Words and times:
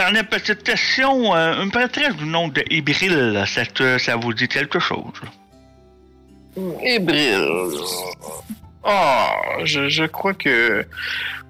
dernière 0.00 0.26
petite 0.28 0.62
question. 0.62 1.34
euh, 1.34 1.62
une 1.62 1.70
prêtresse 1.70 2.16
du 2.16 2.24
nom 2.36 2.48
de 2.48 2.62
Ibril, 2.70 3.42
ça, 3.54 3.64
te- 3.66 3.98
ça 3.98 4.16
vous 4.16 4.32
dit 4.32 4.48
quelque 4.48 4.78
chose? 4.78 5.18
Ébril. 6.82 7.44
Ah, 8.82 9.32
je, 9.64 9.88
je 9.88 10.04
crois 10.16 10.34
que. 10.34 10.86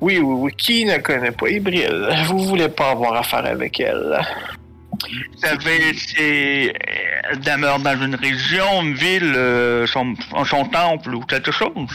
Oui, 0.00 0.18
oui, 0.18 0.34
oui. 0.42 0.52
Qui 0.56 0.84
ne 0.84 0.98
connaît 0.98 1.30
pas 1.30 1.48
Ébril? 1.48 1.92
Vous 2.26 2.40
voulez 2.50 2.68
pas 2.68 2.90
avoir 2.90 3.14
affaire 3.22 3.46
avec 3.46 3.78
elle? 3.78 4.18
Vous 4.92 5.38
savez, 5.46 5.94
c'est. 5.94 6.72
Elle 7.30 7.40
demeure 7.40 7.78
dans 7.78 7.98
une 8.02 8.16
région, 8.16 8.82
une 8.82 8.94
ville, 8.94 9.32
euh, 9.36 9.86
son, 9.86 10.14
son 10.44 10.64
temple 10.66 11.14
ou 11.14 11.20
quelque 11.32 11.52
chose? 11.52 11.92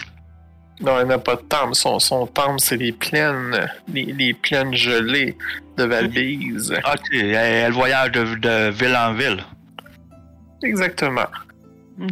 Non, 0.81 0.99
elle 0.99 1.07
n'a 1.07 1.17
pas 1.17 1.35
de 1.35 1.41
temple. 1.41 1.73
Son, 1.73 1.99
son 1.99 2.27
temple, 2.27 2.59
c'est 2.59 2.75
les 2.77 2.91
plaines, 2.91 3.69
les, 3.93 4.05
les 4.05 4.33
plaines 4.33 4.73
gelées 4.75 5.37
de 5.77 5.83
Valbise. 5.85 6.71
Ok, 6.71 6.99
elle, 7.13 7.25
elle 7.33 7.71
voyage 7.71 8.11
de, 8.11 8.35
de 8.35 8.69
ville 8.71 8.95
en 8.95 9.13
ville. 9.13 9.43
Exactement. 10.63 11.27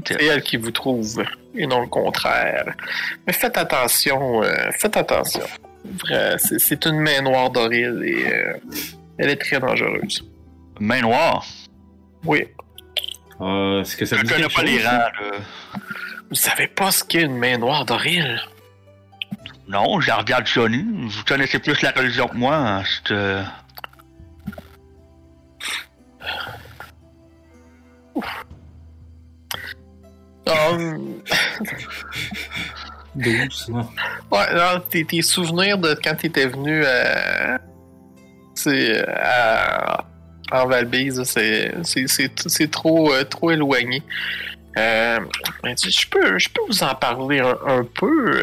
C'est 0.07 0.23
elle 0.23 0.41
qui 0.41 0.55
vous 0.55 0.71
trouve, 0.71 1.26
et 1.55 1.68
non 1.68 1.81
le 1.81 1.88
contraire. 1.88 2.73
Mais 3.27 3.34
faites 3.34 3.57
attention, 3.57 4.41
euh, 4.44 4.71
faites 4.80 4.95
attention. 4.95 5.41
Vrai, 5.84 6.38
c'est, 6.38 6.59
c'est 6.59 6.85
une 6.85 6.99
main 6.99 7.21
noire 7.21 7.49
d'Oril 7.49 8.01
et 8.05 8.34
euh, 8.34 8.54
elle 9.18 9.29
est 9.32 9.35
très 9.35 9.60
dangereuse. 9.60 10.23
Main 10.79 11.01
noire? 11.01 11.45
Oui. 12.23 12.45
Ah, 13.41 13.79
Est-ce 13.82 13.98
que 13.98 14.05
ça 14.05 14.16
Je 14.16 14.21
dit 14.21 14.29
connais 14.32 14.48
pas 14.48 14.63
les 14.63 14.82
rangs. 14.88 15.40
Vous 16.29 16.35
savez 16.35 16.68
pas 16.68 16.91
ce 16.91 17.04
qu'est 17.04 17.23
une 17.23 17.38
main 17.38 17.57
noire 17.57 17.84
d'Oril? 17.84 18.40
Non, 19.68 20.00
je 20.02 20.08
la 20.08 20.18
regarde 20.18 20.46
Johnny. 20.46 20.86
Vous 21.08 21.24
connaissez 21.26 21.60
plus 21.60 21.82
la 21.82 21.92
religion 21.92 22.28
que 22.28 22.36
moi. 22.36 22.56
hein, 22.56 22.84
c'est, 22.84 23.12
euh, 23.14 23.44
Hum, 30.46 31.22
Douze, 33.16 33.72
hein. 33.74 33.88
ouais, 34.32 34.54
non, 34.56 34.82
tes, 34.90 35.06
tes 35.06 35.22
souvenirs 35.22 35.78
de 35.78 35.96
quand 36.04 36.16
t'étais 36.16 36.48
venu 36.48 36.84
à. 36.86 37.60
C'est. 38.56 39.08
à. 39.08 40.06
En 40.52 40.68
Valbise, 40.68 41.24
c'est, 41.24 42.70
trop, 42.70 43.12
euh, 43.12 43.24
trop 43.24 43.50
éloigné. 43.52 44.04
Euh, 44.78 45.20
je, 45.66 46.08
peux, 46.08 46.38
je 46.38 46.48
peux 46.50 46.62
vous 46.68 46.84
en 46.84 46.94
parler 46.94 47.40
un, 47.40 47.58
un 47.66 47.84
peu. 47.84 48.40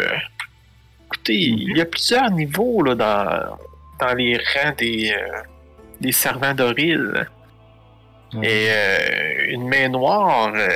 Écoutez, 1.21 1.49
il 1.49 1.77
y 1.77 1.81
a 1.83 1.85
plusieurs 1.85 2.31
niveaux 2.31 2.83
là, 2.83 2.95
dans, 2.95 3.59
dans 4.01 4.15
les 4.15 4.39
rangs 4.39 4.73
des, 4.79 5.13
euh, 5.13 5.43
des 6.01 6.13
servants 6.13 6.55
d'Oril. 6.55 7.29
Et 8.43 8.69
euh, 8.71 9.47
une 9.49 9.69
main 9.69 9.91
noire 9.91 10.51
euh, 10.55 10.69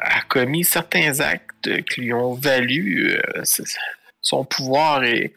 a 0.00 0.22
commis 0.22 0.64
certains 0.64 1.20
actes 1.20 1.84
qui 1.84 2.00
lui 2.00 2.12
ont 2.12 2.32
valu 2.34 3.12
euh, 3.12 3.42
son 4.20 4.44
pouvoir 4.44 5.04
et 5.04 5.32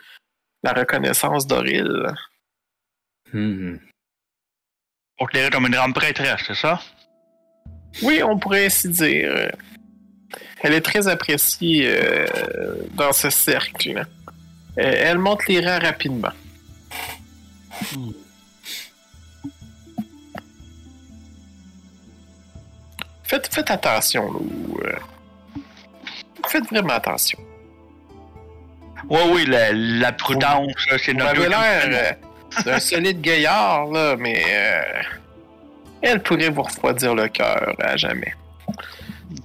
la 0.64 0.74
reconnaissance 0.74 1.46
d'Oril. 1.46 2.14
Mhm. 3.32 3.80
considérée 5.20 5.52
comme 5.52 5.68
une 5.68 5.74
grande 5.74 5.94
prêtresse, 5.94 6.42
c'est 6.48 6.56
ça? 6.56 6.82
Oui, 8.02 8.24
on 8.24 8.40
pourrait 8.40 8.66
ainsi 8.66 8.90
dire. 8.90 9.52
Elle 10.62 10.74
est 10.74 10.82
très 10.82 11.08
appréciée 11.08 11.86
euh, 11.86 12.26
dans 12.94 13.14
ce 13.14 13.30
cercle. 13.30 14.08
Euh, 14.80 14.94
elle 14.96 15.18
monte 15.18 15.48
les 15.48 15.60
rangs 15.66 15.80
rapidement. 15.80 16.32
Faites, 23.24 23.54
faites 23.54 23.72
attention, 23.72 24.32
là. 24.32 24.40
ou, 24.40 24.80
euh, 24.86 24.96
Faites 26.48 26.66
vraiment 26.70 26.94
attention. 26.94 27.40
Oui, 29.10 29.20
oui, 29.32 29.46
la, 29.46 29.74
la 29.74 30.12
prudence, 30.12 30.72
c'est 30.98 31.12
Vous 31.12 31.20
notre 31.20 31.34
deuxième 31.34 31.52
l'air 31.52 32.18
euh, 32.58 32.64
d'un 32.64 32.80
solide 32.80 33.22
gaillard, 33.22 33.88
là, 33.88 34.16
mais 34.18 34.44
euh, 34.50 35.02
elle 36.02 36.24
pourrait 36.24 36.50
vous 36.50 36.64
refroidir 36.64 37.16
le 37.16 37.28
cœur 37.28 37.76
à 37.80 37.98
jamais. 37.98 38.34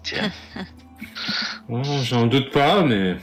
Tiens. 0.03 0.31
Oh, 1.69 1.83
J'en 2.05 2.27
doute 2.27 2.51
pas, 2.53 2.83
mais. 2.83 3.17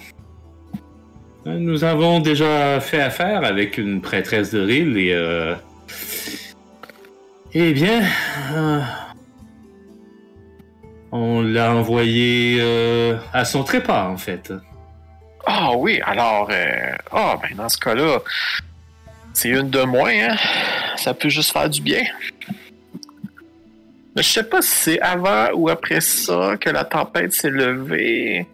Nous 1.46 1.84
avons 1.84 2.20
déjà 2.20 2.80
fait 2.80 3.02
affaire 3.02 3.44
avec 3.44 3.78
une 3.78 4.02
prêtresse 4.02 4.52
de 4.52 4.62
Ril 4.62 4.98
et. 4.98 5.14
Euh... 5.14 5.56
Eh 7.54 7.74
bien. 7.74 8.04
euh, 8.54 8.82
On 11.12 11.42
l'a 11.42 11.74
envoyé 11.74 12.58
euh, 12.60 13.18
à 13.34 13.46
son 13.46 13.64
trépas, 13.64 14.08
en 14.10 14.18
fait. 14.18 14.54
Ah 15.46 15.72
oui, 15.76 16.00
alors, 16.06 16.50
euh, 16.52 16.92
ah, 17.12 17.40
ben 17.42 17.56
dans 17.56 17.70
ce 17.70 17.78
cas-là, 17.80 18.20
c'est 19.34 19.50
une 19.50 19.70
de 19.70 19.82
moins, 19.82 20.12
hein? 20.12 20.36
Ça 20.98 21.14
peut 21.14 21.30
juste 21.30 21.52
faire 21.52 21.70
du 21.70 21.82
bien. 21.82 22.04
Mais 24.16 24.22
je 24.22 24.28
sais 24.28 24.44
pas 24.44 24.62
si 24.62 24.70
c'est 24.70 25.02
avant 25.02 25.48
ou 25.56 25.70
après 25.70 26.02
ça 26.02 26.56
que 26.60 26.70
la 26.70 26.84
tempête 26.84 27.34
s'est 27.34 27.50
levée. 27.50 28.46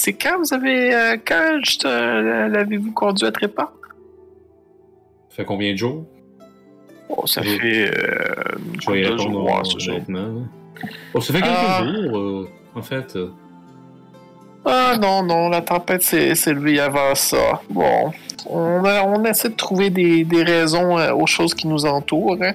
C'est 0.00 0.12
quand 0.12 0.38
vous 0.38 0.54
avez. 0.54 0.94
euh, 0.94 1.16
quand 1.26 1.58
juste, 1.64 1.84
euh, 1.84 2.46
l'avez-vous 2.46 2.92
conduit 2.92 3.26
à 3.26 3.32
trépas? 3.32 3.72
Ça 5.28 5.36
fait 5.38 5.44
combien 5.44 5.72
de 5.72 5.76
jours? 5.76 6.04
Oh, 7.08 7.26
ça 7.26 7.40
Oui. 7.40 7.58
fait. 7.58 7.90
Euh, 7.90 8.34
Je 8.80 8.90
vais 8.92 9.00
y 9.00 9.04
couple 9.04 9.16
de 9.16 9.22
répondre 9.22 9.64
jours, 9.64 9.66
ce 9.80 9.90
honnêtement. 9.90 10.18
là. 10.18 10.88
Oh, 11.14 11.20
ça 11.20 11.32
fait 11.32 11.40
quelques 11.40 11.52
Ah. 11.56 11.82
jours, 11.84 12.16
euh, 12.16 12.48
en 12.76 12.82
fait. 12.82 13.18
Ah 14.64 14.96
non, 15.00 15.24
non, 15.24 15.48
la 15.48 15.62
tempête 15.62 16.02
s'est 16.02 16.34
s'est 16.36 16.52
levée 16.54 16.78
avant 16.78 17.14
ça. 17.16 17.60
Bon, 17.68 18.12
on, 18.46 18.84
a- 18.84 19.02
on 19.02 19.24
essaie 19.24 19.48
de 19.48 19.54
trouver 19.54 19.90
des, 19.90 20.24
des 20.24 20.42
raisons 20.44 20.96
euh, 20.96 21.12
aux 21.12 21.26
choses 21.26 21.54
qui 21.54 21.66
nous 21.66 21.86
entourent, 21.86 22.36
hein, 22.40 22.52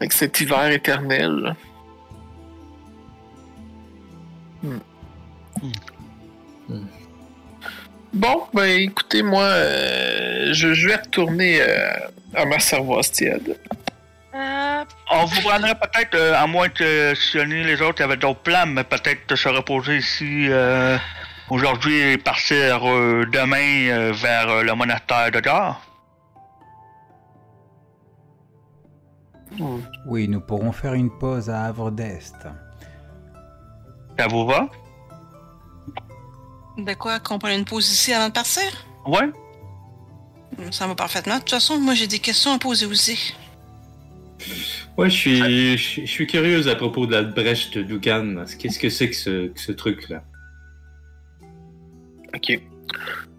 avec 0.00 0.12
cet 0.12 0.40
hiver 0.40 0.66
éternel. 0.70 1.54
Hmm. 4.64 4.78
Hmm. 5.62 5.70
Bon, 8.12 8.46
ben 8.52 8.64
écoutez, 8.80 9.22
moi, 9.22 9.44
euh, 9.44 10.52
je, 10.52 10.74
je 10.74 10.88
vais 10.88 10.96
retourner 10.96 11.62
euh, 11.62 11.92
à 12.34 12.44
ma 12.44 12.58
cervoise 12.58 13.10
tiède. 13.10 13.56
Euh, 14.34 14.84
On 15.10 15.24
vous 15.24 15.40
prendrait 15.40 15.74
peut-être, 15.74 16.14
euh, 16.14 16.34
à 16.36 16.46
moins 16.46 16.68
que 16.68 17.14
Sioni 17.14 17.64
les 17.64 17.80
autres 17.80 18.02
avaient 18.02 18.16
d'autres 18.18 18.40
plans, 18.40 18.66
mais 18.66 18.84
peut-être 18.84 19.34
se 19.34 19.48
reposer 19.48 19.96
ici 19.96 20.46
euh, 20.50 20.98
aujourd'hui 21.48 22.12
et 22.12 22.18
partir 22.18 22.86
euh, 22.86 23.26
demain 23.32 23.88
euh, 23.88 24.12
vers 24.12 24.48
euh, 24.48 24.62
le 24.62 24.74
monastère 24.74 25.30
de 25.30 25.40
Gare. 25.40 25.80
Oui, 30.06 30.28
nous 30.28 30.40
pourrons 30.40 30.72
faire 30.72 30.94
une 30.94 31.10
pause 31.18 31.48
à 31.50 31.64
Havre 31.64 31.90
d'Est. 31.90 32.36
Ça 34.18 34.26
vous 34.28 34.46
va? 34.46 34.68
De 36.84 36.94
quoi 36.94 37.20
qu'on 37.20 37.38
prenne 37.38 37.60
une 37.60 37.64
pause 37.64 37.90
ici 37.90 38.12
avant 38.12 38.28
de 38.28 38.32
partir? 38.32 38.62
Ouais? 39.06 39.30
Ça 40.70 40.86
va 40.86 40.94
parfaitement. 40.94 41.34
De 41.34 41.40
toute 41.40 41.50
façon, 41.50 41.78
moi 41.78 41.94
j'ai 41.94 42.06
des 42.06 42.18
questions 42.18 42.52
à 42.52 42.58
poser 42.58 42.86
aussi. 42.86 43.34
Ouais, 44.98 45.08
je 45.08 45.16
suis, 45.16 45.78
je, 45.78 46.00
je 46.02 46.06
suis 46.10 46.26
curieuse 46.26 46.68
à 46.68 46.74
propos 46.74 47.06
de 47.06 47.12
la 47.12 47.22
brèche 47.22 47.70
de 47.70 47.82
Dugan. 47.82 48.44
Qu'est-ce 48.58 48.78
que 48.78 48.90
c'est 48.90 49.08
que 49.08 49.16
ce, 49.16 49.48
que 49.48 49.60
ce 49.60 49.72
truc-là? 49.72 50.22
Ok. 52.34 52.60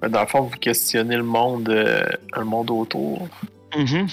Ben, 0.01 0.09
Dans 0.09 0.21
le 0.21 0.27
fond, 0.27 0.41
vous 0.41 0.57
questionnez 0.57 1.18
le 1.18 1.23
monde, 1.23 1.69
euh, 1.69 2.03
le 2.35 2.45
monde 2.45 2.71
autour. 2.71 3.27
Mhm. 3.77 4.07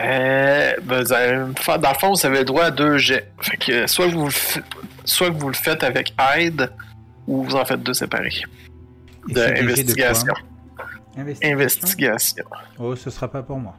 Euh, 0.00 0.72
ben, 0.82 1.02
vous 1.04 1.12
allez 1.12 1.36
me 1.36 1.54
faire- 1.54 1.78
dans 1.78 1.90
le 1.92 1.98
fond, 1.98 2.12
vous 2.14 2.26
avez 2.26 2.38
le 2.38 2.44
droit 2.44 2.64
à 2.64 2.70
deux 2.70 2.96
jets. 2.98 3.30
Fait 3.40 3.56
que 3.58 3.86
soit 3.86 4.08
que 4.08 4.14
vous 4.14 4.26
le, 4.26 4.62
soit 5.04 5.30
que 5.30 5.36
vous 5.36 5.48
le 5.48 5.54
faites 5.54 5.84
avec 5.84 6.14
aide, 6.36 6.72
ou 7.26 7.44
vous 7.44 7.54
en 7.56 7.64
faites 7.64 7.82
deux 7.82 7.94
séparés. 7.94 8.42
De 9.28 9.40
investigation. 9.40 10.32
Investigation. 11.16 11.52
Investigation. 11.52 12.44
Oh, 12.78 12.96
ce 12.96 13.10
sera 13.10 13.30
pas 13.30 13.42
pour 13.42 13.58
moi. 13.58 13.76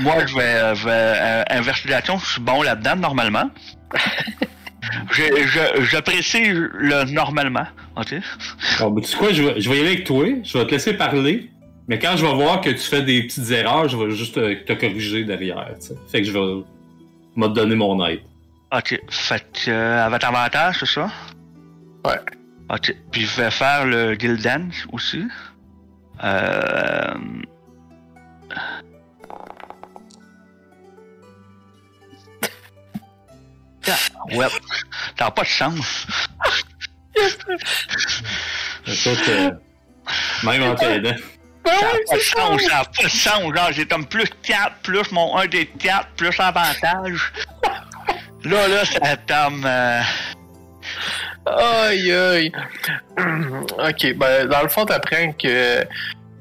Moi, 0.00 0.26
je 0.26 0.34
vais, 0.34 0.42
euh, 0.42 0.74
vais, 0.74 0.90
euh, 0.90 1.42
investigation, 1.50 2.18
je 2.18 2.26
suis 2.32 2.40
bon 2.40 2.62
là-dedans 2.62 2.96
normalement. 2.96 3.50
je, 5.10 5.22
je, 5.22 5.84
j'apprécie 5.84 6.44
le 6.46 7.04
normalement, 7.12 7.66
ok? 7.96 8.14
Bon, 8.78 8.90
ben, 8.90 9.02
tu 9.02 9.08
sais 9.10 9.16
quoi, 9.18 9.32
je 9.32 9.42
vais, 9.42 9.60
je 9.60 9.68
vais 9.68 9.76
y 9.76 9.80
aller 9.80 9.88
avec 9.88 10.04
toi, 10.04 10.26
je 10.42 10.58
vais 10.58 10.66
te 10.66 10.70
laisser 10.70 10.94
parler, 10.94 11.50
mais 11.88 11.98
quand 11.98 12.16
je 12.16 12.24
vais 12.24 12.34
voir 12.34 12.60
que 12.62 12.70
tu 12.70 12.78
fais 12.78 13.02
des 13.02 13.22
petites 13.24 13.50
erreurs, 13.50 13.88
je 13.88 13.96
vais 13.98 14.10
juste 14.12 14.34
te, 14.34 14.54
te 14.64 14.72
corriger 14.72 15.24
derrière. 15.24 15.74
Fait 16.10 16.22
que 16.22 16.26
je 16.26 16.32
vais 16.32 16.64
m'a 17.36 17.48
te 17.48 17.54
donner 17.54 17.74
mon 17.74 18.04
aide. 18.06 18.20
Ok, 18.74 18.98
fait 19.10 19.44
que 19.52 19.70
euh, 19.70 20.06
avec 20.06 20.24
avantage, 20.24 20.78
c'est 20.80 20.86
ça? 20.86 21.10
Ouais. 22.04 22.20
Ok. 22.70 22.94
Puis 23.10 23.26
je 23.26 23.40
vais 23.40 23.50
faire 23.50 23.84
le 23.84 24.14
Guild 24.14 24.42
Dance 24.42 24.86
aussi. 24.92 25.24
Euh... 26.22 27.14
ouais. 34.34 34.46
T'as 35.16 35.30
pas 35.30 35.42
de 35.42 35.46
chance. 35.46 36.06
que, 38.84 39.30
euh, 39.30 39.50
même 40.44 40.62
en 40.62 40.74
t'aidant. 40.74 41.14
Ben 41.64 41.72
ça 41.72 41.86
n'a 41.86 41.98
pas 42.08 42.16
de 42.16 42.20
chance, 42.20 42.62
ça 42.62 42.68
n'a 42.68 42.84
pas 42.84 43.02
de 43.04 43.08
chance. 43.08 43.54
Genre, 43.54 43.72
j'ai 43.72 43.86
comme 43.86 44.06
plus 44.06 44.28
4, 44.42 44.76
plus 44.82 45.12
mon 45.12 45.36
1 45.36 45.46
des 45.46 45.66
4, 45.66 46.08
plus 46.16 46.40
avantage. 46.40 47.32
là, 48.44 48.68
là, 48.68 48.84
ça 48.84 49.16
tombe. 49.16 49.64
Euh... 49.64 50.02
Aïe, 51.46 52.12
aïe. 52.12 52.52
ok, 53.18 54.14
ben, 54.16 54.46
dans 54.48 54.62
le 54.62 54.68
fond, 54.68 54.84
t'apprends 54.86 55.32
que 55.32 55.84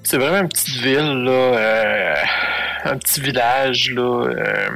c'est 0.04 0.18
vraiment 0.18 0.42
une 0.42 0.50
petite 0.50 0.82
ville, 0.82 1.24
là. 1.24 1.32
euh, 1.32 2.16
un 2.86 2.98
petit 2.98 3.22
village, 3.22 3.92
là. 3.92 4.02
euh, 4.28 4.70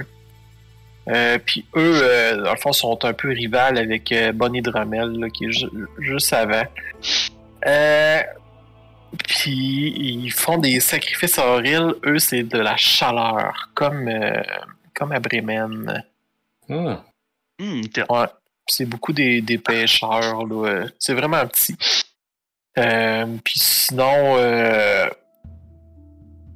euh, 1.10 1.38
Puis 1.45 1.66
eux, 1.75 2.00
euh, 2.04 2.42
dans 2.44 2.51
le 2.54 2.57
fond, 2.60 2.74
sont 2.74 3.04
un 3.06 3.13
peu 3.13 3.30
rivales 3.30 3.77
avec 3.77 4.12
euh, 4.12 4.31
Bonnie 4.31 4.62
Drummel, 4.62 5.12
là, 5.19 5.30
qui 5.30 5.45
est 5.45 5.51
ju- 5.51 5.68
juste 6.00 6.33
avant. 6.33 6.63
Euh, 7.68 8.22
Puis 9.27 9.94
ils 9.98 10.30
font 10.31 10.57
des 10.57 10.80
sacrifices 10.80 11.38
horribles. 11.38 11.95
Eux, 12.06 12.19
c'est 12.19 12.44
de 12.44 12.57
la 12.60 12.75
chaleur, 12.77 13.69
comme, 13.75 14.07
euh, 14.07 14.42
comme 14.95 15.12
à 15.12 15.19
Bremen. 15.19 16.04
Ah. 16.69 17.04
hum, 17.60 17.81
t'es- 17.94 18.04
Ouais. 18.10 18.25
C'est 18.67 18.85
beaucoup 18.85 19.13
des, 19.13 19.41
des 19.41 19.57
pêcheurs, 19.57 20.45
là. 20.45 20.67
euh, 20.69 20.88
C'est 21.00 21.13
vraiment 21.13 21.45
petit. 21.47 21.75
Euh, 22.77 23.25
Puis 23.44 23.59
sinon, 23.59 24.35
euh, 24.38 25.07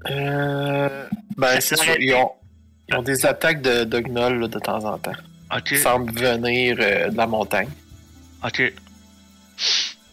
euh, 0.10 1.06
ben, 1.38 1.60
c'est 1.62 1.76
sûr, 1.78 1.96
ils 2.00 2.14
ont, 2.16 2.32
ils 2.88 2.96
ont 2.96 3.02
des 3.04 3.26
attaques 3.26 3.62
de, 3.62 3.84
de 3.84 4.00
gnolls 4.00 4.40
là, 4.40 4.48
de 4.48 4.60
temps 4.60 4.84
en 4.86 4.98
temps. 4.98 5.12
Ok, 5.56 5.72
Ils 5.72 5.78
semblent 5.78 6.14
venir 6.14 6.78
euh, 6.80 7.10
de 7.10 7.18
la 7.18 7.28
montagne. 7.28 7.70
ok. 8.46 8.74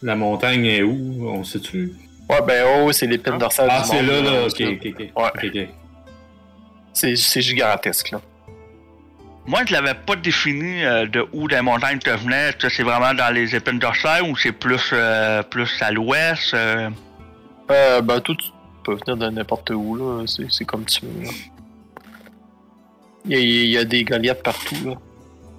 La 0.03 0.15
montagne 0.17 0.67
est 0.67 0.83
où? 0.83 1.29
On 1.29 1.43
sait-tu? 1.45 1.95
Ouais, 2.29 2.43
ben 2.47 2.67
oh, 2.85 2.93
c'est 2.93 3.07
l'épine 3.07 3.39
dorsale 3.39 3.69
Ah, 3.71 3.83
du 3.83 3.89
c'est 3.89 3.97
monde, 4.03 4.07
là, 4.07 4.21
là. 4.21 4.31
là, 4.41 4.47
Ok, 4.47 4.61
ok, 4.61 4.87
ok. 4.87 4.99
Ouais. 5.17 5.31
Ok, 5.35 5.45
ok. 5.45 5.69
C'est 6.93 7.17
c'est 7.17 7.41
gigantesque, 7.43 8.11
là. 8.11 8.21
Moi, 9.47 9.61
je 9.67 9.73
l'avais 9.73 9.95
pas 9.95 10.17
défini 10.17 10.85
euh, 10.85 11.07
de 11.07 11.25
où 11.33 11.47
les 11.47 11.63
montagnes 11.63 11.99
te 12.01 12.11
venaient. 12.11 12.49
Est-ce 12.49 12.57
que 12.57 12.69
c'est 12.69 12.83
vraiment 12.83 13.15
dans 13.15 13.33
les 13.33 13.55
épines 13.55 13.79
dorsales 13.79 14.25
ou 14.25 14.37
c'est 14.37 14.51
plus, 14.53 14.91
euh, 14.93 15.43
plus 15.45 15.71
à 15.81 15.93
l'ouest? 15.93 16.53
euh? 16.55 16.91
Euh, 17.71 18.01
ben, 18.01 18.21
tout 18.21 18.35
tu 18.35 18.49
peux 18.85 18.95
venir 18.95 19.17
de 19.17 19.29
n'importe 19.31 19.71
où, 19.71 19.95
là. 19.97 20.25
C'est 20.27 20.51
c'est 20.51 20.65
comme 20.65 20.85
tu 20.85 21.05
veux, 21.07 21.23
là. 21.25 21.31
Il 23.25 23.33
y, 23.33 23.37
a, 23.37 23.39
il 23.41 23.69
y 23.71 23.79
a 23.79 23.85
des 23.85 24.05
Goliaths 24.05 24.43
partout, 24.43 24.77
là. 24.85 24.95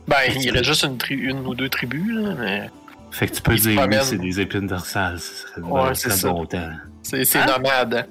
Ben, 0.08 0.18
il 0.36 0.52
reste 0.52 0.66
juste 0.66 0.84
une, 0.84 0.98
tri- 0.98 1.16
une 1.16 1.46
ou 1.46 1.54
deux 1.56 1.70
tribus, 1.70 2.14
là, 2.14 2.34
mais 2.40 2.70
Fait 3.12 3.28
que 3.28 3.36
tu 3.36 3.42
peux 3.42 3.56
dire 3.56 3.86
oui, 3.90 3.98
c'est 4.04 4.18
des 4.18 4.40
épines 4.42 4.68
dorsales. 4.68 5.20
Ce 5.20 5.48
serait, 5.48 5.62
Ouais, 5.62 5.96
ce 5.96 6.02
c'est 6.04 6.10
serait 6.10 6.20
ça. 6.22 6.30
bon 6.30 6.46
temps. 6.46 6.70
c'est 7.04 7.26
c'est 7.26 7.40
Hein? 7.40 7.46
nomade. 7.58 8.08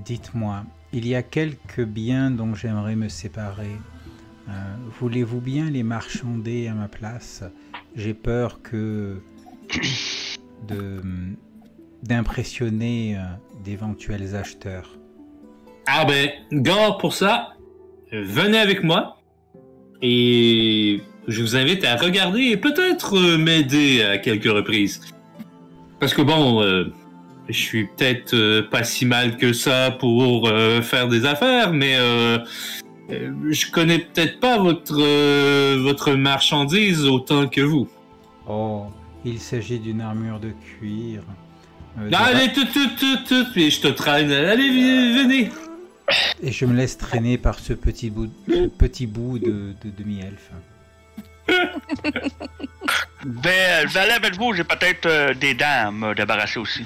Dites-moi, 0.05 0.63
il 0.93 1.05
y 1.07 1.13
a 1.13 1.21
quelques 1.21 1.83
biens 1.83 2.31
dont 2.31 2.55
j'aimerais 2.55 2.95
me 2.95 3.09
séparer. 3.09 3.75
Euh, 4.47 4.51
Voulez-vous 4.99 5.41
bien 5.41 5.69
les 5.69 5.83
marchander 5.83 6.67
à 6.67 6.73
ma 6.73 6.87
place? 6.87 7.43
J'ai 7.95 8.13
peur 8.13 8.61
que 8.61 9.21
d'impressionner 12.03 13.17
euh, 13.17 13.23
d'éventuels 13.63 14.35
acheteurs. 14.35 14.97
Ah 15.85 16.05
ben, 16.05 16.29
gars, 16.51 16.95
pour 16.99 17.13
ça, 17.13 17.53
venez 18.11 18.59
avec 18.59 18.83
moi. 18.83 19.21
Et 20.01 21.01
je 21.27 21.41
vous 21.41 21.57
invite 21.57 21.83
à 21.83 21.97
regarder 21.97 22.43
et 22.43 22.57
peut-être 22.57 23.37
m'aider 23.37 24.01
à 24.03 24.17
quelques 24.17 24.45
reprises. 24.45 25.01
Parce 25.99 26.13
que 26.13 26.21
bon, 26.21 26.63
euh, 26.63 26.85
je 27.49 27.57
suis 27.57 27.85
peut-être 27.85 28.33
euh, 28.33 28.61
pas 28.69 28.83
si 28.83 29.05
mal 29.05 29.37
que 29.37 29.53
ça 29.53 29.91
pour 29.91 30.47
euh, 30.47 30.81
faire 30.81 31.07
des 31.07 31.25
affaires, 31.25 31.73
mais 31.73 31.95
euh, 31.97 32.37
je 33.49 33.69
connais 33.71 33.99
peut-être 33.99 34.39
pas 34.39 34.57
votre 34.57 34.97
euh, 34.99 35.77
votre 35.81 36.13
marchandise 36.13 37.05
autant 37.05 37.47
que 37.47 37.61
vous. 37.61 37.89
Oh, 38.47 38.85
il 39.25 39.39
s'agit 39.39 39.79
d'une 39.79 40.01
armure 40.01 40.39
de 40.39 40.51
cuir. 40.51 41.23
allez, 42.13 42.53
tout, 42.53 42.65
tout, 42.65 42.89
tout, 42.99 43.17
tout, 43.27 43.59
et 43.59 43.69
je 43.69 43.81
te 43.81 43.87
traîne. 43.87 44.31
Allez, 44.31 44.69
venez. 44.69 45.49
Et 46.41 46.51
je 46.51 46.65
me 46.65 46.75
laisse 46.75 46.97
traîner 46.97 47.37
par 47.37 47.59
ce 47.59 47.73
petit 47.73 48.09
bout, 48.09 48.31
ce 48.47 48.67
petit 48.67 49.05
bout 49.05 49.37
de, 49.39 49.73
de 49.83 49.91
demi-elfe. 49.97 50.51
Ben, 53.25 53.85
aller 53.95 54.11
avec 54.11 54.37
vous, 54.37 54.53
j'ai 54.53 54.63
peut-être 54.63 55.05
euh, 55.05 55.33
des 55.33 55.53
dents 55.53 55.65
à 55.87 55.91
me 55.91 56.15
débarrasser 56.15 56.57
aussi. 56.57 56.85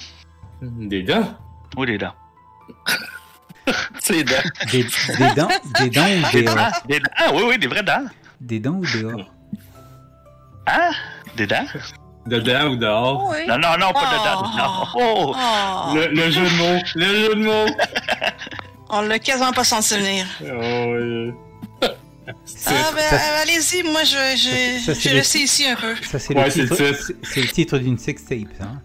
Des 0.64 1.04
dents. 1.04 1.36
Oui, 1.78 1.88
des 1.88 1.98
dents. 1.98 2.14
C'est 4.00 4.24
dents. 4.24 4.34
Des, 4.72 4.84
des 4.84 5.34
dents, 5.36 5.48
des 5.80 5.90
dents 5.90 6.06
ou 6.06 6.32
Des 6.32 6.40
des 6.40 6.44
dents? 6.44 6.72
Des 6.88 7.00
dents? 7.00 7.10
Ah 7.18 7.32
oui, 7.34 7.44
oui, 7.48 7.58
des 7.58 7.68
vraies 7.68 7.84
dents. 7.84 8.06
Des 8.42 8.60
dents 8.60 8.72
ou 8.76 8.86
des 8.86 9.04
or 9.06 9.32
Hein? 10.68 10.92
Des 11.38 11.48
dents? 11.48 11.66
Dedans 12.26 12.70
ou 12.72 12.76
dehors. 12.78 13.30
Oui. 13.32 13.46
Non, 13.48 13.58
non, 13.58 13.78
non, 13.78 13.92
pas 13.92 14.06
de 14.06 14.18
Oh. 14.36 14.58
Non. 14.58 14.86
Oh! 14.96 15.36
Oh, 15.36 15.94
Le, 15.96 16.08
le 16.08 16.32
jeu 16.32 16.42
de 16.44 16.58
mots. 16.58 16.82
Le 16.96 17.06
jeu 17.06 17.36
de 17.36 17.44
mots. 17.44 17.76
on 18.90 19.02
l'a 19.02 19.20
quasiment 19.20 19.52
pas 19.52 19.64
senti 19.66 19.96
venir. 19.98 20.26
Oh, 20.42 21.34
oui. 21.82 21.90
C'est- 22.46 22.70
Ah 22.74 22.92
ben 22.96 23.02
ça, 23.02 23.16
euh, 23.18 23.42
allez-y, 23.42 23.84
moi 23.84 24.04
je, 24.06 24.16
je, 24.38 24.86
Ça, 24.86 24.94
je 24.94 25.16
le- 25.18 25.24
sais 25.24 25.40
ici 25.40 25.68
un 25.68 25.76
peu. 25.76 25.94
ça, 26.04 26.18
c'est 26.20 26.34
Ouais, 26.34 26.46
le 26.46 26.52
c'est 26.52 26.62
titre, 26.64 26.82
le 26.82 26.92
titre. 26.94 27.04
c'est- 27.08 27.16
c'est 27.34 27.42
le 27.42 27.48
titre 27.50 27.78
d'une 27.80 27.98
sextape. 27.98 28.48
ça, 28.58 28.64
Hein. 28.64 28.82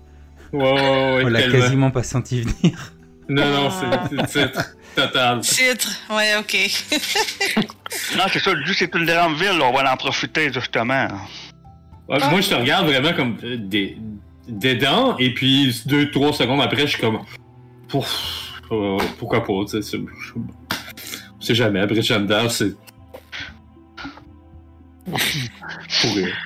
Ouais, 0.53 0.63
ouais, 0.63 0.73
ouais, 0.73 1.23
On 1.25 1.29
l'a 1.29 1.43
quasiment 1.43 1.91
pas 1.91 2.03
senti 2.03 2.43
venir. 2.43 2.93
Non, 3.29 3.45
non, 3.51 3.71
c'est 3.71 4.27
c'est 4.29 4.45
le 4.45 4.49
titre 4.51 4.77
total. 4.97 5.41
Titre, 5.41 5.91
ouais, 6.11 6.37
ok. 6.39 6.57
Non, 8.17 8.25
c'est 8.31 8.39
ça, 8.39 8.51
juste 8.65 8.81
c'est 8.81 8.95
une 8.95 9.07
grande 9.07 9.37
ville, 9.37 9.59
on 9.63 9.73
va 9.73 9.91
en 9.93 9.97
profiter, 9.97 10.53
justement. 10.53 11.09
Ouais, 12.09 12.19
Moi, 12.31 12.41
je 12.43 12.49
te 12.51 12.55
regarde 12.55 12.87
vraiment 12.87 13.13
comme 13.15 13.37
euh, 13.45 13.57
des, 13.59 13.97
des 14.47 14.75
dents, 14.75 15.17
et 15.19 15.33
puis 15.33 15.75
deux, 15.87 16.11
trois 16.11 16.33
secondes 16.35 16.61
après, 16.61 16.83
je 16.83 16.87
suis 16.89 17.01
comme. 17.01 17.21
Pouf, 17.89 18.53
euh, 18.73 18.99
pourquoi 19.19 19.43
pas, 19.45 19.53
tu 19.71 19.83
sais. 19.83 19.97
c'est- 21.41 21.55
jamais, 21.55 21.81
après 21.81 22.03
Chandler, 22.03 22.47
c'est. 22.51 22.75
Pour 25.11 26.15
rire. 26.15 26.37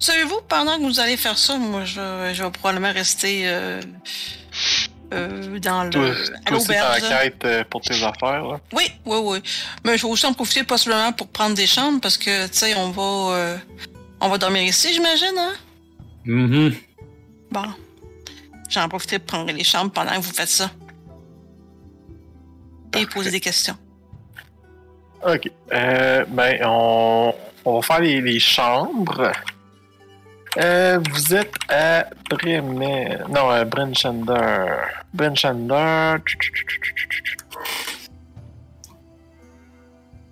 Savez-vous, 0.00 0.40
pendant 0.48 0.78
que 0.78 0.82
vous 0.82 0.98
allez 0.98 1.16
faire 1.18 1.36
ça, 1.38 1.56
moi 1.58 1.84
je, 1.84 2.00
vais- 2.00 2.34
je 2.34 2.42
vais 2.42 2.50
probablement 2.50 2.92
rester 2.92 3.42
euh, 3.44 3.80
euh, 5.12 5.58
dans 5.58 5.84
le. 5.84 5.90
Toi, 5.90 6.06
à 6.46 6.50
l'auberge. 6.50 7.02
euh, 7.44 7.64
pour 7.68 7.82
tes 7.82 8.02
affaires, 8.02 8.44
là. 8.44 8.60
Oui, 8.72 8.84
oui, 9.04 9.18
oui. 9.22 9.42
Mais 9.84 9.98
je 9.98 10.06
vais 10.06 10.12
aussi 10.12 10.24
en 10.26 10.32
profiter 10.32 10.64
possiblement 10.64 11.12
pour 11.12 11.28
prendre 11.28 11.54
des 11.54 11.66
chambres 11.66 12.00
parce 12.00 12.16
que, 12.16 12.46
tu 12.46 12.54
sais, 12.54 12.74
on 12.76 12.90
va. 12.90 13.36
euh, 13.36 13.56
on 14.22 14.28
va 14.30 14.38
dormir 14.38 14.62
ici, 14.62 14.92
j'imagine, 14.92 15.36
hein? 15.38 15.52
Mhm. 16.24 16.74
Bon. 17.50 17.64
J'en 18.70 18.88
profite 18.88 19.18
pour 19.18 19.26
prendre 19.38 19.52
les 19.52 19.64
chambres 19.64 19.90
pendant 19.92 20.12
que 20.12 20.20
vous 20.20 20.32
faites 20.32 20.48
ça. 20.48 20.70
Et 22.96 23.04
poser 23.06 23.30
des 23.30 23.40
questions. 23.40 23.76
Ok. 25.26 25.50
Euh, 25.72 26.24
ben, 26.28 26.58
on, 26.64 27.34
on 27.64 27.80
va 27.80 27.82
faire 27.82 28.00
les, 28.00 28.20
les 28.22 28.40
chambres. 28.40 29.30
Euh, 30.58 30.98
vous 31.10 31.34
êtes 31.34 31.54
à 31.68 32.06
Bremen. 32.28 33.24
Non, 33.28 33.50
à 33.50 33.64
Brenchander. 33.64 34.66
Brenchander. 35.14 36.16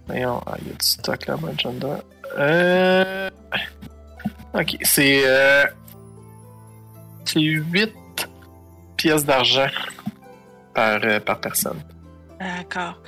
Voyons, 0.06 0.42
ah, 0.46 0.54
il 0.60 0.68
y 0.68 0.70
a 0.70 0.72
du 0.72 0.86
stock 0.86 1.26
là, 1.26 1.36
Brenchander. 1.36 1.96
Euh. 2.36 3.30
Ok, 4.54 4.76
c'est. 4.82 5.22
Euh... 5.24 5.64
C'est 7.24 7.40
8 7.40 7.92
pièces 8.96 9.24
d'argent 9.24 9.68
par, 10.74 10.98
euh, 11.04 11.20
par 11.20 11.40
personne. 11.40 11.80
D'accord. 12.40 12.98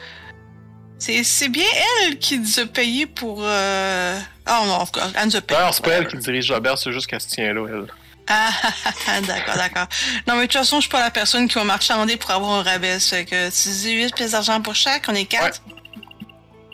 C'est, 1.00 1.48
bien 1.48 1.64
elle 2.04 2.18
qui 2.18 2.38
nous 2.38 2.60
a 2.60 2.66
payé 2.66 3.06
pour. 3.06 3.40
Euh... 3.42 4.18
Ah 4.44 4.62
non, 4.66 4.84
elle 5.16 5.26
nous 5.26 5.36
a 5.36 5.40
payé. 5.40 5.60
Non, 5.60 5.72
c'est 5.72 5.82
pas 5.84 5.92
elle 5.92 6.06
qui 6.06 6.18
dirige 6.18 6.50
l'auberge, 6.50 6.80
c'est 6.84 6.92
juste 6.92 7.06
qu'elle 7.06 7.20
se 7.20 7.28
tient 7.28 7.52
là, 7.54 7.66
elle. 7.68 7.86
Ah, 8.28 8.50
d'accord, 9.26 9.56
d'accord. 9.56 9.86
Non, 10.28 10.34
mais 10.34 10.42
de 10.42 10.46
toute 10.46 10.52
façon, 10.52 10.76
je 10.76 10.82
suis 10.82 10.90
pas 10.90 11.00
la 11.00 11.10
personne 11.10 11.48
qui 11.48 11.54
va 11.54 11.64
marchander 11.64 12.16
pour 12.16 12.30
avoir 12.30 12.52
un 12.52 12.62
rabais. 12.62 13.00
Ça 13.00 13.16
fait 13.16 13.24
que 13.24 13.48
tu 13.50 13.68
dis 13.70 13.92
8 13.94 14.14
pièces 14.14 14.32
d'argent 14.32 14.60
pour 14.60 14.74
chaque, 14.74 15.04
on 15.08 15.14
est 15.14 15.24
4. 15.24 15.62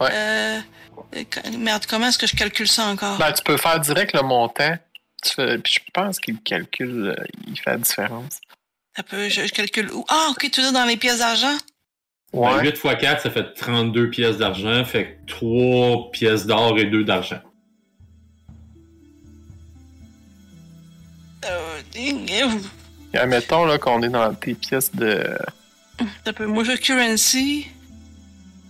Ouais. 0.01 0.09
Euh, 0.13 0.61
euh, 1.17 1.25
merde, 1.59 1.87
comment 1.89 2.09
est-ce 2.09 2.19
que 2.19 2.27
je 2.27 2.37
calcule 2.37 2.69
ça 2.69 2.87
encore? 2.87 3.17
Ben, 3.19 3.33
tu 3.33 3.43
peux 3.43 3.57
faire 3.57 3.81
direct 3.81 4.13
le 4.13 4.23
montant. 4.23 4.77
Tu 5.25 5.35
fais- 5.35 5.57
Puis 5.59 5.75
je 5.75 5.81
pense 5.95 6.19
qu'il 6.19 6.39
calcule, 6.43 7.15
euh, 7.19 7.25
il 7.47 7.59
fait 7.59 7.71
la 7.71 7.79
différence. 7.79 8.41
Un 8.97 9.03
peu, 9.03 9.29
je, 9.29 9.47
je 9.47 9.53
calcule 9.53 9.91
où? 9.93 10.05
Ah, 10.09 10.29
ok, 10.31 10.51
tu 10.51 10.61
es 10.61 10.73
dans 10.73 10.85
les 10.85 10.97
pièces 10.97 11.19
d'argent? 11.21 11.57
Ouais. 12.37 12.63
8 12.63 12.69
x 12.69 12.81
4, 13.01 13.23
ça 13.23 13.31
fait 13.31 13.55
32 13.55 14.11
pièces 14.11 14.37
d'argent. 14.37 14.85
Fait 14.85 15.19
que 15.27 15.33
3 15.33 16.11
pièces 16.11 16.47
d'or 16.47 16.79
et 16.79 16.85
2 16.85 17.05
d'argent. 17.05 17.41
Euh, 21.45 21.81
euh, 21.97 22.49
Admettons 23.15 23.65
là, 23.65 23.79
qu'on 23.79 24.03
est 24.03 24.09
dans 24.09 24.35
tes 24.35 24.55
pièces 24.55 24.95
de. 24.95 25.39
peu. 26.35 26.47
Moi, 26.47 26.65
je 26.65 26.73
currency. 26.73 27.69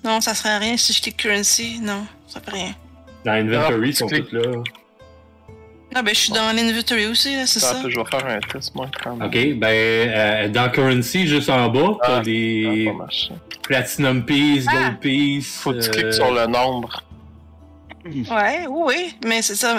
Non, 0.04 0.20
ça 0.20 0.34
serait 0.34 0.58
rien 0.58 0.76
si 0.76 0.92
j'étais 0.92 1.10
currency. 1.10 1.80
Non, 1.80 2.06
ça 2.28 2.40
fait 2.40 2.52
rien. 2.52 2.74
Dans 3.24 3.32
l'inventory, 3.32 3.80
Ah, 3.82 3.86
ils 3.88 3.96
sont 3.96 4.06
tu 4.06 4.22
tous 4.22 4.32
là. 4.32 4.62
Ah, 5.98 6.02
ben, 6.02 6.14
je 6.14 6.20
suis 6.20 6.32
dans 6.32 6.52
l'inventory 6.54 7.06
aussi, 7.06 7.34
là, 7.36 7.46
c'est 7.46 7.58
ça. 7.60 7.70
Attends, 7.70 7.88
je 7.88 7.98
vais 7.98 8.04
faire 8.04 8.26
un 8.26 8.38
test, 8.40 8.74
moi, 8.74 8.86
quand 9.02 9.16
même. 9.16 9.26
Ok, 9.28 9.58
ben, 9.58 9.66
euh, 9.66 10.48
dans 10.48 10.68
Currency, 10.70 11.26
juste 11.26 11.48
en 11.48 11.68
bas, 11.70 11.96
t'as 12.02 12.18
Ah, 12.18 12.20
des 12.20 12.84
Ça 12.86 12.92
marcher. 12.92 13.32
Platinum 13.62 14.24
Piece, 14.26 14.66
Ah! 14.68 14.72
Gold 14.74 14.98
Piece. 15.00 15.56
Faut 15.56 15.72
que 15.72 15.80
tu 15.80 15.88
euh, 15.88 15.92
cliques 15.92 16.12
sur 16.12 16.30
le 16.34 16.46
nombre. 16.46 17.02
Ouais, 18.04 18.66
oui, 18.68 18.82
oui, 18.86 19.14
mais 19.24 19.40
c'est 19.40 19.56
ça. 19.56 19.78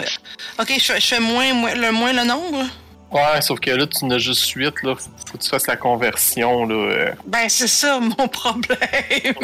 Ok, 0.60 0.74
je 0.78 0.84
fais, 0.84 1.00
je 1.00 1.06
fais 1.06 1.20
moins, 1.20 1.54
moins- 1.54 1.76
le 1.76 1.92
moins 1.92 2.12
le 2.14 2.24
nombre? 2.26 2.66
Ouais, 3.12 3.40
sauf 3.42 3.60
que 3.60 3.70
là, 3.72 3.86
tu 3.88 4.04
en 4.04 4.10
as 4.10 4.18
juste 4.18 4.50
8, 4.50 4.74
là. 4.84 4.96
Faut 4.96 5.10
faut 5.28 5.38
que 5.38 5.44
tu 5.44 5.50
fasses 5.50 5.68
la 5.68 5.78
conversion, 5.78 6.66
là. 6.66 6.76
euh. 6.76 7.12
Ben, 7.26 7.48
c'est 7.48 7.68
ça 7.68 8.00
mon 8.18 8.28
problème. 8.28 8.78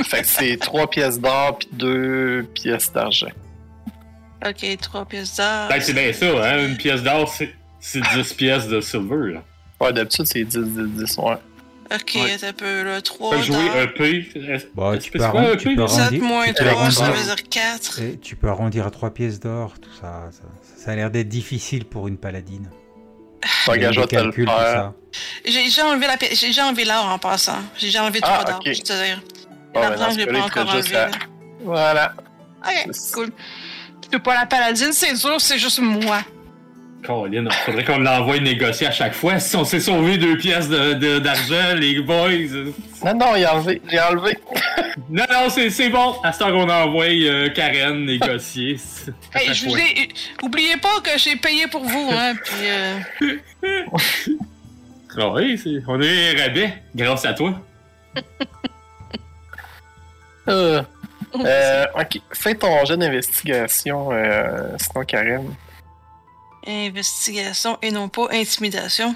Fait 0.03 0.21
que 0.21 0.27
c'est 0.27 0.57
3 0.57 0.89
pièces 0.89 1.19
d'or 1.19 1.59
puis 1.59 1.69
2 1.71 2.47
pièces 2.55 2.91
d'argent. 2.91 3.27
Ok, 4.49 4.77
trois 4.81 5.05
pièces 5.05 5.35
d'or. 5.37 5.67
Ben, 5.69 5.79
c'est 5.81 5.93
bien 5.93 6.11
ça, 6.13 6.25
hein. 6.25 6.67
Une 6.67 6.77
pièce 6.77 7.01
d'or, 7.03 7.27
c'est 7.29 7.53
c'est 7.79 8.01
10 8.15 8.33
pièces 8.33 8.67
de 8.67 8.79
silver, 8.81 9.33
là. 9.33 9.43
Ouais, 9.81 9.91
d'habitude, 9.93 10.25
c'est 10.25 10.43
10, 10.43 10.57
10, 10.57 10.87
10, 11.05 11.17
ouais. 11.17 11.35
Ok, 11.93 12.11
Ouais. 12.15 12.45
un 12.47 12.53
peu, 12.53 12.83
là. 12.83 13.01
Trois 13.01 13.31
Fait 13.35 13.39
que 13.41 13.43
jouer. 13.43 13.83
EP. 13.83 14.17
est-ce 14.35 14.65
tu 15.03 15.11
peux 15.11 15.19
c'est 15.19 15.29
quoi 15.29 15.41
arron- 15.41 15.53
EP? 15.53 15.57
tu 15.57 15.75
peux 15.75 15.87
7 15.87 15.99
arrondir- 15.99 16.21
moins 16.23 16.45
tu 16.47 16.53
peux 16.53 16.69
3, 16.69 16.91
ça 16.91 17.03
arrondir- 17.05 17.13
veut 17.19 17.35
dire 17.35 17.49
4. 17.49 18.01
et 18.01 18.17
tu 18.19 18.35
peux 18.35 18.47
arrondir 18.47 18.87
à 18.87 18.91
3 18.91 19.13
pièces 19.13 19.39
d'or, 19.39 19.73
tout 19.81 19.89
ça. 19.99 20.29
Ça, 20.31 20.43
ça 20.83 20.91
a 20.91 20.95
l'air 20.95 21.11
d'être 21.11 21.27
difficile 21.29 21.85
pour 21.85 22.07
une 22.07 22.17
paladine. 22.17 22.69
Le 23.67 24.05
calculs 24.07 24.45
pour 24.45 24.53
faire. 24.55 24.63
ça. 24.65 24.93
J'ai 25.45 25.63
déjà 25.65 25.85
enlevé 25.87 26.07
la 26.07 26.17
pi- 26.17 26.33
j'ai 26.33 26.47
déjà 26.47 26.65
enlevé 26.67 26.85
l'or 26.85 27.05
en 27.05 27.19
passant. 27.19 27.59
J'ai 27.77 27.87
déjà 27.87 28.03
enlevé 28.03 28.19
Ah, 28.23 28.27
trois 28.39 28.43
d'or, 28.45 28.59
ok. 28.65 28.73
je 28.73 28.81
te 28.81 29.03
dire. 29.03 29.21
Bon, 29.73 29.81
ben, 29.81 29.89
L'argent, 29.89 30.11
je 30.11 30.17
l'ai 30.17 30.25
pas 30.25 30.39
encore 30.45 30.69
enlevé. 30.69 30.97
Voilà. 31.63 32.13
Ok, 32.65 32.87
C'est- 32.91 33.13
cool. 33.13 33.29
Suis 34.13 34.21
pas 34.21 34.35
la 34.35 34.45
paladine, 34.45 34.91
c'est 34.91 35.15
sûr, 35.15 35.41
c'est 35.41 35.57
juste 35.57 35.79
moi. 35.79 36.19
Colin, 37.03 37.49
faudrait 37.65 37.83
qu'on 37.83 37.97
l'envoie 37.97 38.37
négocier 38.39 38.85
à 38.85 38.91
chaque 38.91 39.15
fois. 39.15 39.39
Si 39.39 39.55
on 39.55 39.65
s'est 39.65 39.79
sauvé 39.79 40.19
deux 40.19 40.37
pièces 40.37 40.69
de- 40.69 40.93
de- 40.93 41.17
d'argent, 41.17 41.73
les 41.75 41.99
boys. 41.99 42.29
Non, 43.03 43.15
non, 43.15 43.35
il 43.35 43.43
a 43.43 43.55
enlevé. 43.55 43.81
J'ai 43.89 43.99
enlevé. 43.99 44.37
Non, 45.09 45.23
non, 45.31 45.49
c'est 45.49 45.71
c'est 45.71 45.89
bon. 45.89 46.13
À 46.23 46.31
ce 46.31 46.37
temps 46.39 46.51
qu'on 46.51 46.69
envoie 46.69 47.05
euh, 47.05 47.49
Karen 47.49 48.05
négocier. 48.05 48.77
Hey, 49.33 49.51
je 49.51 49.65
vous 49.65 49.75
ai... 49.75 50.07
Oubliez 50.43 50.77
pas 50.77 50.99
que 51.03 51.17
j'ai 51.17 51.35
payé 51.35 51.65
pour 51.67 51.83
vous, 51.83 52.09
hein, 52.13 52.33
puis 52.35 52.67
euh... 52.67 52.99
Ah 55.17 55.29
oui, 55.33 55.59
on 55.87 55.99
est 56.01 56.39
rabais 56.39 56.83
grâce 56.95 57.25
à 57.25 57.33
toi. 57.33 57.59
Euh, 60.47 60.83
euh, 61.35 61.85
ok, 61.99 62.19
fais 62.33 62.55
ton 62.55 62.83
jeu 62.85 62.97
d'investigation, 62.97 64.11
euh, 64.11 64.75
sinon 64.77 65.05
Karen. 65.05 65.55
Investigation 66.65 67.77
et 67.81 67.91
non 67.91 68.07
pas 68.09 68.27
intimidation. 68.31 69.15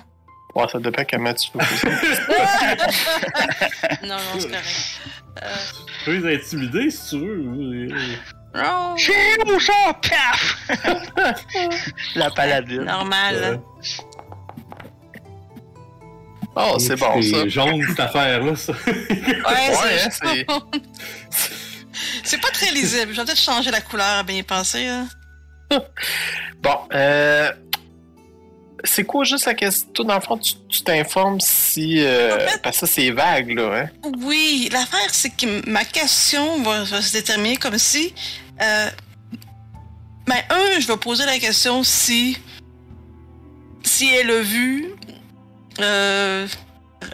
Ouais, 0.55 0.65
ça 0.71 0.79
dépend 0.79 1.03
comment 1.09 1.33
tu 1.33 1.49
veux. 1.53 1.59
non, 4.07 4.15
non, 4.15 4.39
c'est 4.39 4.47
correct. 4.49 4.99
Euh, 5.43 5.55
Tu 5.99 6.05
peux 6.05 6.15
les 6.17 6.35
intimider 6.35 6.89
si 6.89 7.09
tu 7.09 7.19
veux. 7.19 7.89
Chez 8.97 9.13
où 9.45 9.59
ça? 9.59 9.93
Paf! 10.01 10.57
La 12.15 12.31
paladine. 12.31 12.83
normal. 12.83 13.35
Euh, 13.35 13.57
Oh, 16.59 16.79
c'est 16.79 16.95
bon, 16.95 17.21
ça. 17.21 17.41
C'est 17.43 17.49
jaune 17.51 17.85
cette 17.87 17.99
affaire-là, 17.99 18.55
ça. 18.55 18.73
Ouais, 18.87 18.95
Ouais, 19.45 20.07
hein, 20.47 20.59
c'est... 22.23 22.39
pas 22.41 22.49
très 22.51 22.71
lisible. 22.71 23.11
Je 23.13 23.17
vais 23.19 23.25
peut-être 23.25 23.39
changer 23.39 23.71
la 23.71 23.81
couleur 23.81 24.05
à 24.19 24.23
bien 24.23 24.37
y 24.37 24.43
penser. 24.43 24.87
Hein. 24.87 25.07
Bon, 26.61 26.77
euh. 26.93 27.51
C'est 28.83 29.03
quoi 29.03 29.23
juste 29.23 29.45
la 29.45 29.53
question? 29.53 29.89
Dans 30.05 30.15
le 30.15 30.21
fond, 30.21 30.37
tu 30.37 30.81
t'informes 30.83 31.39
si. 31.41 31.99
euh, 31.99 32.35
En 32.35 32.39
fait- 32.49 32.61
Parce 32.61 32.79
que 32.79 32.87
ça, 32.87 32.93
c'est 32.93 33.11
vague, 33.11 33.49
là, 33.57 33.83
hein? 33.83 33.89
Oui, 34.21 34.69
l'affaire, 34.71 35.09
c'est 35.11 35.29
que 35.31 35.67
ma 35.69 35.83
question 35.83 36.61
va, 36.63 36.83
va 36.83 37.01
se 37.01 37.11
déterminer 37.11 37.57
comme 37.57 37.77
si. 37.77 38.13
Euh, 38.61 38.89
ben, 40.27 40.37
un, 40.49 40.79
je 40.79 40.87
vais 40.87 40.97
poser 40.97 41.25
la 41.25 41.37
question 41.39 41.83
si. 41.83 42.37
Si 43.83 44.09
elle 44.09 44.29
a 44.31 44.41
vu. 44.41 44.93
Euh. 45.79 46.47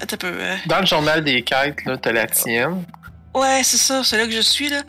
Attends 0.02 0.16
un 0.16 0.18
peu. 0.18 0.28
euh, 0.28 0.56
Dans 0.68 0.80
le 0.80 0.86
journal 0.86 1.24
des 1.24 1.42
quêtes, 1.44 1.84
là, 1.86 1.98
t'as 1.98 2.12
la 2.12 2.28
tienne. 2.28 2.86
Ouais, 3.34 3.62
c'est 3.64 3.78
ça, 3.78 4.04
c'est 4.04 4.18
là 4.18 4.26
que 4.26 4.32
je 4.32 4.42
suis, 4.42 4.70
là. 4.70 4.82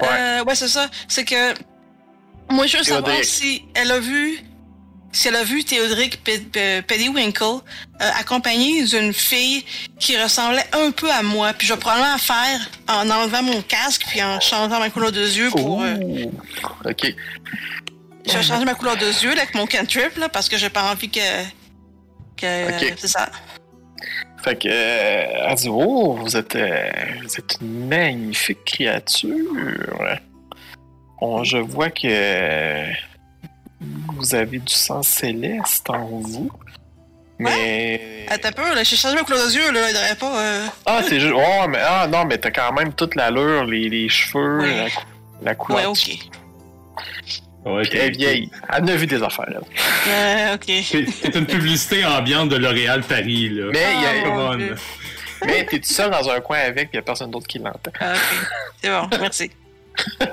Ouais. 0.00 0.08
Euh, 0.10 0.44
ouais, 0.44 0.54
c'est 0.54 0.68
ça. 0.68 0.88
C'est 1.08 1.24
que. 1.24 1.54
Moi, 2.50 2.66
je 2.66 2.76
veux 2.78 2.84
savoir 2.84 3.16
si 3.24 3.62
elle 3.74 3.90
a 3.90 3.98
vu. 3.98 4.38
Si 5.12 5.28
elle 5.28 5.36
a 5.36 5.44
vu 5.44 5.64
Théodric 5.64 6.22
Pe- 6.22 6.40
Pe- 6.52 6.82
Pennywinkle 6.82 7.42
euh, 7.42 8.10
accompagné 8.20 8.84
d'une 8.84 9.14
fille 9.14 9.64
qui 9.98 10.14
ressemblait 10.18 10.66
un 10.74 10.90
peu 10.90 11.10
à 11.10 11.22
moi. 11.22 11.54
Puis 11.54 11.66
je 11.66 11.72
vais 11.72 11.80
probablement 11.80 12.18
faire 12.18 12.60
en 12.86 13.08
enlevant 13.08 13.42
mon 13.42 13.62
casque 13.62 14.04
puis 14.08 14.22
en 14.22 14.38
changeant 14.40 14.78
ma 14.78 14.90
couleur 14.90 15.12
de 15.12 15.22
yeux 15.26 15.48
pour. 15.50 15.82
euh. 15.82 15.96
Ok. 16.84 17.14
je 18.26 18.32
vais 18.32 18.42
changer 18.42 18.66
ma 18.66 18.74
couleur 18.74 18.98
de 18.98 19.06
yeux 19.06 19.34
là, 19.34 19.42
avec 19.42 19.54
mon 19.54 19.66
cantrip 19.66 20.18
là, 20.18 20.28
parce 20.28 20.50
que 20.50 20.58
j'ai 20.58 20.68
pas 20.68 20.92
envie 20.92 21.08
que. 21.08 21.20
que. 22.36 22.94
C'est 22.98 23.08
ça. 23.08 23.30
Fait 24.46 24.56
que, 24.56 24.68
euh, 24.70 25.46
elle 25.48 25.54
dit, 25.56 25.68
oh, 25.68 26.14
vous 26.14 26.36
êtes, 26.36 26.54
euh, 26.54 26.88
vous 27.22 27.36
êtes 27.36 27.58
une 27.60 27.88
magnifique 27.88 28.64
créature. 28.64 29.34
Je 31.42 31.56
vois 31.58 31.90
que 31.90 32.86
vous 33.80 34.34
avez 34.34 34.58
du 34.58 34.72
sang 34.72 35.02
céleste 35.02 35.90
en 35.90 36.04
vous. 36.06 36.50
Mais. 37.38 38.24
Attends 38.28 38.48
un 38.48 38.52
peu, 38.52 38.74
là, 38.74 38.82
j'ai 38.84 38.96
changé 38.96 39.14
ma 39.16 39.22
couleur 39.22 39.46
de 39.46 39.52
yeux, 39.52 39.70
là, 39.72 39.90
il 39.90 39.94
devrait 39.94 40.14
pas. 40.14 40.40
euh, 40.40 40.66
Ah, 40.86 41.00
c'est 41.06 41.20
juste. 41.20 41.34
Oh, 41.36 41.66
mais, 41.68 41.78
ah, 41.84 42.06
non, 42.06 42.24
mais 42.24 42.38
t'as 42.38 42.50
quand 42.50 42.72
même 42.72 42.92
toute 42.94 43.14
l'allure, 43.14 43.64
les, 43.64 43.88
les 43.88 44.08
cheveux, 44.08 44.60
Ouais. 44.60 44.84
la, 44.84 44.90
cou- 44.90 45.02
la 45.42 45.54
couleur. 45.54 45.80
Ouais, 45.80 45.86
ok. 45.86 46.18
Ouais, 47.66 47.82
Puis 47.82 47.98
elle 47.98 48.06
est 48.06 48.10
vieille. 48.16 48.50
Elle 48.72 48.84
en 48.84 48.86
a 48.86 48.96
vu 48.96 49.06
des 49.06 49.22
affaires, 49.22 49.50
là. 49.50 49.60
Euh, 50.08 50.54
ok. 50.54 50.64
C'est 51.22 51.34
une 51.34 51.46
publicité 51.46 52.04
ambiante 52.04 52.48
de 52.50 52.56
L'Oréal 52.56 53.02
Paris, 53.02 53.48
là. 53.50 53.66
Mais, 53.72 53.84
il 53.96 54.02
y 54.02 54.06
a- 54.06 54.74
Ah, 55.40 55.46
mais 55.46 55.66
t'es 55.66 55.78
tout 55.80 55.88
seul 55.92 56.10
dans 56.10 56.30
un 56.30 56.40
coin 56.40 56.58
avec, 56.60 56.88
il 56.92 56.96
y 56.96 56.98
a 56.98 57.02
personne 57.02 57.30
d'autre 57.30 57.46
qui 57.46 57.58
l'entend. 57.58 57.90
Ah, 58.00 58.14
ok. 58.14 58.48
C'est 58.82 58.90
bon, 58.90 59.08
merci. 59.20 59.50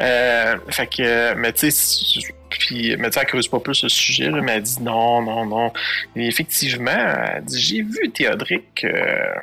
Euh, 0.00 0.56
fait 0.70 0.86
que, 0.86 1.34
mais 1.34 1.52
tu 1.52 1.70
sais, 1.70 2.32
puis, 2.48 2.96
mais 2.96 3.10
tu 3.10 3.14
sais, 3.14 3.20
elle 3.20 3.26
creuse 3.26 3.46
pas 3.46 3.60
plus 3.60 3.82
le 3.82 3.90
sujet, 3.90 4.30
là, 4.30 4.40
mais 4.40 4.52
elle 4.52 4.62
dit 4.62 4.80
non, 4.82 5.20
non, 5.20 5.44
non. 5.44 5.70
Et 6.16 6.26
effectivement, 6.26 6.90
elle 6.90 7.44
dit 7.44 7.60
j'ai 7.60 7.82
vu 7.82 8.10
Théodric, 8.10 8.84
euh, 8.84 9.34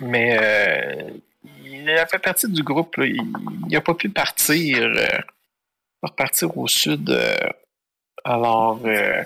mais 0.00 0.38
euh, 0.40 1.10
il 1.64 1.88
a 1.90 2.06
fait 2.06 2.18
partie 2.18 2.48
du 2.50 2.62
groupe, 2.62 2.96
là, 2.98 3.06
il, 3.06 3.22
il 3.70 3.76
a 3.76 3.80
pas 3.80 3.94
pu 3.94 4.10
partir, 4.10 4.76
euh, 4.78 5.06
repartir 6.02 6.56
au 6.56 6.68
sud. 6.68 7.10
euh, 7.10 7.36
alors, 8.24 8.80
euh, 8.84 9.22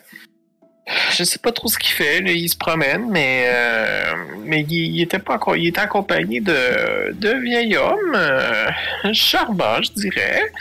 je 1.13 1.25
sais 1.25 1.39
pas 1.39 1.53
trop 1.53 1.69
ce 1.69 1.79
qu'il 1.79 1.93
fait, 1.93 2.21
là, 2.21 2.33
il 2.33 2.49
se 2.49 2.57
promène, 2.57 3.09
mais, 3.11 3.45
euh, 3.47 4.15
mais 4.45 4.63
il, 4.63 4.97
il 4.97 5.03
était 5.03 5.19
pas 5.19 5.39
il 5.57 5.69
était 5.69 5.81
accompagné 5.81 6.41
de, 6.41 7.13
de 7.13 7.31
vieil 7.41 7.77
homme. 7.77 8.15
euh, 8.15 8.69
charmant, 9.13 9.81
je 9.83 9.93
dirais, 9.93 10.53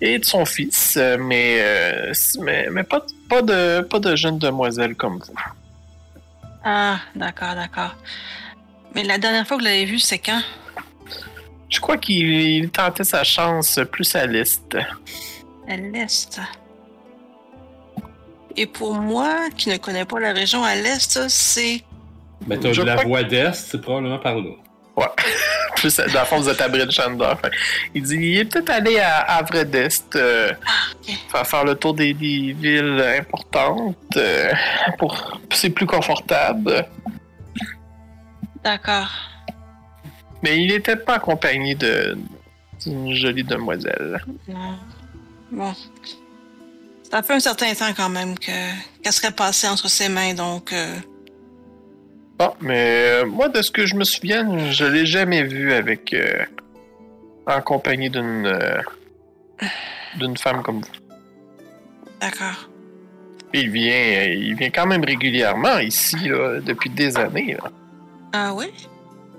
et 0.00 0.18
de 0.18 0.24
son 0.24 0.44
fils, 0.44 0.98
mais, 1.18 1.58
euh, 1.60 2.12
mais, 2.40 2.68
mais 2.70 2.82
pas, 2.84 3.04
pas, 3.28 3.42
de, 3.42 3.80
pas 3.82 3.98
de 3.98 4.16
jeune 4.16 4.38
demoiselle 4.38 4.94
comme 4.94 5.18
vous. 5.18 5.34
Ah, 6.64 6.98
d'accord, 7.14 7.54
d'accord. 7.54 7.94
Mais 8.94 9.04
la 9.04 9.18
dernière 9.18 9.46
fois 9.46 9.56
que 9.56 9.62
vous 9.62 9.68
l'avez 9.68 9.84
vu, 9.84 9.98
c'est 9.98 10.18
quand? 10.18 10.40
Je 11.68 11.80
crois 11.80 11.96
qu'il 11.98 12.24
il 12.26 12.70
tentait 12.70 13.04
sa 13.04 13.24
chance 13.24 13.78
plus 13.92 14.14
à 14.16 14.26
l'est. 14.26 14.76
À 15.68 15.76
l'est. 15.76 16.40
Et 18.56 18.66
pour 18.66 18.94
moi, 18.94 19.48
qui 19.56 19.68
ne 19.68 19.76
connais 19.76 20.04
pas 20.04 20.18
la 20.20 20.32
région 20.32 20.64
à 20.64 20.74
l'est, 20.74 21.28
c'est. 21.28 21.82
Mais 22.46 22.58
t'as 22.58 22.72
la 22.84 22.96
que- 22.96 23.06
voix 23.06 23.22
d'Est, 23.24 23.54
c'est 23.70 23.80
probablement 23.80 24.18
par 24.18 24.36
là. 24.36 24.50
Plus, 25.76 25.94
dans 25.96 26.04
le 26.20 26.24
fond, 26.26 26.38
vous 26.40 26.48
êtes 26.48 26.60
à 26.62 26.68
Bridgehander. 26.68 27.32
Fait. 27.42 27.50
Il 27.94 28.02
dit 28.02 28.14
il 28.14 28.38
est 28.38 28.44
peut-être 28.46 28.70
allé 28.70 28.98
à 28.98 29.18
Havre 29.36 29.62
d'Est, 29.64 30.16
euh, 30.16 30.52
ok. 30.52 31.14
faire, 31.28 31.46
faire 31.46 31.64
le 31.64 31.74
tour 31.74 31.92
des, 31.92 32.14
des 32.14 32.52
villes 32.54 33.04
importantes. 33.18 33.96
euh, 34.16 34.52
pour 34.98 35.38
C'est 35.52 35.68
plus 35.70 35.84
confortable. 35.86 36.86
D'accord. 38.64 39.10
Mais 40.42 40.58
il 40.62 40.68
n'était 40.68 40.96
pas 40.96 41.16
accompagné 41.16 41.74
d'une 41.74 43.14
jolie 43.14 43.44
demoiselle. 43.44 44.24
Non. 44.48 44.78
Bon. 45.50 45.72
Ça 47.10 47.22
fait 47.22 47.34
un 47.34 47.40
certain 47.40 47.72
temps 47.74 47.92
quand 47.96 48.08
même 48.08 48.38
que 48.38 48.50
qu'elle 49.02 49.12
serait 49.12 49.30
passée 49.30 49.68
entre 49.68 49.88
ses 49.88 50.08
mains, 50.08 50.34
donc 50.34 50.72
euh, 50.72 50.96
Bon, 52.38 52.52
mais 52.60 53.22
euh, 53.22 53.26
moi, 53.26 53.48
de 53.48 53.62
ce 53.62 53.70
que 53.70 53.86
je 53.86 53.94
me 53.94 54.04
souviens, 54.04 54.70
je 54.70 54.84
l'ai 54.84 55.06
jamais 55.06 55.42
vu 55.44 55.72
avec. 55.72 56.12
euh, 56.12 56.44
en 57.46 57.60
compagnie 57.62 58.10
d'une. 58.10 58.52
d'une 60.18 60.36
femme 60.36 60.62
comme 60.62 60.80
vous. 60.80 61.16
d'accord. 62.20 62.68
Il 63.54 63.70
vient, 63.70 64.24
il 64.24 64.54
vient 64.56 64.70
quand 64.70 64.86
même 64.86 65.04
régulièrement 65.04 65.78
ici, 65.78 66.16
là, 66.28 66.60
depuis 66.60 66.90
des 66.90 67.16
années. 67.16 67.54
là. 67.54 67.70
Ah 68.32 68.52
oui? 68.52 68.66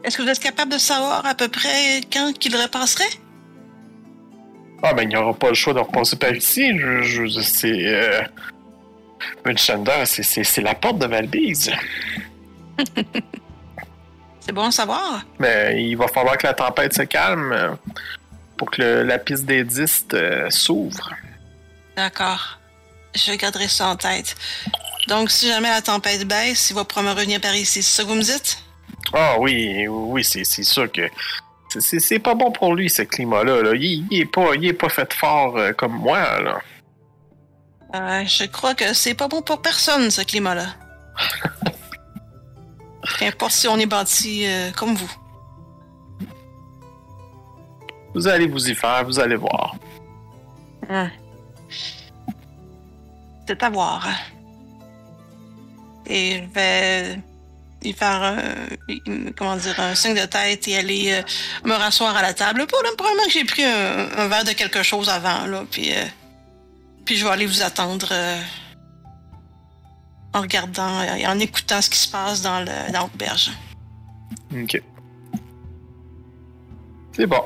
Est-ce 0.04 0.18
que 0.18 0.22
vous 0.24 0.30
êtes 0.30 0.40
capable 0.40 0.72
de 0.72 0.78
savoir 0.78 1.26
à 1.26 1.36
peu 1.36 1.50
près 1.50 2.00
quand 2.12 2.32
qu'il 2.40 2.56
repasserait? 2.56 3.04
Ah, 4.84 4.94
ben, 4.94 5.04
il 5.04 5.10
n'y 5.10 5.16
aura 5.16 5.34
pas 5.34 5.50
le 5.50 5.56
choix 5.56 5.74
de 5.74 5.80
repasser 5.80 6.16
par 6.18 6.34
ici. 6.34 6.78
Je, 6.78 7.02
je, 7.02 7.42
c'est. 7.42 7.72
Euh, 7.72 8.22
c'est, 10.06 10.24
c'est, 10.24 10.44
c'est 10.44 10.62
la 10.62 10.76
porte 10.76 11.00
de 11.00 11.06
Valbise. 11.08 11.72
C'est 14.40 14.54
bon 14.54 14.66
à 14.68 14.72
savoir. 14.72 15.26
Mais 15.40 15.84
il 15.84 15.96
va 15.96 16.08
falloir 16.08 16.38
que 16.38 16.48
la 16.48 16.54
tempête 16.54 16.94
se 16.94 17.02
calme 17.02 17.52
euh, 17.52 17.72
pour 18.56 18.72
que 18.72 18.82
le- 18.82 19.04
la 19.04 19.20
piste 19.20 19.44
des 19.46 19.66
disques 19.66 20.14
euh, 20.14 20.50
s'ouvre. 20.50 21.12
D'accord. 21.98 22.58
Je 23.14 23.34
garderai 23.34 23.68
ça 23.68 23.90
en 23.90 23.98
tête. 23.98 24.36
Donc, 25.10 25.32
si 25.32 25.48
jamais 25.50 25.70
la 25.70 25.82
tempête 25.82 26.26
baisse, 26.26 26.70
il 26.70 26.76
va 26.76 26.86
probablement 26.86 27.16
revenir 27.20 27.42
par 27.42 27.54
ici. 27.56 27.84
C'est 27.84 27.98
ça 27.98 28.04
que 28.04 28.08
vous 28.08 28.16
me 28.16 28.22
dites? 28.22 28.64
Ah 29.14 29.36
oui, 29.40 29.86
oui, 29.90 30.24
c'est, 30.24 30.46
c'est 30.46 30.64
sûr 30.64 30.90
que 30.92 31.02
c'est, 31.70 32.20
pas 32.20 32.36
bon 32.36 32.52
pour 32.52 32.76
lui, 32.76 32.90
ce 32.90 33.02
climat-là. 33.02 33.62
Là. 33.62 33.76
Il, 33.76 34.06
il 34.10 34.22
est 34.22 34.26
pas, 34.26 34.56
il 34.56 34.66
est 34.66 34.74
pas 34.74 34.90
fait 34.90 35.12
fort 35.14 35.58
euh, 35.58 35.74
comme 35.74 35.94
moi. 35.94 36.42
Là. 36.42 36.62
Euh, 37.96 38.26
je 38.26 38.46
crois 38.46 38.74
que 38.74 38.94
c'est 38.94 39.14
pas 39.14 39.28
bon 39.28 39.42
pour 39.42 39.62
personne, 39.62 40.10
ce 40.12 40.22
climat-là. 40.22 40.68
Qu'importe 43.20 43.54
si 43.54 43.68
on 43.68 43.78
est 43.78 43.86
bâti 43.86 44.46
euh, 44.46 44.72
comme 44.72 44.96
vous. 44.96 45.12
Vous 48.14 48.28
allez 48.28 48.48
vous 48.48 48.70
y 48.70 48.76
faire, 48.76 49.06
vous 49.06 49.20
allez 49.20 49.36
voir. 49.36 49.76
Hum. 50.90 51.10
C'est 53.48 53.64
à 53.64 53.70
voir. 53.70 54.08
Et 56.06 56.44
je 56.44 56.54
vais 56.54 57.20
y 57.84 57.94
faire 57.94 58.22
un, 58.24 59.32
comment 59.38 59.56
dire, 59.56 59.80
un 59.80 59.96
signe 59.96 60.16
de 60.16 60.26
tête 60.26 60.68
et 60.68 60.78
aller 60.78 61.12
euh, 61.12 61.22
me 61.64 61.74
rasseoir 61.74 62.16
à 62.16 62.22
la 62.22 62.34
table. 62.34 62.66
Probablement 62.68 63.26
que 63.26 63.32
j'ai 63.32 63.46
pris 63.46 63.64
un, 63.64 64.28
verre 64.28 64.44
de 64.44 64.52
quelque 64.52 64.84
chose 64.84 65.10
avant, 65.10 65.46
là, 65.46 65.64
puis, 65.70 65.92
euh, 65.92 66.04
puis 67.06 67.16
je 67.16 67.26
vais 67.26 67.32
aller 67.32 67.46
vous 67.46 67.62
attendre 67.62 68.08
euh, 68.12 68.42
en 70.34 70.42
regardant 70.42 71.04
et 71.04 71.28
en 71.28 71.40
écoutant 71.40 71.82
ce 71.82 71.90
qui 71.90 72.00
se 72.00 72.10
passe 72.10 72.42
dans 72.42 72.66
l'auberge. 72.94 73.52
Ok. 74.52 74.82
C'est 77.14 77.28
bon. 77.28 77.44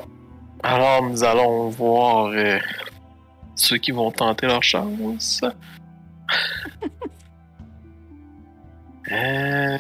Alors, 0.63 1.03
nous 1.03 1.23
allons 1.23 1.69
voir 1.69 2.31
ceux 3.55 3.77
qui 3.77 3.91
vont 3.91 4.11
tenter 4.11 4.47
leur 4.47 4.63
chance. 4.63 5.41
euh, 9.11 9.77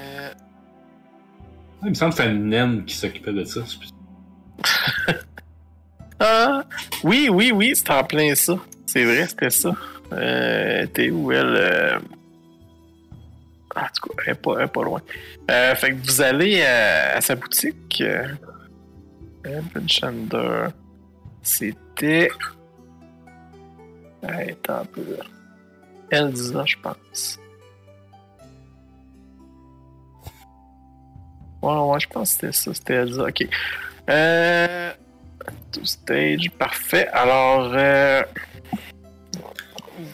Il 1.83 1.89
me 1.89 1.93
semble 1.93 2.11
que 2.13 2.17
c'était 2.17 2.31
une 2.31 2.47
naine 2.49 2.85
qui 2.85 2.95
s'occupait 2.95 3.33
de 3.33 3.43
ça. 3.43 3.61
ah, 6.19 6.63
oui, 7.03 7.29
oui, 7.31 7.51
oui, 7.53 7.75
c'était 7.75 7.93
en 7.93 8.03
plein 8.03 8.35
ça. 8.35 8.57
C'est 8.85 9.03
vrai, 9.03 9.27
c'était 9.27 9.49
ça. 9.49 9.75
Euh, 10.13 10.85
T'es 10.87 11.09
où 11.09 11.31
elle? 11.31 11.55
euh, 11.55 11.99
En 13.75 13.81
tout 13.95 14.09
cas, 14.09 14.23
elle 14.25 14.31
est 14.33 14.35
pas, 14.35 14.55
elle 14.59 14.65
est 14.65 14.67
pas 14.67 14.83
loin. 14.83 15.01
Euh, 15.49 15.75
fait 15.75 15.91
que 15.95 16.05
vous 16.05 16.21
allez 16.21 16.61
euh, 16.63 17.17
à 17.17 17.21
sa 17.21 17.35
boutique. 17.35 18.01
Euh, 18.05 18.27
Evan 19.45 19.89
Shander. 19.89 20.67
C'était. 21.41 22.29
Ouais, 24.21 24.51
attends 24.51 24.81
un 24.81 24.85
peu. 24.85 25.01
Elsa, 26.11 26.63
je 26.65 26.75
pense. 26.83 27.39
Ouais, 31.61 31.73
ouais, 31.75 31.99
je 31.99 32.07
pense 32.07 32.33
que 32.35 32.51
c'était 32.51 32.51
ça, 32.51 32.73
c'était 32.73 32.93
Elsa. 32.95 33.23
Ok. 33.23 33.47
Euh. 34.09 34.91
To 35.71 35.85
stage, 35.85 36.51
parfait. 36.59 37.07
Alors, 37.13 37.71
euh, 37.73 38.21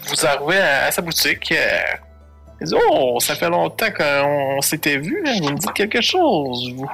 vous 0.08 0.26
arrivez 0.26 0.60
à, 0.60 0.86
à 0.86 0.92
sa 0.92 1.02
boutique. 1.02 1.52
Euh, 1.52 2.66
oh, 2.92 3.18
ça 3.20 3.36
fait 3.36 3.50
longtemps 3.50 3.92
qu'on 3.92 4.62
s'était 4.62 4.98
vu. 4.98 5.24
hein, 5.26 5.34
Vous 5.42 5.50
me 5.52 5.58
dites 5.58 5.74
quelque 5.74 6.02
chose, 6.02 6.72
vous. 6.76 6.90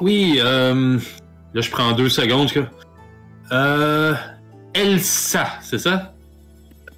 Oui, 0.00 0.38
euh, 0.42 0.98
là 1.54 1.60
je 1.60 1.70
prends 1.70 1.92
deux 1.92 2.08
secondes. 2.08 2.50
que- 2.52 2.66
Euh, 3.52 4.14
Elsa, 4.74 5.46
c'est 5.62 5.78
ça? 5.78 6.12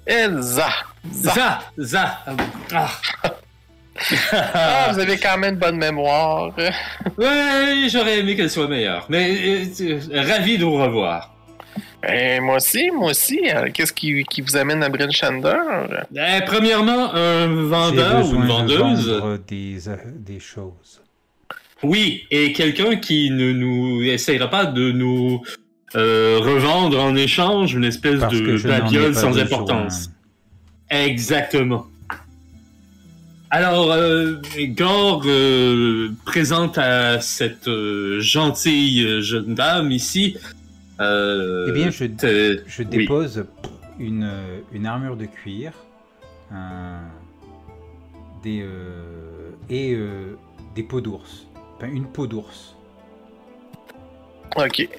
Elsa. 0.05 0.69
Za. 1.11 1.33
Za, 1.33 1.59
Za. 1.77 2.19
Ah. 2.73 2.89
Ah, 4.31 4.91
vous 4.93 4.99
avez 4.99 5.17
quand 5.17 5.37
même 5.37 5.53
une 5.53 5.59
bonne 5.59 5.77
mémoire. 5.77 6.51
Ouais, 7.17 7.87
j'aurais 7.91 8.19
aimé 8.19 8.35
qu'elle 8.35 8.49
soit 8.49 8.67
meilleure. 8.67 9.05
Mais 9.09 9.31
euh, 9.31 9.65
euh, 10.11 10.21
ravi 10.21 10.57
de 10.57 10.65
vous 10.65 10.75
revoir. 10.75 11.33
Eh, 12.07 12.39
moi 12.39 12.57
aussi, 12.57 12.91
moi 12.91 13.09
aussi. 13.11 13.39
Euh, 13.53 13.69
Qu'est-ce 13.73 13.91
qui, 13.93 14.23
qui 14.23 14.41
vous 14.41 14.55
amène 14.55 14.83
à 14.83 14.89
Bryn 14.89 15.09
Shander? 15.09 15.55
Euh, 16.15 16.39
premièrement, 16.45 17.13
un 17.13 17.47
vendeur 17.47 18.29
ou 18.29 18.35
une 18.35 18.41
de 18.43 18.47
vendeuse? 18.47 19.09
vendre 19.09 19.39
des, 19.47 19.77
des 20.15 20.39
choses. 20.39 21.01
Oui, 21.83 22.23
et 22.31 22.53
quelqu'un 22.53 22.95
qui 22.97 23.29
ne 23.31 23.51
nous 23.51 24.03
essayera 24.03 24.49
pas 24.49 24.65
de 24.65 24.91
nous 24.91 25.41
euh, 25.95 26.39
revendre 26.41 26.99
en 27.01 27.15
échange 27.15 27.73
une 27.73 27.83
espèce 27.83 28.19
Parce 28.19 28.33
de 28.33 28.57
babiole 28.67 29.15
sans 29.15 29.37
importance. 29.37 30.09
Exactement. 30.89 31.87
Alors, 33.49 33.91
euh, 33.93 34.35
Gore 34.75 35.23
euh, 35.25 36.11
présente 36.25 36.77
à 36.77 37.21
cette 37.21 37.67
euh, 37.69 38.19
gentille 38.19 39.03
euh, 39.05 39.21
jeune 39.21 39.55
dame 39.55 39.91
ici. 39.91 40.35
Euh, 40.99 41.67
Eh 41.69 41.71
bien, 41.71 41.89
je, 41.89 42.05
je 42.67 42.83
oui. 42.83 42.85
dépose 42.85 43.45
une, 43.99 44.29
une 44.73 44.85
armure 44.85 45.15
de 45.15 45.25
cuir 45.25 45.71
un- 46.51 47.07
des, 48.43 48.61
euh, 48.63 49.51
et 49.69 49.93
euh, 49.93 50.35
des 50.75 50.83
peaux 50.83 50.99
d'ours. 51.01 51.47
Enfin, 51.77 51.87
une 51.89 52.05
peau 52.07 52.27
d'ours. 52.27 52.75
Ok. 54.57 54.89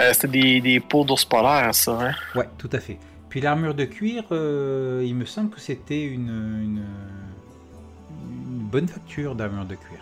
Euh, 0.00 0.10
C'était 0.12 0.28
des, 0.28 0.60
des 0.60 0.80
peaux 0.80 1.04
d'ours 1.04 1.24
polaires, 1.24 1.72
ça, 1.74 2.08
hein? 2.08 2.14
Ouais, 2.34 2.48
tout 2.58 2.70
à 2.72 2.80
fait. 2.80 2.98
Puis 3.28 3.40
l'armure 3.40 3.74
de 3.74 3.84
cuir, 3.84 4.24
euh, 4.32 5.04
il 5.06 5.14
me 5.14 5.24
semble 5.24 5.50
que 5.50 5.60
c'était 5.60 6.04
une, 6.04 6.28
une, 6.62 6.82
une 8.64 8.70
bonne 8.70 8.88
facture 8.88 9.34
d'armure 9.34 9.66
de 9.66 9.74
cuir. 9.74 10.00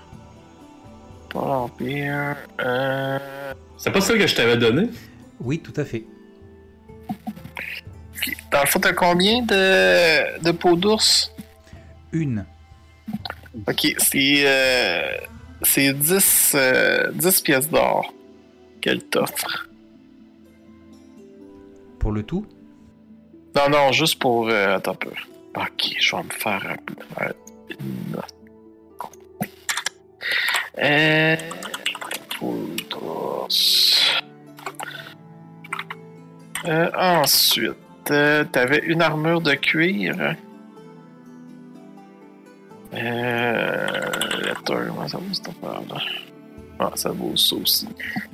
Pas. 1.30 1.68
Euh... 2.60 3.54
C'est 3.76 3.90
pas 3.90 4.00
ça 4.00 4.14
que 4.16 4.26
je 4.26 4.34
t'avais 4.36 4.56
donné? 4.56 4.88
Oui, 5.40 5.58
tout 5.58 5.72
à 5.76 5.84
fait. 5.84 6.04
Dans 8.52 8.60
le 8.60 8.66
fond, 8.66 8.78
t'as 8.78 8.92
combien 8.92 9.42
de, 9.42 10.40
de 10.42 10.50
peaux 10.52 10.76
d'ours? 10.76 11.32
Une. 12.12 12.44
Ok, 13.66 13.94
c'est. 13.98 14.42
Euh... 14.46 15.16
C'est 15.64 15.92
10, 15.92 16.52
euh, 16.56 17.10
10 17.14 17.40
pièces 17.40 17.70
d'or 17.70 18.12
qu'elle 18.80 19.02
t'offre. 19.04 19.68
Pour 22.00 22.10
le 22.12 22.22
tout? 22.24 22.44
Non, 23.54 23.68
non, 23.70 23.92
juste 23.92 24.18
pour. 24.18 24.48
Euh, 24.48 24.76
attends 24.76 24.92
un 24.92 24.94
peu. 24.96 25.10
Ok, 25.56 25.94
je 26.00 26.16
vais 26.16 26.22
me 26.24 26.30
faire 26.30 26.66
un- 26.66 27.24
un- 27.24 27.32
une 27.70 28.12
note. 28.12 28.34
Euh. 30.82 31.36
d'ours. 32.90 34.12
Euh, 36.66 36.90
ensuite, 36.96 37.76
euh, 38.10 38.44
t'avais 38.44 38.78
une 38.84 39.02
armure 39.02 39.40
de 39.40 39.54
cuir. 39.54 40.34
Euh. 42.94 43.98
Comment 44.66 45.08
ça 45.08 45.18
vaut 45.18 45.32
cette 45.34 45.48
affaire-là? 45.48 46.00
Ah, 46.78 46.90
ça 46.94 47.10
vaut 47.10 47.36
ça 47.36 47.56
aussi. 47.56 47.88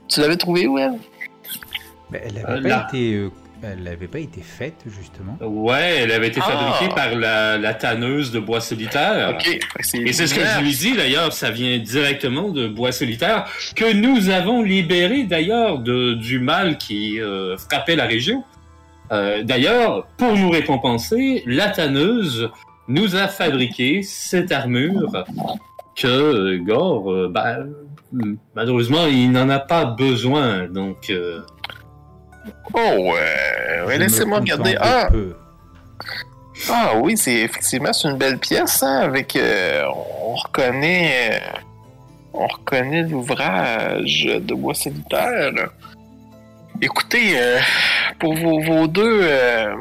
Tu 0.09 0.21
l'avais 0.21 0.37
trouvé 0.37 0.67
où, 0.67 0.79
elle? 0.79 0.99
Ben, 2.11 2.21
elle 2.25 2.39
Euh, 2.39 2.43
n'avait 2.43 2.63
pas 2.63 2.69
là. 2.69 2.87
été 2.89 3.15
euh, 3.15 3.31
elle 3.63 3.83
n'avait 3.83 4.07
pas 4.09 4.19
été 4.21 4.41
faite, 4.41 4.85
justement. 4.87 5.37
Ouais, 5.41 5.99
elle 6.03 6.13
avait 6.13 6.29
été 6.29 6.41
Ah. 6.43 6.51
fabriquée 6.51 6.95
par 6.95 7.15
la, 7.15 7.59
la 7.59 7.75
tanneuse 7.75 8.31
de 8.33 8.39
bois 8.41 8.61
solitaire. 8.61 9.35
Ok. 9.35 9.59
Et 9.95 10.13
c'est 10.13 10.27
ce 10.27 10.35
que 10.35 10.41
je 10.45 10.61
lui 10.61 10.73
dis 10.73 10.97
d'ailleurs, 10.97 11.33
ça 11.33 11.51
vient 11.51 11.79
directement 11.79 12.49
de 12.51 12.69
Bois 12.69 12.93
Solitaire, 12.93 13.47
que 13.75 13.93
nous 13.93 14.29
avons 14.31 14.63
libéré 14.63 15.25
d'ailleurs 15.25 15.79
de- 15.79 16.15
du 16.15 16.39
mal 16.39 16.79
qui 16.79 17.21
euh, 17.21 17.57
frappait 17.57 17.97
la 17.97 18.05
région. 18.07 18.45
Euh, 19.11 19.43
d'ailleurs, 19.43 20.07
pour 20.19 20.37
nous 20.37 20.51
récompenser, 20.51 21.43
la 21.47 21.69
tanneuse 21.71 22.51
nous 22.89 23.17
a 23.17 23.27
fabriqué 23.29 24.03
cette 24.03 24.53
armure 24.53 25.25
que 25.97 26.07
euh, 26.07 26.59
Gore, 26.59 27.11
euh, 27.13 27.29
bah, 27.29 27.59
euh, 28.15 28.35
malheureusement, 28.55 29.07
il 29.07 29.31
n'en 29.33 29.49
a 29.49 29.59
pas 29.59 29.85
besoin. 29.85 30.67
Donc, 30.69 31.11
euh, 31.11 31.41
Oh, 32.75 33.13
ouais. 33.13 33.85
Je 33.95 33.99
Laissez-moi 33.99 34.39
regarder. 34.41 34.77
Ah, 34.81 35.09
peu. 35.11 35.35
ah 36.71 36.93
oui, 36.97 37.17
c'est 37.17 37.35
effectivement 37.37 37.93
c'est 37.93 38.09
une 38.09 38.17
belle 38.19 38.39
pièce, 38.39 38.83
hein, 38.83 38.99
avec. 39.01 39.35
euh, 39.37 39.85
on 40.23 40.35
reconnaît. 40.35 41.41
euh, 41.43 41.59
on 42.35 42.47
reconnaît 42.47 43.03
l'ouvrage 43.03 44.25
de 44.41 44.55
bois 44.55 44.75
solitaire. 44.75 45.51
Écoutez, 46.81 47.33
euh, 47.41 47.59
pour 48.21 48.35
vos, 48.35 48.61
vos 48.63 48.87
deux. 48.87 49.21
euh, 49.23 49.75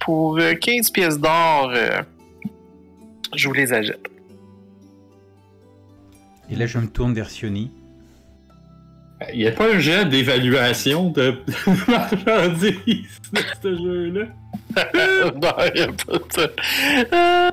pour 0.00 0.38
euh, 0.38 0.54
15 0.54 0.90
pièces 0.90 1.18
d'or, 1.18 1.70
euh, 1.74 2.02
je 3.36 3.46
vous 3.48 3.54
les 3.54 3.72
achète. 3.72 4.06
Et 6.50 6.56
là, 6.56 6.66
je 6.66 6.78
me 6.78 6.86
tourne 6.88 7.12
vers 7.14 7.28
Sioni. 7.30 7.70
Il 9.32 9.38
n'y 9.40 9.46
a 9.46 9.52
pas 9.52 9.74
un 9.74 9.78
jet 9.78 10.04
d'évaluation 10.04 11.10
de 11.10 11.38
marchandises 11.88 13.20
dans 13.32 13.40
ce 13.62 13.76
jeu-là? 13.76 14.26
non, 15.34 15.54
y 15.74 15.80
a 15.80 15.88
pas 15.88 16.18
de. 16.18 16.54
Euh, 17.12 17.50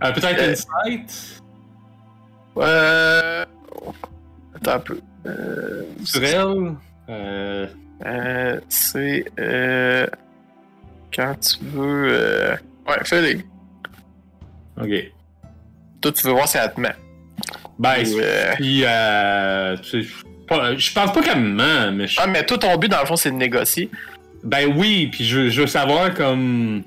Ah, 0.00 0.12
Peut-être 0.12 0.40
Euh, 0.42 0.52
Insight, 0.52 1.42
Euh... 2.56 3.44
Attends 4.56 4.72
un 4.72 4.78
peu. 4.80 5.00
Euh, 5.26 5.82
Surel, 6.04 6.74
euh, 7.08 7.66
euh, 8.04 8.60
c'est 8.68 9.24
euh, 9.38 10.06
quand 11.14 11.34
tu 11.40 11.64
veux. 11.64 12.08
Euh... 12.10 12.56
Ouais, 12.86 12.98
fais-les. 13.04 13.36
ok. 14.80 15.12
Toi, 16.00 16.12
tu 16.12 16.26
veux 16.26 16.32
voir 16.32 16.48
si 16.48 16.58
elle 16.58 16.72
te 16.72 16.80
met. 16.80 16.94
Ben, 17.78 18.04
Ou, 18.06 18.18
euh, 18.20 18.52
Puis, 18.56 18.82
euh, 18.84 19.76
tu 19.78 20.02
sais, 20.02 20.08
pas- 20.46 20.76
je 20.76 20.92
pense 20.92 21.12
pas 21.12 21.22
qu'elle 21.22 21.40
me 21.40 21.50
ment, 21.54 21.92
mais 21.92 22.06
je- 22.06 22.18
Ah, 22.20 22.26
mais 22.26 22.44
toi, 22.44 22.58
ton 22.58 22.76
but, 22.76 22.88
dans 22.88 23.00
le 23.00 23.06
fond, 23.06 23.16
c'est 23.16 23.30
de 23.30 23.36
négocier. 23.36 23.88
ben 24.42 24.72
oui, 24.76 25.08
puis 25.10 25.24
je, 25.24 25.48
je 25.48 25.60
veux 25.62 25.66
savoir 25.66 26.12
comme, 26.14 26.82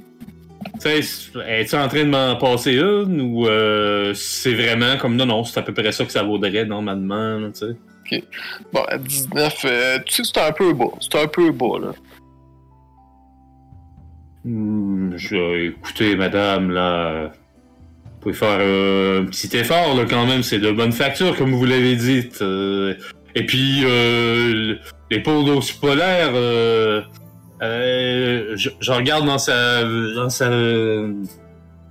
tu 0.75 0.81
sais, 0.81 0.99
es-tu 1.47 1.75
en 1.75 1.87
train 1.87 2.03
de 2.03 2.09
m'en 2.09 2.35
passer 2.35 2.73
une 2.75 3.19
ou 3.21 3.47
euh, 3.47 4.13
c'est 4.13 4.53
vraiment 4.53 4.97
comme 4.97 5.15
non 5.15 5.25
non, 5.25 5.43
c'est 5.43 5.59
à 5.59 5.63
peu 5.63 5.73
près 5.73 5.91
ça 5.91 6.05
que 6.05 6.11
ça 6.11 6.21
vaudrait 6.23 6.65
normalement, 6.65 7.49
tu 7.51 7.65
sais. 8.09 8.23
Bon, 8.71 8.83
à 8.87 8.97
19, 8.97 9.65
euh, 9.65 9.99
tu 10.05 10.13
sais 10.13 10.21
que 10.21 10.27
c'est 10.27 10.39
un 10.39 10.51
peu 10.53 10.71
bas. 10.73 10.85
C'est 11.01 11.15
un 11.19 11.27
peu 11.27 11.51
bas, 11.51 11.79
là. 11.81 11.91
Hmm, 14.45 15.17
je, 15.17 15.67
écoutez, 15.67 16.15
madame, 16.15 16.71
là, 16.71 17.31
vous 18.05 18.19
pouvez 18.21 18.33
faire 18.35 18.59
euh, 18.61 19.21
un 19.21 19.25
petit 19.25 19.55
effort 19.57 19.93
là 19.95 20.05
quand 20.09 20.25
même, 20.25 20.41
c'est 20.43 20.59
de 20.59 20.71
bonne 20.71 20.91
facture 20.93 21.35
comme 21.35 21.51
vous 21.53 21.65
l'avez 21.65 21.95
dit. 21.95 22.29
euh, 22.41 22.93
et 23.37 23.45
puis 23.45 23.83
euh, 23.85 24.75
les 25.11 25.19
pots 25.19 25.43
d'eau 25.43 25.59
polaire, 25.79 26.31
euh, 26.33 27.03
euh, 27.61 28.53
je, 28.55 28.71
je 28.79 28.91
regarde 28.91 29.27
dans 29.27 29.37
sa 29.37 29.83
dans 29.83 30.29
sa 30.29 30.49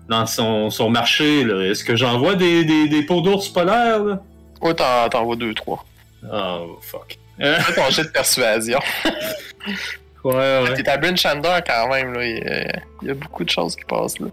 dans 0.08 0.26
son, 0.26 0.70
son 0.70 0.90
marché 0.90 1.44
là. 1.44 1.62
Est-ce 1.62 1.84
que 1.84 1.94
j'en 1.94 2.18
vois 2.18 2.34
des, 2.34 2.64
des, 2.64 2.88
des 2.88 3.02
pots 3.04 3.20
d'ours 3.20 3.48
polaires 3.48 4.02
là? 4.02 4.22
Ouais, 4.60 4.74
t'en, 4.74 5.08
t'en 5.08 5.24
vois 5.24 5.36
deux, 5.36 5.54
trois. 5.54 5.84
Oh 6.32 6.78
fuck. 6.82 7.16
Fais 7.38 7.74
ton 7.74 7.90
jet 7.90 8.02
de 8.04 8.08
persuasion. 8.08 8.80
ouais 10.24 10.34
ouais. 10.34 10.74
T'es 10.74 10.88
à 10.88 10.96
Bryn 10.96 11.16
Shander 11.16 11.60
quand 11.64 11.88
même, 11.90 12.12
là. 12.12 12.26
Il 12.26 12.38
y, 12.38 12.40
a, 12.40 12.80
il 13.02 13.08
y 13.08 13.10
a 13.12 13.14
beaucoup 13.14 13.44
de 13.44 13.50
choses 13.50 13.76
qui 13.76 13.84
passent, 13.84 14.18
là. 14.18 14.28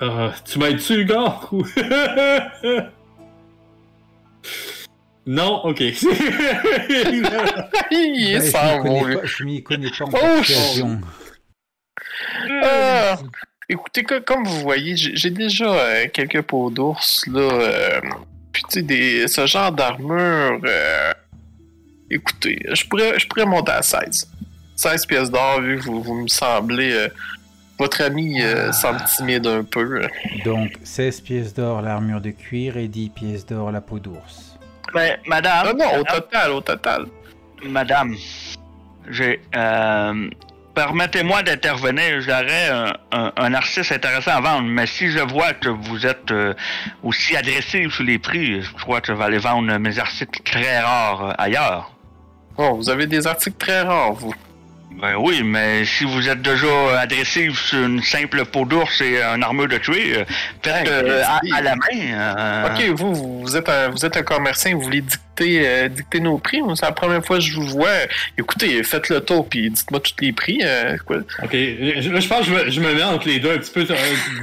Ah, 0.00 0.30
tu 0.44 0.60
m'aides-tu, 0.60 1.04
gars? 1.04 1.40
non, 5.28 5.64
ok. 5.64 5.80
il 7.90 8.34
est 8.34 8.40
je 8.40 8.50
sans 8.50 8.82
pas- 8.82 9.24
je 9.24 9.44
m'y 9.44 9.62
connais 9.62 9.90
pas 9.90 10.04
en 10.04 10.10
Oh. 10.12 10.96
Ah, 12.64 13.16
écoutez, 13.68 14.02
co- 14.02 14.20
comme 14.26 14.44
vous 14.44 14.60
voyez, 14.60 14.96
j'ai 14.96 15.30
déjà 15.30 15.70
euh, 15.72 16.06
quelques 16.12 16.42
peaux 16.42 16.70
d'ours, 16.70 17.26
là. 17.26 17.40
euh, 17.40 18.00
puis, 18.52 18.62
tu 18.64 18.70
sais, 18.80 18.82
des- 18.82 19.28
ce 19.28 19.46
genre 19.46 19.70
d'armure. 19.72 20.60
euh, 20.64 21.12
écoutez, 22.10 22.58
je 22.72 22.84
pourrais, 22.86 23.18
je 23.18 23.26
pourrais 23.26 23.46
monter 23.46 23.72
à 23.72 23.82
16. 23.82 24.28
16 24.76 25.06
pièces 25.06 25.30
d'or, 25.30 25.60
vu 25.60 25.78
que 25.78 25.84
vous, 25.84 26.02
vous 26.02 26.14
me 26.22 26.28
semblez. 26.28 26.92
euh, 26.92 27.08
votre 27.78 28.02
ami 28.02 28.40
euh, 28.42 28.68
Ah. 28.70 28.72
semble 28.72 29.04
timide 29.04 29.46
un 29.46 29.62
peu. 29.62 30.02
euh. 30.02 30.08
Donc, 30.44 30.72
16 30.82 31.20
pièces 31.20 31.54
d'or 31.54 31.80
l'armure 31.82 32.20
de 32.20 32.30
cuir 32.30 32.76
et 32.76 32.88
10 32.88 33.10
pièces 33.10 33.46
d'or 33.46 33.70
la 33.70 33.80
peau 33.80 34.00
d'ours. 34.00 34.47
Mais, 34.94 35.18
madame. 35.26 35.66
Ah 35.68 35.72
non, 35.72 35.86
au 35.86 35.98
madame, 35.98 36.04
total, 36.14 36.50
au 36.52 36.60
total. 36.60 37.06
Madame, 37.64 38.16
j'ai. 39.10 39.40
Euh, 39.54 40.28
Permettez-moi 40.74 41.42
d'intervenir. 41.42 42.20
J'aurais 42.20 42.68
un, 42.68 42.92
un, 43.10 43.32
un 43.36 43.50
narcisse 43.50 43.90
intéressant 43.90 44.30
à 44.30 44.40
vendre, 44.40 44.68
mais 44.68 44.86
si 44.86 45.10
je 45.10 45.18
vois 45.18 45.52
que 45.52 45.68
vous 45.68 46.06
êtes 46.06 46.30
euh, 46.30 46.54
aussi 47.02 47.34
agressif 47.34 47.94
sur 47.94 48.04
les 48.04 48.20
prix, 48.20 48.62
je 48.62 48.72
crois 48.74 49.00
que 49.00 49.08
je 49.08 49.12
vais 49.12 49.24
aller 49.24 49.38
vendre 49.38 49.76
mes 49.78 49.98
articles 49.98 50.40
très 50.44 50.78
rares 50.78 51.30
euh, 51.30 51.32
ailleurs. 51.36 51.90
Oh, 52.56 52.76
vous 52.76 52.90
avez 52.90 53.08
des 53.08 53.26
articles 53.26 53.56
très 53.58 53.80
rares, 53.80 54.12
vous. 54.12 54.32
Ben 54.90 55.14
oui, 55.16 55.42
mais 55.44 55.84
si 55.84 56.02
vous 56.04 56.28
êtes 56.28 56.42
déjà 56.42 56.98
agressif 57.00 57.56
sur 57.66 57.78
une 57.84 58.02
simple 58.02 58.44
peau 58.46 58.64
d'ours 58.64 59.00
et 59.00 59.22
un 59.22 59.40
armure 59.42 59.68
de 59.68 59.76
cuir, 59.78 60.24
faites 60.62 60.88
euh, 60.88 61.22
à, 61.24 61.40
à 61.54 61.60
la 61.62 61.76
main. 61.76 61.86
euh, 62.02 62.66
Ok, 62.66 62.98
vous, 62.98 63.42
vous 63.42 63.56
êtes 63.56 63.68
un, 63.68 63.90
vous 63.90 64.04
êtes 64.04 64.16
un 64.16 64.22
commerçant, 64.22 64.70
vous 64.72 64.80
voulez 64.80 65.02
dicter, 65.02 65.68
euh, 65.68 65.88
dicter 65.88 66.18
nos 66.18 66.38
prix. 66.38 66.60
C'est 66.74 66.84
la 66.86 66.90
première 66.92 67.24
fois 67.24 67.36
que 67.36 67.44
je 67.44 67.54
vous 67.54 67.66
vois. 67.68 67.90
Écoutez, 68.36 68.82
faites 68.82 69.08
le 69.08 69.20
tour, 69.20 69.48
puis 69.48 69.70
dites-moi 69.70 70.00
tous 70.00 70.14
les 70.20 70.32
prix. 70.32 70.60
euh, 70.64 70.96
quoi. 71.06 71.18
Ok, 71.44 71.52
je, 71.52 72.10
là, 72.10 72.18
je 72.18 72.26
pense 72.26 72.40
que 72.40 72.46
je 72.46 72.52
me, 72.54 72.70
je 72.70 72.80
me 72.80 72.92
mets 72.94 73.04
entre 73.04 73.28
les 73.28 73.38
deux 73.38 73.52
un 73.52 73.58
petit 73.58 73.70
peu. 73.70 73.86
euh, 73.88 73.94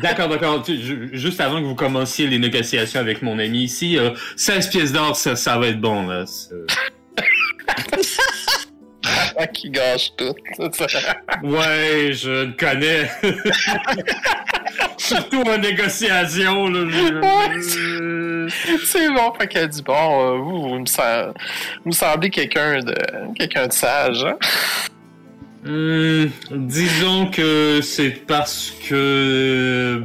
D'accord, 0.03 0.29
d'accord. 0.29 0.63
Juste 1.12 1.41
avant 1.41 1.60
que 1.60 1.65
vous 1.65 1.75
commenciez 1.75 2.27
les 2.27 2.39
négociations 2.39 3.01
avec 3.01 3.21
mon 3.21 3.39
ami 3.39 3.63
ici, 3.63 3.97
euh, 3.97 4.12
16 4.38 4.69
pièces 4.69 4.93
d'or, 4.93 5.17
ça, 5.17 5.36
ça 5.36 5.58
va 5.58 5.67
être 5.67 5.81
bon. 5.81 6.08
Là. 6.08 6.23
Qui 9.54 9.70
gâche 9.70 10.12
tout? 10.18 10.34
Ouais, 11.44 12.12
je 12.13 12.46
le 12.46 12.54
connais. 12.54 13.10
Surtout 14.98 15.41
en 15.41 15.58
négociation. 15.58 16.68
Là, 16.70 17.50
je- 17.54 18.48
C'est 18.84 19.10
bon, 19.12 19.34
fait 19.39 19.48
qu'elle 19.48 19.70
dit 19.70 19.82
bon, 19.82 19.94
euh, 19.94 20.38
vous, 20.38 20.70
vous 20.70 20.80
me, 20.80 20.86
sem- 20.86 21.34
vous 21.84 21.89
me 21.89 21.91
semblez 21.91 22.30
quelqu'un 22.30 22.80
de 22.80 22.96
quelqu'un 23.36 23.68
de 23.68 23.74
sage. 23.74 24.24
Hein? 24.24 24.38
Hmm, 25.65 26.26
disons 26.52 27.28
que 27.32 27.80
c'est 27.82 28.12
parce 28.28 28.72
que 28.88 30.04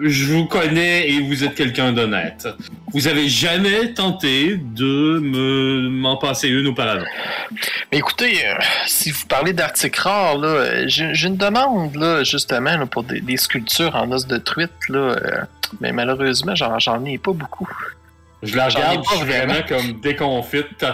je 0.00 0.24
vous 0.26 0.46
connais 0.46 1.08
et 1.10 1.20
vous 1.20 1.44
êtes 1.44 1.54
quelqu'un 1.54 1.92
d'honnête. 1.92 2.48
Vous 2.92 3.08
avez 3.08 3.28
jamais 3.28 3.92
tenté 3.94 4.56
de 4.56 5.18
me 5.18 5.88
m'en 5.88 6.16
passer 6.16 6.48
une 6.48 6.66
auparavant. 6.66 7.04
Mais 7.90 7.98
écoutez, 7.98 8.46
euh, 8.46 8.54
si 8.86 9.10
vous 9.10 9.26
parlez 9.26 9.52
d'articles 9.52 10.00
rares, 10.00 10.38
là, 10.38 10.48
euh, 10.48 10.84
j'ai 10.86 11.26
une 11.26 11.36
demande 11.36 11.96
là, 11.96 12.22
justement 12.22 12.76
là, 12.76 12.86
pour 12.86 13.04
des, 13.04 13.20
des 13.20 13.36
sculptures 13.36 13.94
en 13.94 14.10
os 14.12 14.26
de 14.26 14.38
truite. 14.38 14.72
Là, 14.88 14.98
euh, 14.98 15.42
mais 15.80 15.92
malheureusement, 15.92 16.54
j'en 16.54 17.04
ai 17.04 17.18
pas 17.18 17.32
beaucoup. 17.32 17.68
Je 18.42 18.56
la 18.56 18.66
ai 18.66 18.74
regarde, 18.74 19.04
pas 19.04 19.24
vraiment. 19.24 19.54
comme 19.68 20.00
déconfite. 20.00 20.84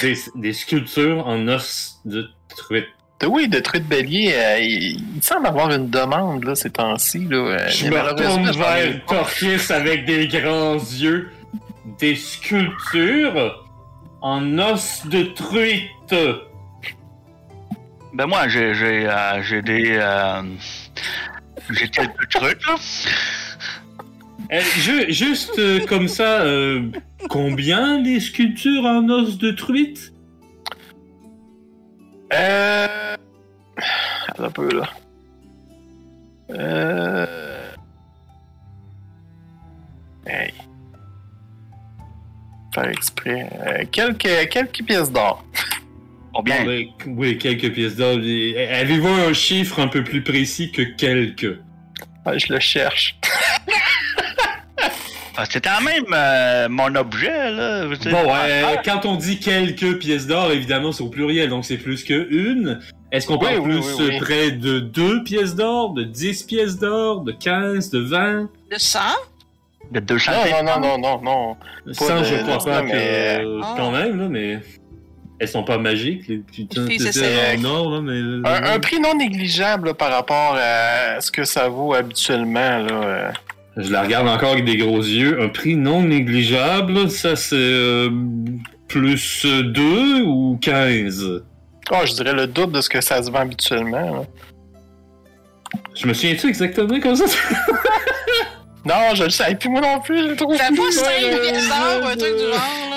Des, 0.00 0.16
des 0.34 0.52
sculptures 0.52 1.26
en 1.26 1.46
os 1.48 2.00
de 2.04 2.28
truite. 2.56 2.88
De- 3.20 3.26
Oui, 3.26 3.48
de 3.48 3.58
truite 3.60 3.86
bélier, 3.86 4.32
euh, 4.34 4.58
il, 4.60 5.00
il 5.16 5.22
semble 5.22 5.46
avoir 5.46 5.70
une 5.70 5.88
demande 5.90 6.44
là, 6.44 6.54
ces 6.54 6.70
temps-ci. 6.70 7.26
Là, 7.30 7.36
euh, 7.36 7.68
Je 7.68 7.86
me 7.88 7.98
retourne 8.00 8.50
vers. 8.52 9.04
Torquis 9.06 9.72
avec 9.72 10.04
des 10.06 10.26
grands 10.28 10.74
yeux. 10.76 11.30
Des 11.98 12.14
sculptures 12.16 13.66
en 14.22 14.58
os 14.58 15.02
de 15.06 15.22
truite. 15.24 16.14
Ben 18.12 18.26
moi, 18.26 18.48
j'ai 18.48 18.74
j'ai 18.74 19.06
euh, 19.08 19.42
j'ai 19.42 19.62
des 19.62 19.92
euh, 19.98 20.42
j'ai 21.70 21.88
quelques 21.88 22.28
trucs 22.30 22.66
là. 22.66 22.74
Euh, 24.52 24.60
ju- 24.78 25.12
juste 25.12 25.58
euh, 25.58 25.80
comme 25.86 26.08
ça, 26.08 26.40
euh, 26.40 26.82
combien 27.28 28.00
les 28.02 28.18
sculptures 28.18 28.84
en 28.84 29.08
os 29.08 29.38
de 29.38 29.52
truite? 29.52 30.12
Euh. 32.32 33.16
Attends 34.28 34.44
un 34.44 34.50
peu, 34.50 34.68
là. 34.72 34.88
Euh. 36.50 37.26
Hey. 40.26 40.52
Faire 42.74 42.88
exprès. 42.88 43.50
Euh, 43.66 43.84
quelques, 43.90 44.48
quelques 44.50 44.84
pièces 44.84 45.10
d'or. 45.10 45.44
Combien? 46.34 46.64
Ben, 46.64 46.86
oui, 47.06 47.38
quelques 47.38 47.72
pièces 47.72 47.96
d'or. 47.96 48.16
Avez-vous 48.16 49.08
un 49.08 49.32
chiffre 49.32 49.80
un 49.80 49.88
peu 49.88 50.04
plus 50.04 50.22
précis 50.22 50.70
que 50.70 50.82
quelques? 50.82 51.58
Ah, 52.24 52.36
je 52.38 52.52
le 52.52 52.60
cherche. 52.60 53.18
Ah, 55.42 55.44
c'est 55.48 55.64
quand 55.64 55.80
même 55.80 56.04
euh, 56.12 56.68
mon 56.68 56.94
objet, 56.96 57.50
là. 57.50 57.86
Bon, 57.86 58.30
euh, 58.30 58.62
Ah, 58.66 58.76
quand 58.84 59.06
on 59.06 59.14
dit 59.16 59.38
quelques 59.40 59.98
pièces 59.98 60.26
d'or, 60.26 60.52
évidemment, 60.52 60.92
c'est 60.92 61.02
au 61.02 61.08
pluriel, 61.08 61.48
donc 61.48 61.64
c'est 61.64 61.78
plus 61.78 62.04
que 62.04 62.28
une. 62.30 62.78
Est-ce 63.10 63.26
qu'on 63.26 63.38
Oui, 63.38 63.46
parle 63.46 63.58
oui, 63.60 63.80
plus 63.80 63.94
oui, 63.98 64.04
oui. 64.10 64.16
euh, 64.16 64.20
près 64.20 64.50
de 64.50 64.80
deux 64.80 65.22
pièces 65.24 65.54
d'or, 65.56 65.94
de 65.94 66.04
10 66.04 66.42
pièces 66.42 66.78
d'or, 66.78 67.22
de 67.22 67.32
15, 67.32 67.88
de 67.90 68.00
20? 68.00 68.50
Le 68.70 68.78
sang? 68.78 68.98
De 69.90 69.98
200 70.00 70.30
Non, 70.30 70.62
non, 70.62 70.80
non, 70.80 70.98
non, 70.98 70.98
non, 70.98 71.56
non. 71.86 71.94
Sans, 71.94 72.20
de- 72.20 72.24
je 72.24 72.34
crois 72.42 72.58
pas 72.58 72.82
mais- 72.82 72.90
que... 72.90 72.96
euh, 73.46 73.60
Ah. 73.64 73.74
Quand 73.78 73.90
même, 73.92 74.20
là, 74.20 74.28
mais... 74.28 74.60
Elles 75.38 75.48
sont 75.48 75.64
pas 75.64 75.78
magiques, 75.78 76.28
les 76.28 76.36
putains 76.36 76.84
de 76.84 77.66
or, 77.66 77.90
là, 77.92 78.00
mais... 78.02 78.46
Un, 78.46 78.74
un 78.74 78.78
prix 78.78 79.00
non 79.00 79.14
négligeable 79.14 79.88
là, 79.88 79.94
par 79.94 80.10
rapport 80.12 80.54
à 80.60 81.18
ce 81.22 81.30
que 81.32 81.44
ça 81.44 81.66
vaut 81.70 81.94
habituellement. 81.94 82.76
Là. 82.76 83.32
Je 83.76 83.90
la 83.92 84.02
regarde 84.02 84.28
encore 84.28 84.52
avec 84.52 84.64
des 84.64 84.76
gros 84.76 84.98
yeux. 84.98 85.40
Un 85.40 85.48
prix 85.48 85.76
non 85.76 86.02
négligeable, 86.02 87.08
ça 87.10 87.36
c'est... 87.36 87.54
euh, 87.56 88.10
plus 88.88 89.46
2 89.46 90.22
ou 90.22 90.58
15? 90.60 91.42
Oh, 91.92 91.96
je 92.04 92.12
dirais 92.14 92.32
le 92.32 92.46
double 92.46 92.72
de 92.74 92.80
ce 92.80 92.88
que 92.88 93.00
ça 93.00 93.22
se 93.22 93.30
vend 93.30 93.40
habituellement. 93.40 94.20
là. 94.20 94.22
Je 95.94 96.06
me 96.06 96.12
souviens-tu 96.14 96.48
exactement 96.48 96.98
comme 97.00 97.16
ça? 97.16 97.24
Non, 98.84 99.14
je 99.14 99.24
le 99.24 99.30
savais 99.30 99.54
plus 99.56 99.68
moi 99.68 99.80
non 99.82 100.00
plus, 100.00 100.18
je 100.22 100.28
le 100.28 100.36
trouve 100.36 100.56
T'as 100.56 100.68
pas 100.68 100.90
5 100.90 101.04
euh, 101.22 101.38
pièces 101.42 101.68
d'or 101.68 102.00
ou 102.02 102.06
un 102.06 102.16
truc 102.16 102.32
du 102.34 102.44
genre? 102.44 102.89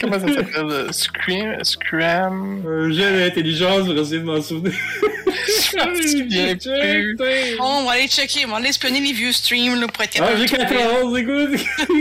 Comment 0.00 0.18
ça 0.18 0.26
s'appelle? 0.28 0.70
euh, 0.70 0.90
Scream? 0.92 1.62
Scram? 1.64 2.64
Un 2.66 2.90
jet 2.92 3.18
d'intelligence 3.28 3.86
pour 3.86 3.96
essayer 3.98 4.18
de 4.18 4.24
m'en 4.24 4.40
souvenir. 4.42 4.72
Je. 4.74 5.06
Bon, 7.58 7.64
on 7.64 7.84
va 7.84 7.92
aller 7.92 8.08
checker, 8.08 8.44
on 8.46 8.50
va 8.50 8.56
aller 8.56 8.68
espionner 8.68 9.00
les 9.00 9.12
vieux 9.12 9.32
streams, 9.32 9.80
là, 9.80 9.86
pour 9.86 10.02
être 10.02 10.18
Ah, 10.20 10.34
capable 10.34 10.38
j'ai 10.38 10.44
de 10.44 10.50
trouver. 10.64 10.76
14, 10.76 11.18
écoute! 11.18 11.60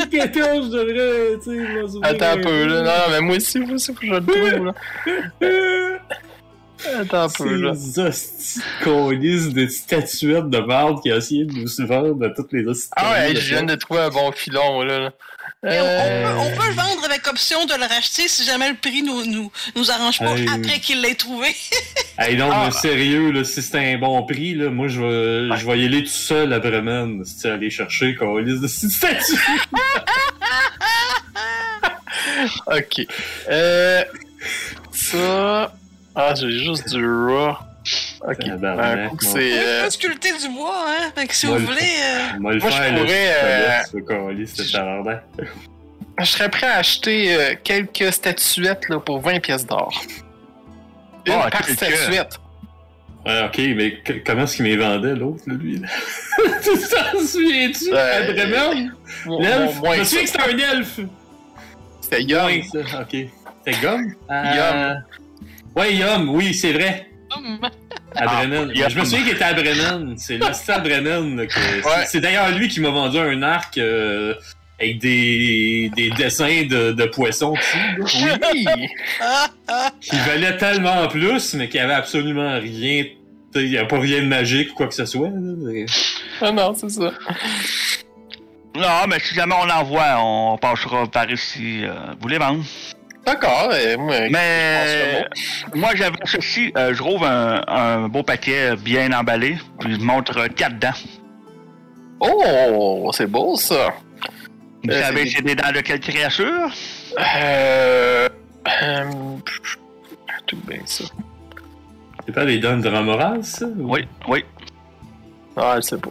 14, 0.12 0.65
je 0.65 0.69
devrais, 0.77 1.38
tu 1.38 1.43
sais, 1.45 1.51
m'en 1.82 1.88
souvenir. 1.88 2.10
Attends 2.10 2.32
un 2.32 2.38
peu, 2.38 2.65
là. 2.65 2.82
Non, 2.82 2.91
mais 3.12 3.21
moi 3.21 3.36
aussi, 3.38 3.60
moi 3.60 3.73
aussi, 3.73 3.93
faut 3.93 3.99
que 3.99 4.08
je 4.08 4.13
le 4.13 4.25
trouve, 4.25 4.65
là. 4.65 4.73
Attends 6.99 7.23
un 7.23 7.30
peu, 7.30 7.56
là. 7.62 7.73
Ces 7.75 7.99
hosties 7.99 8.60
de 8.60 8.63
colis 8.84 9.54
de 9.54 9.67
statuettes 9.67 10.49
de 10.49 10.58
merde 10.60 10.99
qui 11.04 11.12
a 11.12 11.17
essayé 11.17 11.45
de 11.45 11.54
nous 11.54 11.67
se 11.67 11.84
vendre 11.84 12.25
à 12.25 12.30
toutes 12.32 12.51
les 12.54 12.65
hosties. 12.65 12.89
Ah 12.95 13.12
ouais, 13.13 13.34
de 13.34 13.39
je 13.39 13.49
viens 13.49 13.62
de 13.63 13.75
trouver 13.75 13.99
un 14.01 14.10
bon 14.10 14.32
filon, 14.32 14.82
là. 14.82 14.99
là. 14.99 15.12
On, 15.63 15.67
Euh, 15.69 16.24
peut, 16.34 16.39
on 16.39 16.60
peut 16.60 16.67
le 16.69 16.74
vendre 16.74 17.06
avec 17.06 17.28
option 17.28 17.65
de 17.65 17.76
le 17.76 17.86
racheter 17.86 18.28
si 18.28 18.43
jamais 18.43 18.69
le 18.69 18.76
prix 18.76 19.04
nous, 19.04 19.26
nous, 19.26 19.52
nous 19.76 19.91
arrange 19.91 20.17
pas 20.17 20.36
Hey. 20.36 20.47
après 20.50 20.80
qu'il 20.80 21.02
l'ait 21.02 21.13
trouvé. 21.13 21.50
Hey 22.17 22.36
non, 22.36 22.50
Ah. 22.52 22.65
mais 22.65 22.71
sérieux, 22.71 23.32
là, 23.32 23.43
si 23.43 23.62
c'était 23.62 23.93
un 23.93 23.97
bon 24.00 24.24
prix, 24.24 24.56
là, 24.56 24.69
moi, 24.71 24.88
je 24.88 25.00
vais, 25.02 25.58
je 25.58 25.65
vais 25.65 25.80
y 25.80 25.86
aller 25.86 26.04
tout 26.04 26.10
seul 26.10 26.52
après, 26.54 26.82
man. 26.82 27.24
Si 27.26 27.38
tu 27.41 27.47
aller 27.47 27.69
chercher, 27.69 28.15
colis 28.15 28.60
de 28.60 28.67
statuettes. 28.67 29.32
Ok. 32.67 33.06
Euh. 33.50 34.04
Ça. 34.91 35.74
Ah, 36.15 36.34
j'ai 36.36 36.52
juste 36.52 36.89
du 36.93 37.06
raw. 37.06 37.56
Ok. 38.27 38.38
Un 38.45 39.07
coup 39.10 39.15
que 39.17 39.25
mon- 39.25 39.31
c'est. 39.31 39.53
On 39.53 39.57
euh, 39.57 39.84
peut 39.86 39.89
sculpter 39.89 40.31
du 40.38 40.49
bois, 40.49 40.86
hein. 40.88 41.12
Fait 41.15 41.27
que 41.27 41.36
si 41.36 41.47
Moi, 41.47 41.57
vous 41.57 41.62
le- 41.62 41.67
voulez. 41.73 41.81
euh, 41.81 42.19
On 42.19 42.43
va 42.43 42.53
le 42.53 42.60
Moi, 42.60 42.69
je 42.69 42.75
faire, 42.75 42.95
pourrais, 42.95 43.25
là, 43.25 43.84
euh, 43.95 44.71
tabarnak. 44.73 45.23
Je 46.19 46.25
serais 46.25 46.49
prêt 46.49 46.67
à 46.67 46.75
acheter 46.77 47.34
euh, 47.36 47.55
quelques 47.63 48.13
statuettes 48.13 48.89
là, 48.89 48.99
pour 48.99 49.19
20 49.21 49.39
pièces 49.39 49.65
d'or. 49.65 49.91
Une 51.25 51.34
Ah, 51.34 51.49
par 51.49 51.62
quelques. 51.65 51.77
statuette. 51.77 52.38
Ouais, 53.25 53.43
ok, 53.45 53.57
mais 53.75 53.97
que- 54.03 54.13
comment 54.25 54.43
est-ce 54.43 54.55
qu'il 54.55 54.65
m'y 54.65 54.75
vendait, 54.75 55.15
l'autre, 55.15 55.43
là, 55.47 55.53
lui? 55.55 55.77
là? 55.79 55.88
tu 56.63 56.69
t'en 56.71 57.19
souviens-tu? 57.25 57.89
Euh, 57.93 58.34
Bremen? 58.34 58.93
Mo- 59.25 59.41
L'elfe? 59.41 59.75
Je 59.84 59.99
me 59.99 60.03
souviens 60.03 60.23
que 60.23 60.29
c'était 60.29 60.43
un 60.43 60.57
elfe! 60.77 60.99
C'était 62.01 62.23
Young. 62.23 62.45
Ouais, 62.45 62.63
ça, 62.71 63.01
ok. 63.01 63.15
C'était 63.65 63.79
Gomme? 63.81 64.15
Yum. 64.29 65.03
Ouais, 65.75 65.95
Yum, 65.95 66.29
oui, 66.36 66.53
c'est 66.53 66.73
vrai. 66.73 67.07
hum, 67.36 67.60
À 68.15 68.24
Ah, 68.28 68.45
Brennan. 68.45 68.71
Je 68.76 69.00
me 69.00 69.06
souviens 69.06 69.24
qu'il 69.24 69.34
était 69.34 69.43
à 69.43 69.54
Brennan. 69.54 70.13
C'est 70.17 70.38
Brennan. 70.38 71.47
que- 71.47 71.54
c'est- 71.54 71.86
Ouais. 71.86 72.06
C'est 72.08 72.19
d'ailleurs 72.21 72.52
lui 72.52 72.67
qui 72.67 72.80
m'a 72.82 72.89
vendu 72.89 73.17
un 73.17 73.41
arc 73.43 73.78
euh, 73.78 74.34
avec 74.80 74.97
des, 75.00 75.91
des 75.95 76.10
dessins 76.12 76.63
de, 76.69 76.91
de 76.91 77.06
poissons 77.06 77.54
dessus. 78.00 78.26
Oui! 78.54 78.65
Qui 80.02 80.17
valait 80.17 80.58
tellement 80.58 81.08
plus, 81.08 81.54
mais 81.54 81.69
qui 81.69 81.80
avait 81.80 81.93
absolument 81.93 82.60
rien. 82.60 83.06
Il 83.56 83.69
n'y 83.69 83.78
a 83.78 83.86
pas 83.86 84.00
rien 84.00 84.21
de 84.21 84.28
magique 84.28 84.71
ou 84.71 84.76
quoi 84.76 84.88
que 84.88 84.93
ce 84.93 85.06
soit. 85.06 85.28
là, 85.28 85.36
mais- 85.58 85.86
ah 86.41 86.52
non, 86.52 86.74
c'est 86.76 86.89
ça. 86.89 87.12
Non, 88.76 89.06
mais 89.08 89.19
si 89.19 89.36
jamais 89.36 89.56
on 89.62 89.65
l'envoie, 89.65 90.15
on 90.19 90.58
passera 90.58 91.06
par 91.08 91.30
ici. 91.30 91.82
euh, 91.84 91.93
vous 92.19 92.28
les 92.30 92.38
vendre. 92.38 92.63
D'accord, 93.32 93.70
euh, 93.74 93.98
moi, 93.98 94.15
Mais 94.30 95.26
moi, 95.74 95.89
j'avais 95.96 96.17
ceci. 96.26 96.74
euh, 96.78 96.94
je 96.94 96.98
trouve 97.00 97.24
un, 97.24 97.62
un 97.67 98.08
beau 98.10 98.24
paquet 98.24 98.76
bien 98.76 99.12
emballé. 99.17 99.58
Puis 99.80 99.94
je 99.96 100.00
montre 100.00 100.48
quatre 100.48 100.78
dents. 100.80 100.89
Oh, 102.20 103.10
c'est 103.13 103.28
beau 103.28 103.56
ça. 103.56 103.94
Vous 104.84 104.91
Euh, 104.91 105.02
savez, 105.02 105.26
c'est- 105.28 105.38
c'est 105.38 105.41
des 105.44 105.56
dents 105.56 105.72
de 105.74 105.80
quelle 105.80 106.00
créature? 106.02 106.70
Euh. 107.38 108.28
euh, 108.84 109.04
Tout 110.48 110.58
bien 110.67 110.80
ça. 110.86 111.06
C'est 112.26 112.34
pas 112.34 112.44
les 112.44 112.58
dents 112.60 112.78
de 112.78 112.89
Ramoraz, 112.89 113.44
ça? 113.44 113.65
ou- 113.65 113.94
Oui, 113.94 114.06
oui. 114.28 114.44
Ah, 115.56 115.78
sais 115.82 115.98
pas. 115.98 116.10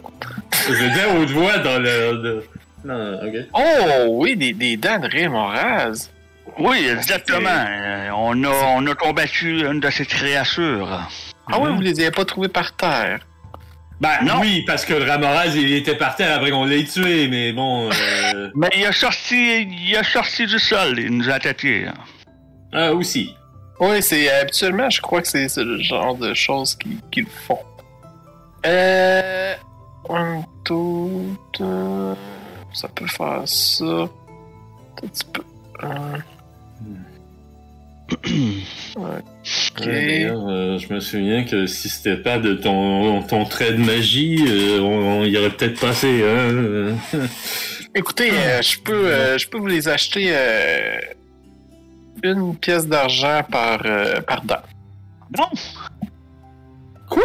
Je 0.67 0.73
veux 0.73 0.89
dire 0.89 1.15
haute 1.19 1.29
voix 1.29 1.57
dans 1.59 1.79
le. 1.79 2.43
Non, 2.83 3.19
ok. 3.23 3.35
Oh, 3.53 4.05
oui, 4.09 4.35
des, 4.35 4.53
des 4.53 4.75
dents 4.77 4.97
de 4.99 5.07
Rémoraz. 5.07 6.09
Oui, 6.59 6.87
exactement. 6.87 7.49
Euh, 7.49 8.09
on, 8.15 8.43
a, 8.43 8.49
on 8.75 8.85
a 8.87 8.95
combattu 8.95 9.61
une 9.65 9.79
de 9.79 9.89
ces 9.89 10.05
créatures. 10.05 11.09
Ah 11.51 11.59
oui, 11.59 11.71
vous 11.73 11.81
les 11.81 11.99
avez 11.99 12.11
pas 12.11 12.25
trouvés 12.25 12.47
par 12.49 12.75
terre? 12.75 13.19
Ben 13.99 14.09
Non. 14.23 14.39
oui, 14.41 14.63
parce 14.65 14.83
que 14.85 14.93
le 14.93 15.03
Ramoraz, 15.09 15.55
il 15.55 15.71
était 15.73 15.95
par 15.95 16.15
terre 16.15 16.35
après 16.37 16.49
qu'on 16.51 16.65
l'ait 16.65 16.83
tué, 16.85 17.27
mais 17.27 17.51
bon. 17.53 17.89
euh, 17.91 18.49
Mais 18.55 18.69
il 18.75 18.85
a 18.85 18.91
sorti, 18.91 19.61
il 19.63 19.95
a 19.95 20.03
sorti 20.03 20.45
du 20.47 20.57
sol. 20.59 20.97
Il 20.99 21.17
nous 21.17 21.29
a 21.29 21.33
attaqués. 21.33 21.85
Ah, 22.73 22.93
aussi. 22.93 23.35
Oui, 23.79 24.01
c'est 24.01 24.29
habituellement, 24.31 24.89
je 24.89 25.01
crois 25.01 25.21
que 25.21 25.27
c'est 25.27 25.55
le 25.57 25.79
genre 25.81 26.15
de 26.15 26.33
choses 26.33 26.77
qu'ils 27.11 27.27
font. 27.27 27.59
Euh. 28.65 29.53
Un, 30.09 30.41
deux, 30.67 32.15
Ça 32.73 32.87
peut 32.89 33.07
faire 33.07 33.41
ça. 33.45 33.85
Un 33.85 35.07
petit 35.07 35.25
peu. 35.31 35.43
Un. 35.83 36.13
Ouais, 38.97 39.21
euh, 39.87 40.77
je 40.77 40.93
me 40.93 40.99
souviens 40.99 41.43
que 41.43 41.65
si 41.65 41.89
c'était 41.89 42.17
pas 42.17 42.37
de 42.37 42.53
ton, 42.53 43.23
ton 43.23 43.45
trait 43.45 43.71
de 43.73 43.77
magie, 43.77 44.43
euh, 44.47 44.79
on, 44.79 45.21
on 45.21 45.23
y 45.23 45.37
aurait 45.37 45.49
peut-être 45.49 45.79
passé. 45.79 46.23
Hein? 46.23 46.95
Écoutez, 47.95 48.31
euh, 48.31 48.61
je 48.61 48.79
peux, 48.79 49.07
euh, 49.07 49.37
je 49.37 49.47
peux 49.47 49.57
vous 49.57 49.67
les 49.67 49.87
acheter 49.87 50.29
euh, 50.31 50.97
une 52.23 52.55
pièce 52.57 52.87
d'argent 52.87 53.41
par, 53.49 53.81
euh, 53.85 54.21
par 54.21 54.41
dent. 54.43 54.61
Non. 55.37 55.49
Quoi? 57.09 57.23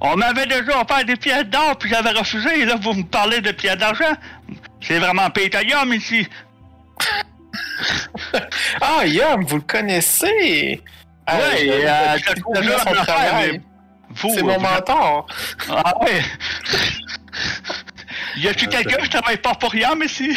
On 0.00 0.16
m'avait 0.16 0.46
déjà 0.46 0.80
offert 0.80 1.04
des 1.04 1.16
pièces 1.16 1.46
d'or, 1.46 1.76
puis 1.78 1.90
j'avais 1.90 2.10
refusé, 2.10 2.60
et 2.60 2.64
là, 2.64 2.76
vous 2.80 2.94
me 2.94 3.02
parlez 3.04 3.40
de 3.40 3.50
pièces 3.52 3.78
d'argent? 3.78 4.14
C'est 4.80 4.98
vraiment 4.98 5.28
pétalium 5.30 5.92
ici. 5.92 6.26
Ah, 8.80 9.04
Yum, 9.06 9.44
vous 9.44 9.56
le 9.56 9.62
connaissez! 9.62 10.80
Ah, 11.26 11.36
Ouais, 11.38 11.58
je- 11.58 11.70
euh, 11.70 13.58
Vous, 14.10 14.30
C'est 14.34 14.42
mon 14.42 14.58
mentor. 14.58 15.26
Ah 15.68 15.94
ouais. 16.02 16.22
y 18.38 18.48
a-tu 18.48 18.66
quelqu'un 18.68 18.96
qui 19.02 19.08
travaille 19.10 19.36
pas 19.36 19.54
pour 19.54 19.70
rien, 19.70 19.90
ici? 20.02 20.36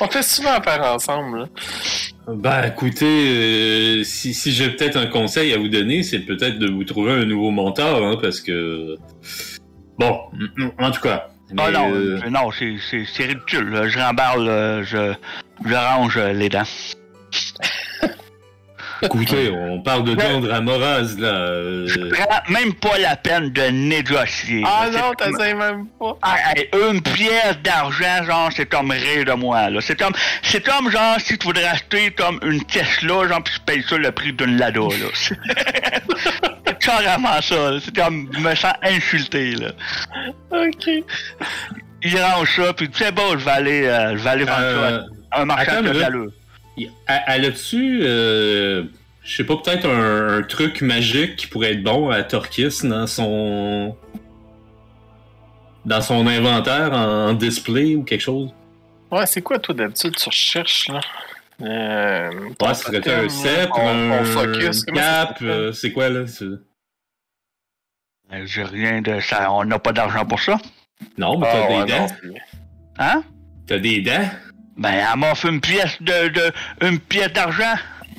On 0.00 0.06
fait 0.08 0.22
souvent 0.22 0.52
affaire 0.52 0.82
ensemble. 0.82 1.40
là. 1.40 1.46
Ben, 2.28 2.64
écoutez, 2.64 3.06
euh, 4.00 4.04
si, 4.04 4.34
si 4.34 4.52
j'ai 4.52 4.70
peut-être 4.70 4.96
un 4.96 5.06
conseil 5.06 5.52
à 5.52 5.58
vous 5.58 5.68
donner, 5.68 6.02
c'est 6.02 6.20
peut-être 6.20 6.58
de 6.58 6.70
vous 6.70 6.84
trouver 6.84 7.12
un 7.12 7.24
nouveau 7.24 7.50
mentor, 7.50 8.04
hein, 8.04 8.16
parce 8.20 8.40
que... 8.40 8.96
Bon, 9.98 10.20
en 10.78 10.90
tout 10.90 11.00
cas. 11.00 11.28
Ah 11.58 11.70
non, 11.70 11.92
euh, 11.92 12.20
non, 12.30 12.50
c'est, 12.50 13.24
ridicule. 13.24 13.88
Je 13.88 13.98
remballe, 13.98 14.48
euh, 14.48 14.84
je, 14.84 15.12
je 15.64 15.74
range 15.74 16.16
euh, 16.16 16.32
les 16.32 16.48
dents. 16.48 16.62
Écoutez, 19.02 19.50
on 19.50 19.80
parle 19.80 20.04
de 20.04 20.14
tendre 20.14 20.52
à 20.52 20.60
Moraz, 20.60 21.16
là. 21.18 21.28
euh, 21.28 21.88
Ça 21.88 22.00
prend 22.26 22.52
même 22.52 22.74
pas 22.74 22.98
la 22.98 23.16
peine 23.16 23.50
de 23.50 23.62
négocier. 23.62 24.62
Ah 24.66 24.86
là. 24.92 25.00
non, 25.00 25.14
t'essayes 25.14 25.54
même 25.54 25.86
pas. 25.98 26.16
Ah, 26.22 26.36
hey, 26.54 26.68
une 26.90 27.00
pièce 27.00 27.56
d'argent, 27.64 28.24
genre, 28.26 28.50
c'est 28.54 28.66
comme 28.66 28.90
rire 28.90 29.24
de 29.24 29.32
moi, 29.32 29.70
là. 29.70 29.80
C'est 29.80 29.98
comme, 29.98 30.12
c'est 30.42 30.64
comme, 30.64 30.90
genre, 30.90 31.16
si 31.18 31.38
tu 31.38 31.46
voudrais 31.46 31.64
acheter 31.64 32.10
comme 32.10 32.38
une 32.44 32.62
Tesla, 32.64 33.26
genre, 33.28 33.42
pis 33.42 33.52
tu 33.54 33.60
payes 33.60 33.84
ça 33.88 33.96
le 33.96 34.10
prix 34.12 34.32
d'une 34.32 34.56
Lada, 34.58 34.80
là. 34.80 35.08
C'est 36.66 36.78
carrément 36.78 37.40
ça, 37.42 37.70
là. 37.72 37.78
C'est 37.84 37.94
comme, 37.94 38.28
je 38.32 38.38
me 38.40 38.54
sens 38.54 38.72
insulté, 38.82 39.52
là. 39.54 39.72
Ok. 40.50 40.88
Il 42.02 42.18
range 42.18 42.56
ça, 42.56 42.72
puis 42.72 42.88
c'est 42.94 43.12
bon, 43.14 43.32
je 43.38 43.44
vais 43.44 43.50
aller, 43.50 43.86
euh, 43.86 44.16
je 44.16 44.22
vais 44.22 44.30
aller 44.30 44.44
vendre 44.44 44.58
euh, 44.62 45.00
ça 45.00 45.04
à 45.32 45.42
un 45.42 45.44
marchand 45.44 45.72
attends, 45.72 45.82
de 45.82 46.00
galeux. 46.00 46.32
Elle 47.06 47.44
a-tu, 47.44 48.00
euh, 48.02 48.84
je 49.22 49.36
sais 49.36 49.44
pas, 49.44 49.56
peut-être 49.56 49.86
un, 49.86 50.38
un 50.38 50.42
truc 50.42 50.80
magique 50.82 51.36
qui 51.36 51.46
pourrait 51.46 51.72
être 51.72 51.82
bon 51.82 52.10
à 52.10 52.22
Torquis 52.22 52.68
dans 52.84 53.06
son. 53.06 53.96
dans 55.84 56.00
son 56.00 56.26
inventaire 56.26 56.92
en 56.92 57.32
display 57.34 57.94
ou 57.96 58.02
quelque 58.04 58.20
chose? 58.22 58.50
Ouais, 59.10 59.26
c'est 59.26 59.42
quoi, 59.42 59.58
toi, 59.58 59.74
d'habitude, 59.74 60.14
tu 60.16 60.28
recherches, 60.28 60.88
là? 60.88 61.00
Euh, 61.62 62.30
Ouais, 62.62 62.74
ce 62.74 62.84
serait 62.84 63.00
totem, 63.00 63.24
un 63.24 63.28
sceptre, 63.28 63.78
un, 63.80 64.24
focus, 64.24 64.80
ça 64.86 64.92
cap, 64.92 65.38
euh, 65.42 65.72
c'est 65.72 65.92
quoi 65.92 66.08
là? 66.08 66.26
c'est- 66.26 66.44
Euh, 68.32 68.46
J'ai 68.46 68.62
rien 68.62 69.02
de 69.02 69.18
ça, 69.20 69.50
on 69.52 69.64
n'a 69.64 69.78
pas 69.78 69.92
d'argent 69.92 70.24
pour 70.24 70.40
ça? 70.40 70.56
Non, 71.18 71.38
mais 71.38 71.46
t'as 71.50 71.64
Ah, 71.64 71.68
ouais, 71.68 71.84
des 71.84 71.92
non, 71.92 71.98
dents. 71.98 72.06
c'est- 72.08 72.40
T'as 73.66 73.74
Hein? 73.76 73.78
des 73.80 74.00
dents? 74.00 74.30
Ben, 74.76 74.92
elle 74.92 75.36
fait 75.36 75.48
une 75.48 75.60
pièce 75.60 75.96
de, 76.00 76.28
de 76.28 76.52
une 76.82 76.98
pièce 76.98 77.32
d'argent. 77.32 77.74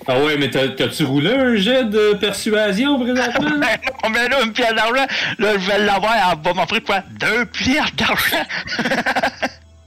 Ah 0.08 0.20
ouais, 0.20 0.36
mais 0.38 0.50
t'as- 0.50 0.70
t'as-tu 0.70 1.04
roulé 1.04 1.32
un 1.34 1.56
jet 1.56 1.84
de 1.86 2.14
persuasion 2.16 3.00
présentement? 3.00 3.50
Ben 3.60 3.78
non, 4.04 4.10
mais 4.10 4.28
là, 4.30 4.44
une 4.44 4.52
pièce 4.54 4.74
d'argent, 4.74 5.06
là, 5.40 5.54
je 5.54 5.68
vais 5.72 5.80
l'avoir, 5.80 6.14
elle 6.16 6.38
va 6.44 6.54
m'offrir 6.54 6.84
quoi? 6.84 7.04
Deux 7.20 7.46
pièces 7.46 7.94
d'argent! 7.96 8.46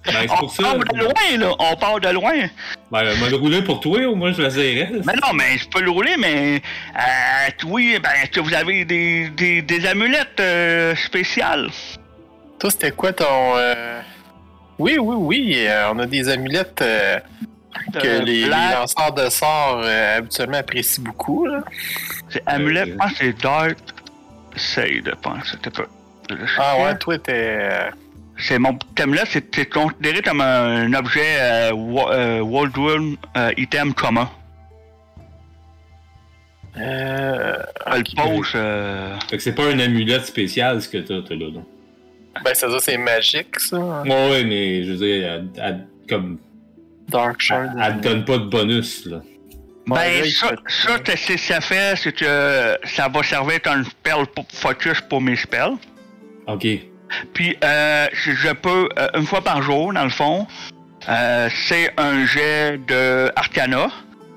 ben, 0.06 0.12
c'est 0.12 0.30
On 0.30 0.36
pour 0.36 0.52
ça. 0.54 0.62
part 0.62 0.78
de 0.78 0.98
loin, 0.98 1.38
là, 1.38 1.54
on 1.58 1.76
part 1.76 2.00
de 2.00 2.08
loin. 2.10 2.32
Ben, 2.92 3.18
m'a 3.18 3.28
le 3.28 3.36
roulé 3.36 3.62
pour 3.62 3.80
toi, 3.80 4.04
au 4.06 4.14
moins 4.14 4.32
je 4.32 4.42
l'essayerais. 4.42 4.90
Mais 5.04 5.14
non, 5.14 5.32
mais 5.34 5.58
je 5.58 5.68
peux 5.68 5.80
le 5.80 5.90
rouler, 5.90 6.16
mais 6.18 6.62
euh, 6.96 7.50
oui, 7.66 7.98
ben, 8.02 8.10
est-ce 8.22 8.30
que 8.30 8.40
vous 8.40 8.54
avez 8.54 8.84
des, 8.84 9.30
des, 9.30 9.62
des 9.62 9.86
amulettes 9.86 10.38
euh, 10.40 10.94
spéciales? 10.96 11.70
Toi, 12.60 12.70
c'était 12.70 12.92
quoi 12.92 13.12
ton. 13.12 13.56
euh, 13.56 14.00
Oui, 14.78 14.98
oui, 14.98 15.16
oui. 15.18 15.54
euh, 15.68 15.90
on 15.92 15.98
a 15.98 16.06
des 16.06 16.28
amulettes 16.28 16.82
euh, 16.82 17.18
que 17.92 18.06
Euh, 18.06 18.22
les, 18.22 18.42
les 18.42 18.48
lanceurs 18.48 19.12
de 19.14 19.28
sorts 19.30 19.82
euh, 19.84 20.18
habituellement 20.18 20.58
apprécient 20.58 21.02
beaucoup. 21.04 21.46
Là. 21.46 21.62
c'est 22.28 22.42
amulette, 22.46 22.88
je 22.88 22.94
pense 22.94 23.12
que 23.12 23.18
c'est 23.18 23.40
Dark 23.42 23.78
Side, 24.56 25.10
je 25.10 25.20
pense, 25.20 25.50
c'était 25.50 25.70
pas. 25.70 25.84
Ah 26.58 26.76
ouais, 26.82 26.96
toi, 26.98 27.18
t'es. 27.18 27.32
euh, 27.60 27.90
C'est 28.38 28.58
mon 28.58 28.74
petit 28.74 29.02
amulette, 29.02 29.28
c'est 29.54 29.66
considéré 29.70 30.22
comme 30.22 30.40
un, 30.40 30.92
objet 30.94 31.36
euh, 31.38 31.70
euh, 31.72 32.40
World 32.40 32.74
euh, 33.36 33.52
item 33.56 33.94
commun. 33.94 34.28
euh, 36.76 37.56
Elle 37.86 37.98
le 38.02 38.22
pose, 38.22 38.52
euh, 38.54 39.16
Fait 39.28 39.36
que 39.36 39.42
c'est 39.42 39.54
pas 39.54 39.70
une 39.70 39.80
amulette 39.80 40.26
spéciale 40.26 40.82
ce 40.82 40.88
que 40.88 40.98
t'as, 40.98 41.14
là. 41.14 41.50
non? 41.52 41.64
Ben, 42.44 42.54
ça, 42.54 42.70
ça, 42.70 42.78
c'est 42.80 42.96
magique, 42.98 43.58
ça. 43.60 43.76
hein. 43.76 44.02
Ouais, 44.04 44.30
ouais, 44.30 44.44
mais 44.44 44.84
je 44.84 44.90
veux 44.92 44.96
dire, 44.96 45.28
elle, 45.32 45.48
elle- 45.56 45.86
comme, 46.08 46.38
Dark 47.08 47.40
Shard. 47.40 47.70
elle, 47.76 47.94
elle 47.94 48.00
donne 48.00 48.24
pas 48.24 48.38
de 48.38 48.44
bonus, 48.46 49.06
là. 49.06 49.20
Ben, 49.86 50.24
ça, 50.24 50.52
ça, 50.66 50.98
que 50.98 51.16
c'est- 51.16 51.36
ça 51.36 51.60
fait, 51.60 51.94
c'est 51.96 52.12
que 52.12 52.78
ça 52.84 53.08
va 53.08 53.22
servir 53.22 53.60
comme 53.60 53.84
spell 53.84 54.26
pour 54.34 54.46
focus 54.52 55.00
pour 55.02 55.20
mes 55.20 55.36
spells. 55.36 55.76
Ok. 56.46 56.66
Puis, 57.34 57.56
euh, 57.62 58.06
je 58.12 58.32
je 58.32 58.52
peux, 58.54 58.88
euh, 58.98 59.08
une 59.14 59.26
fois 59.26 59.42
par 59.42 59.60
jour, 59.62 59.92
dans 59.92 60.04
le 60.04 60.10
fond, 60.10 60.46
euh, 61.08 61.48
c'est 61.68 61.92
un 61.98 62.24
jet 62.24 62.78
de 62.88 63.30
Arcana 63.36 63.88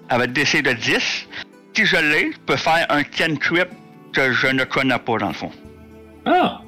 avec 0.09 0.33
DC 0.33 0.61
de 0.61 0.73
10. 0.73 1.27
Si 1.73 1.85
je 1.85 1.95
l'ai, 1.95 2.31
je 2.33 2.37
peux 2.45 2.57
faire 2.57 2.85
un 2.89 3.03
cantrip 3.03 3.69
que 4.13 4.31
je 4.33 4.47
ne 4.47 4.63
connais 4.65 4.97
pas, 4.99 5.17
dans 5.17 5.27
le 5.29 5.33
fond. 5.33 5.51
Ah! 6.25 6.61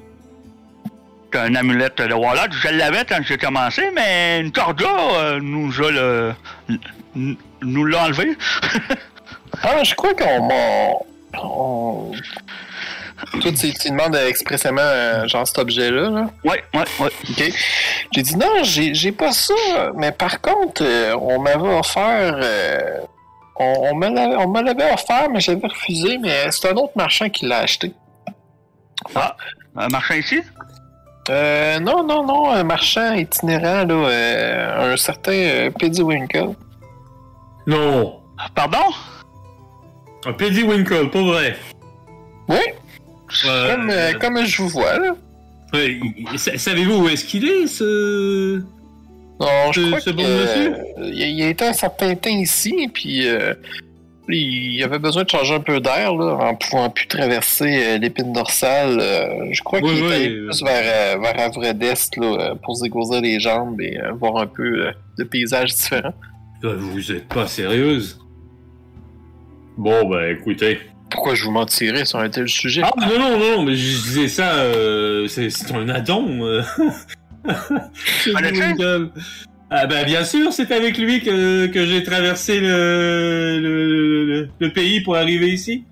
C'est 1.32 1.38
un 1.38 1.54
amulette 1.54 1.98
de 1.98 2.12
Warlock. 2.12 2.52
Je 2.52 2.68
l'avais 2.68 3.04
quand 3.08 3.20
j'ai 3.22 3.38
commencé, 3.38 3.82
mais 3.94 4.40
une 4.40 4.50
corda 4.52 4.84
euh, 5.14 5.40
nous 5.40 5.72
a 5.82 5.90
le, 5.90 6.34
nous 7.62 7.84
l'a 7.84 8.04
enlevé. 8.04 8.36
Ah, 9.64 9.82
je 9.82 9.94
crois 9.96 10.14
qu'on 10.14 10.46
m'a. 10.46 11.42
On... 11.42 12.12
Toi, 13.40 13.50
tu, 13.52 13.74
tu 13.74 13.90
demandes 13.90 14.14
expressément, 14.14 14.80
euh, 14.80 15.26
genre, 15.26 15.46
cet 15.46 15.58
objet-là, 15.58 16.08
là? 16.08 16.30
ouais, 16.44 16.62
ouais, 16.72 16.84
ouais. 17.00 17.10
OK. 17.28 17.52
J'ai 18.14 18.22
dit 18.22 18.36
non, 18.36 18.62
j'ai 18.62 18.94
j'ai 18.94 19.10
pas 19.12 19.32
ça. 19.32 19.54
Mais 19.96 20.12
par 20.12 20.40
contre, 20.40 20.82
euh, 20.84 21.16
on 21.20 21.40
m'avait 21.40 21.76
offert. 21.76 22.38
euh, 22.40 23.00
on 23.56 23.90
on 23.90 23.96
me 23.96 24.62
l'avait 24.62 24.92
offert, 24.92 25.28
mais 25.30 25.40
j'avais 25.40 25.66
refusé. 25.66 26.16
Mais 26.18 26.50
c'est 26.52 26.68
un 26.70 26.76
autre 26.76 26.92
marchand 26.94 27.28
qui 27.28 27.46
l'a 27.46 27.58
acheté. 27.58 27.92
Un 29.76 29.88
marchand 29.88 30.14
ici? 30.14 30.40
Euh, 31.30 31.78
non, 31.78 32.02
non, 32.04 32.26
non, 32.26 32.50
un 32.50 32.64
marchand 32.64 33.12
itinérant, 33.14 33.84
là, 33.84 33.94
euh, 33.94 34.92
un 34.92 34.96
certain 34.96 35.32
euh, 35.32 35.70
Winkle. 36.02 36.50
Non! 37.66 38.20
Pardon? 38.54 38.78
Un 40.26 40.32
Winkle, 40.64 41.08
pas 41.10 41.22
vrai. 41.22 41.56
Oui, 42.48 42.56
Euh, 43.46 43.74
comme, 43.76 43.90
euh, 43.90 44.12
comme 44.20 44.44
je 44.44 44.62
vous 44.62 44.68
vois, 44.70 44.98
là. 44.98 45.14
sa- 46.36 46.58
Savez-vous 46.58 47.04
où 47.04 47.08
est-ce 47.08 47.24
qu'il 47.24 47.46
est, 47.48 47.66
ce. 47.68 48.58
Non, 49.40 49.70
je 49.72 49.80
Ce- 49.82 49.86
crois 49.86 50.00
ce 50.00 50.10
que, 50.10 50.16
bon 50.16 50.22
monsieur? 50.22 50.74
euh, 50.74 51.10
il, 51.12 51.38
il 51.38 51.42
a 51.44 51.48
été 51.48 51.64
un 51.64 51.72
certain 51.72 52.14
temps 52.16 52.28
ici, 52.30 52.90
puis 52.92 53.28
euh, 53.28 53.54
il 54.38 54.82
avait 54.82 54.98
besoin 54.98 55.24
de 55.24 55.30
changer 55.30 55.54
un 55.54 55.60
peu 55.60 55.80
d'air, 55.80 56.12
en 56.14 56.54
pouvant 56.54 56.90
plus 56.90 57.06
traverser 57.06 57.84
euh, 57.84 57.98
l'épine 57.98 58.32
dorsale. 58.32 58.98
euh, 59.00 59.48
je 59.52 59.62
crois 59.62 59.80
Oui, 59.82 59.90
qu'il 59.94 59.98
est 60.04 60.06
oui, 60.08 60.12
allé 60.14 60.28
euh, 60.30 60.46
plus 60.48 60.62
vers, 60.64 61.16
euh, 61.16 61.18
vers 61.20 61.40
Avredest, 61.40 62.16
là, 62.16 62.54
pour 62.62 62.76
se 62.76 62.82
dégourdir 62.82 63.20
les 63.20 63.40
jambes 63.40 63.80
et 63.80 63.98
euh, 63.98 64.12
voir 64.12 64.36
un 64.38 64.46
peu 64.46 64.86
euh, 64.86 64.92
de 65.18 65.24
paysages 65.24 65.74
différents. 65.74 66.14
Vous 66.62 67.10
êtes 67.12 67.28
pas 67.28 67.46
sérieuse? 67.46 68.18
Bon, 69.78 70.08
ben, 70.08 70.36
écoutez. 70.36 70.78
Pourquoi 71.10 71.34
je 71.34 71.44
vous 71.44 71.50
mentirais 71.50 72.04
sur 72.04 72.18
un 72.18 72.28
tel 72.28 72.48
sujet? 72.48 72.82
Ah, 72.84 72.92
non, 73.00 73.18
non, 73.18 73.38
non, 73.38 73.62
mais 73.62 73.74
je 73.74 74.02
disais 74.02 74.28
ça, 74.28 74.54
euh, 74.56 75.26
c'est 75.26 75.50
c'est 75.50 75.72
un 75.74 75.88
addon. 75.88 76.44
euh. 76.44 76.62
Ah, 79.70 79.86
ben, 79.86 80.04
bien 80.04 80.24
sûr, 80.24 80.52
c'est 80.52 80.72
avec 80.72 80.98
lui 80.98 81.20
que, 81.20 81.66
que 81.66 81.86
j'ai 81.86 82.02
traversé 82.02 82.58
le, 82.60 83.58
le, 83.60 84.24
le, 84.26 84.48
le 84.58 84.72
pays 84.72 85.00
pour 85.00 85.16
arriver 85.16 85.48
ici. 85.48 85.84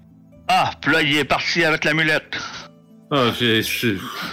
Ah, 0.49 0.73
puis 0.81 0.93
là, 0.93 1.03
il 1.03 1.17
est 1.17 1.25
parti 1.25 1.62
avec 1.62 1.85
l'amulette. 1.85 2.37
Ah, 3.11 3.31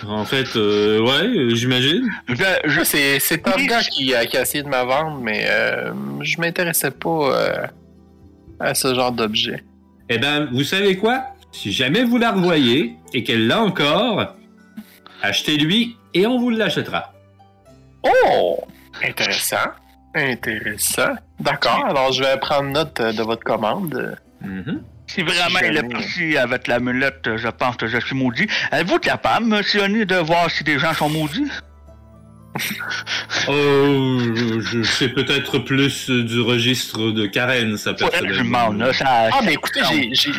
en 0.08 0.26
fait, 0.26 0.56
euh, 0.56 1.00
ouais, 1.00 1.56
j'imagine. 1.56 2.10
Je, 2.28 2.36
je, 2.66 2.84
C'est, 2.84 3.20
c'est 3.20 3.38
Top 3.38 3.58
Gun 3.58 3.80
qui, 3.92 4.14
a- 4.16 4.26
qui 4.26 4.36
a 4.36 4.42
essayé 4.42 4.64
de 4.64 4.68
me 4.68 4.84
vendre, 4.86 5.20
mais 5.22 5.46
euh, 5.50 5.94
je 6.22 6.42
m'intéressais 6.42 6.92
pas 6.92 7.10
euh, 7.10 7.68
à 8.60 8.74
ce 8.74 8.94
genre 8.96 9.12
d'objet. 9.12 9.64
Eh 10.10 10.18
ben, 10.18 10.50
vous 10.52 10.64
savez 10.64 10.98
quoi? 10.98 11.24
Si 11.52 11.72
jamais 11.72 12.04
vous 12.04 12.18
la 12.18 12.32
revoyez 12.32 12.96
et 13.14 13.24
qu'elle 13.24 13.48
l'a 13.48 13.62
encore, 13.62 14.36
achetez-lui 15.22 15.96
et 16.14 16.26
on 16.28 16.38
vous 16.40 16.50
l'achètera. 16.50 17.14
Oh! 18.04 18.60
Intéressant. 19.04 19.58
Intéressant. 20.16 21.16
D'accord, 21.40 21.86
alors 21.86 22.12
je 22.14 22.24
vais 22.24 22.38
prendre 22.40 22.70
note 22.70 23.00
euh, 23.00 23.12
de 23.12 23.22
votre 23.24 23.44
commande. 23.44 24.18
Mhm. 24.42 24.82
si 25.08 25.22
vraiment 25.24 25.60
Si 25.60 25.66
il 25.66 25.78
est 25.78 25.84
parti 25.90 26.38
avec 26.38 26.68
l'amulette, 26.68 27.30
je 27.36 27.48
pense 27.50 27.76
que 27.78 27.88
je 27.88 27.98
suis 28.00 28.16
maudit. 28.16 28.48
Êtes-vous 28.72 29.00
capable, 29.00 29.46
monsieur 29.48 29.84
Oni, 29.84 30.06
de 30.06 30.16
voir 30.16 30.50
si 30.50 30.64
des 30.64 30.80
gens 30.80 30.94
sont 30.94 31.10
maudits? 31.10 31.52
Euh, 33.50 34.60
je 34.62 34.82
sais 34.84 35.10
peut-être 35.10 35.60
plus 35.60 36.10
du 36.10 36.40
registre 36.42 37.12
de 37.12 37.26
Karen, 37.28 37.76
ça 37.78 37.92
je 38.00 38.38
demande, 38.38 38.80
là, 38.80 38.94
ça... 38.94 39.30
Ah, 39.34 39.40
mais 39.44 39.54
écoutez, 39.54 39.82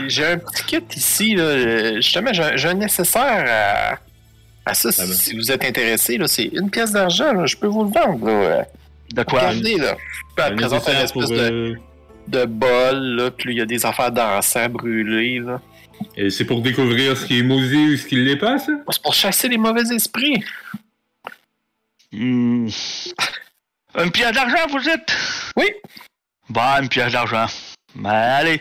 j'ai, 0.08 0.24
un 0.26 0.38
petit 0.38 0.64
kit 0.64 0.84
ici, 0.96 1.34
là. 1.34 1.42
euh, 1.42 1.96
Justement, 1.96 2.32
j'ai, 2.32 2.42
un- 2.42 2.56
j'ai 2.56 2.68
un 2.68 2.74
nécessaire 2.74 3.44
à, 3.46 3.98
à 4.66 4.74
ça. 4.74 4.92
Si, 4.92 5.00
Ah 5.00 5.06
ben. 5.06 5.12
si 5.14 5.36
vous 5.36 5.50
êtes 5.50 5.64
intéressé, 5.64 6.18
là, 6.18 6.26
c'est 6.28 6.44
une 6.52 6.70
pièce 6.70 6.92
d'argent. 6.92 7.46
Je 7.46 7.56
peux 7.56 7.66
vous 7.68 7.84
le 7.84 7.90
vendre, 7.90 8.26
là. 8.28 8.66
De 9.14 9.22
quoi? 9.22 9.40
Regardez, 9.40 9.76
là. 9.76 9.96
Elle 10.38 10.52
Un 10.52 10.56
présente 10.56 10.86
une 10.88 10.94
espèce 10.94 11.12
pour, 11.12 11.28
de, 11.28 11.36
euh, 11.36 11.74
de 12.28 12.44
bol, 12.44 12.98
là. 13.16 13.30
Puis 13.30 13.52
il 13.54 13.58
y 13.58 13.60
a 13.60 13.66
des 13.66 13.86
affaires 13.86 14.10
d'encens 14.12 14.68
brûlées, 14.68 15.38
là. 15.40 15.60
et 16.16 16.28
c'est 16.30 16.44
pour 16.44 16.60
découvrir 16.60 17.16
ce 17.16 17.24
qui 17.24 17.38
est 17.38 17.42
maudit 17.42 17.94
ou 17.94 17.96
ce 17.96 18.06
qui 18.06 18.16
l'est 18.16 18.36
pas, 18.36 18.58
ça? 18.58 18.72
C'est 18.90 19.02
pour 19.02 19.14
chasser 19.14 19.48
les 19.48 19.58
mauvais 19.58 19.82
esprits. 19.94 20.44
Hmm. 22.12 22.68
Une 23.98 24.10
pièce 24.10 24.32
d'argent, 24.32 24.66
vous 24.70 24.80
dites? 24.80 25.16
Oui. 25.56 25.64
Bon, 26.50 26.60
une 26.82 26.88
pièce 26.88 27.12
d'argent. 27.12 27.46
Ben, 27.94 28.10
allez. 28.10 28.60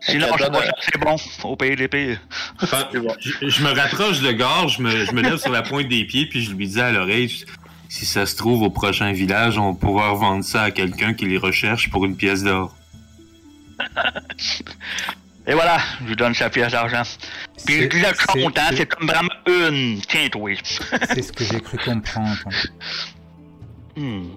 Sinon, 0.00 0.28
Ok, 0.30 0.38
je 0.38 0.44
donne- 0.44 0.70
c'est 0.80 0.98
bon, 0.98 1.16
au 1.44 1.56
pays 1.56 1.76
des. 1.76 2.18
Enfin, 2.62 2.88
C'est 2.92 2.98
bon. 3.00 3.14
je, 3.20 3.48
je 3.48 3.62
me 3.62 3.70
rapproche 3.72 4.20
de 4.20 4.32
Gare, 4.32 4.68
je 4.68 4.80
me, 4.82 5.04
je 5.04 5.12
me 5.12 5.20
lève 5.22 5.36
sur 5.36 5.50
la 5.52 5.62
pointe 5.62 5.88
des 5.88 6.04
pieds, 6.04 6.26
puis 6.26 6.42
je 6.42 6.52
lui 6.52 6.66
dis 6.66 6.80
à 6.80 6.90
l'oreille 6.92 7.44
si 7.90 8.06
ça 8.06 8.24
se 8.26 8.34
trouve 8.36 8.62
au 8.62 8.70
prochain 8.70 9.12
village, 9.12 9.58
on 9.58 9.74
pourra 9.74 10.10
revendre 10.10 10.44
ça 10.44 10.62
à 10.62 10.70
quelqu'un 10.70 11.14
qui 11.14 11.26
les 11.26 11.38
recherche 11.38 11.90
pour 11.90 12.04
une 12.06 12.16
pièce 12.16 12.42
d'or. 12.42 12.74
Et 15.46 15.52
voilà, 15.52 15.76
je 16.00 16.06
lui 16.06 16.16
donne 16.16 16.32
sa 16.34 16.48
pièce 16.48 16.72
d'argent. 16.72 17.02
Puis 17.66 17.74
C'est- 17.74 17.92
je 17.92 17.98
hein, 18.06 18.12
c'est- 18.70 18.76
c'est 18.76 18.86
comme 18.86 19.06
vraiment 19.06 19.28
une. 19.46 20.00
Tiens, 20.08 20.28
toi. 20.30 20.50
C'est 21.12 21.20
ce 21.22 21.32
que 21.32 21.44
j'ai 21.44 21.60
cru 21.60 21.76
comprendre. 21.78 22.38
Hmm. 23.96 24.30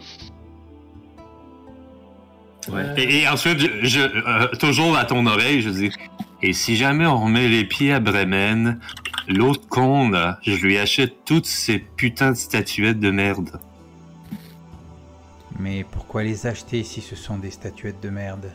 Et, 2.97 3.19
et 3.21 3.27
ensuite, 3.27 3.59
je, 3.59 3.67
je- 3.87 3.99
euh, 3.99 4.47
toujours 4.59 4.97
à 4.97 5.05
ton 5.05 5.25
oreille, 5.25 5.61
je 5.61 5.69
dis 5.69 5.91
Et 6.41 6.53
si 6.53 6.75
jamais 6.75 7.05
on 7.05 7.17
remet 7.23 7.47
les 7.47 7.63
pieds 7.65 7.93
à 7.93 7.99
Bremen, 7.99 8.79
l'autre 9.27 9.67
con, 9.69 10.09
là, 10.09 10.39
je 10.43 10.55
lui 10.65 10.77
achète 10.77 11.25
toutes 11.25 11.45
ces 11.45 11.79
putains 11.79 12.31
de 12.31 12.37
statuettes 12.37 12.99
de 12.99 13.09
merde. 13.11 13.59
Mais 15.59 15.83
pourquoi 15.83 16.23
les 16.23 16.45
acheter 16.45 16.83
si 16.83 17.01
ce 17.01 17.15
sont 17.15 17.37
des 17.37 17.49
statuettes 17.51 18.01
de 18.01 18.09
merde? 18.09 18.51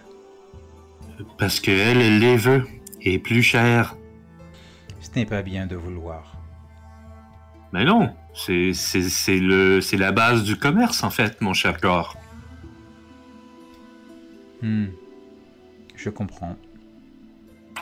Parce 1.38 1.58
que 1.60 1.70
elle, 1.70 2.00
elle 2.00 2.18
les 2.20 2.36
veut. 2.36 2.66
Et 3.00 3.18
plus 3.18 3.42
cher. 3.42 3.96
Ce 5.00 5.08
n'est 5.16 5.26
pas 5.26 5.42
bien 5.42 5.66
de 5.66 5.74
vouloir. 5.74 6.36
Mais 7.72 7.84
non, 7.84 8.10
c'est 8.34 8.72
c'est- 8.74 9.08
c'est 9.08 9.38
le 9.40 9.80
c'est 9.80 9.96
la 9.96 10.12
base 10.12 10.44
du 10.44 10.56
commerce, 10.56 11.02
en 11.02 11.10
fait, 11.10 11.40
mon 11.40 11.54
cher 11.54 11.78
Gore. 11.80 12.16
Hmm. 14.62 14.86
Je 15.96 16.08
comprends. 16.10 16.56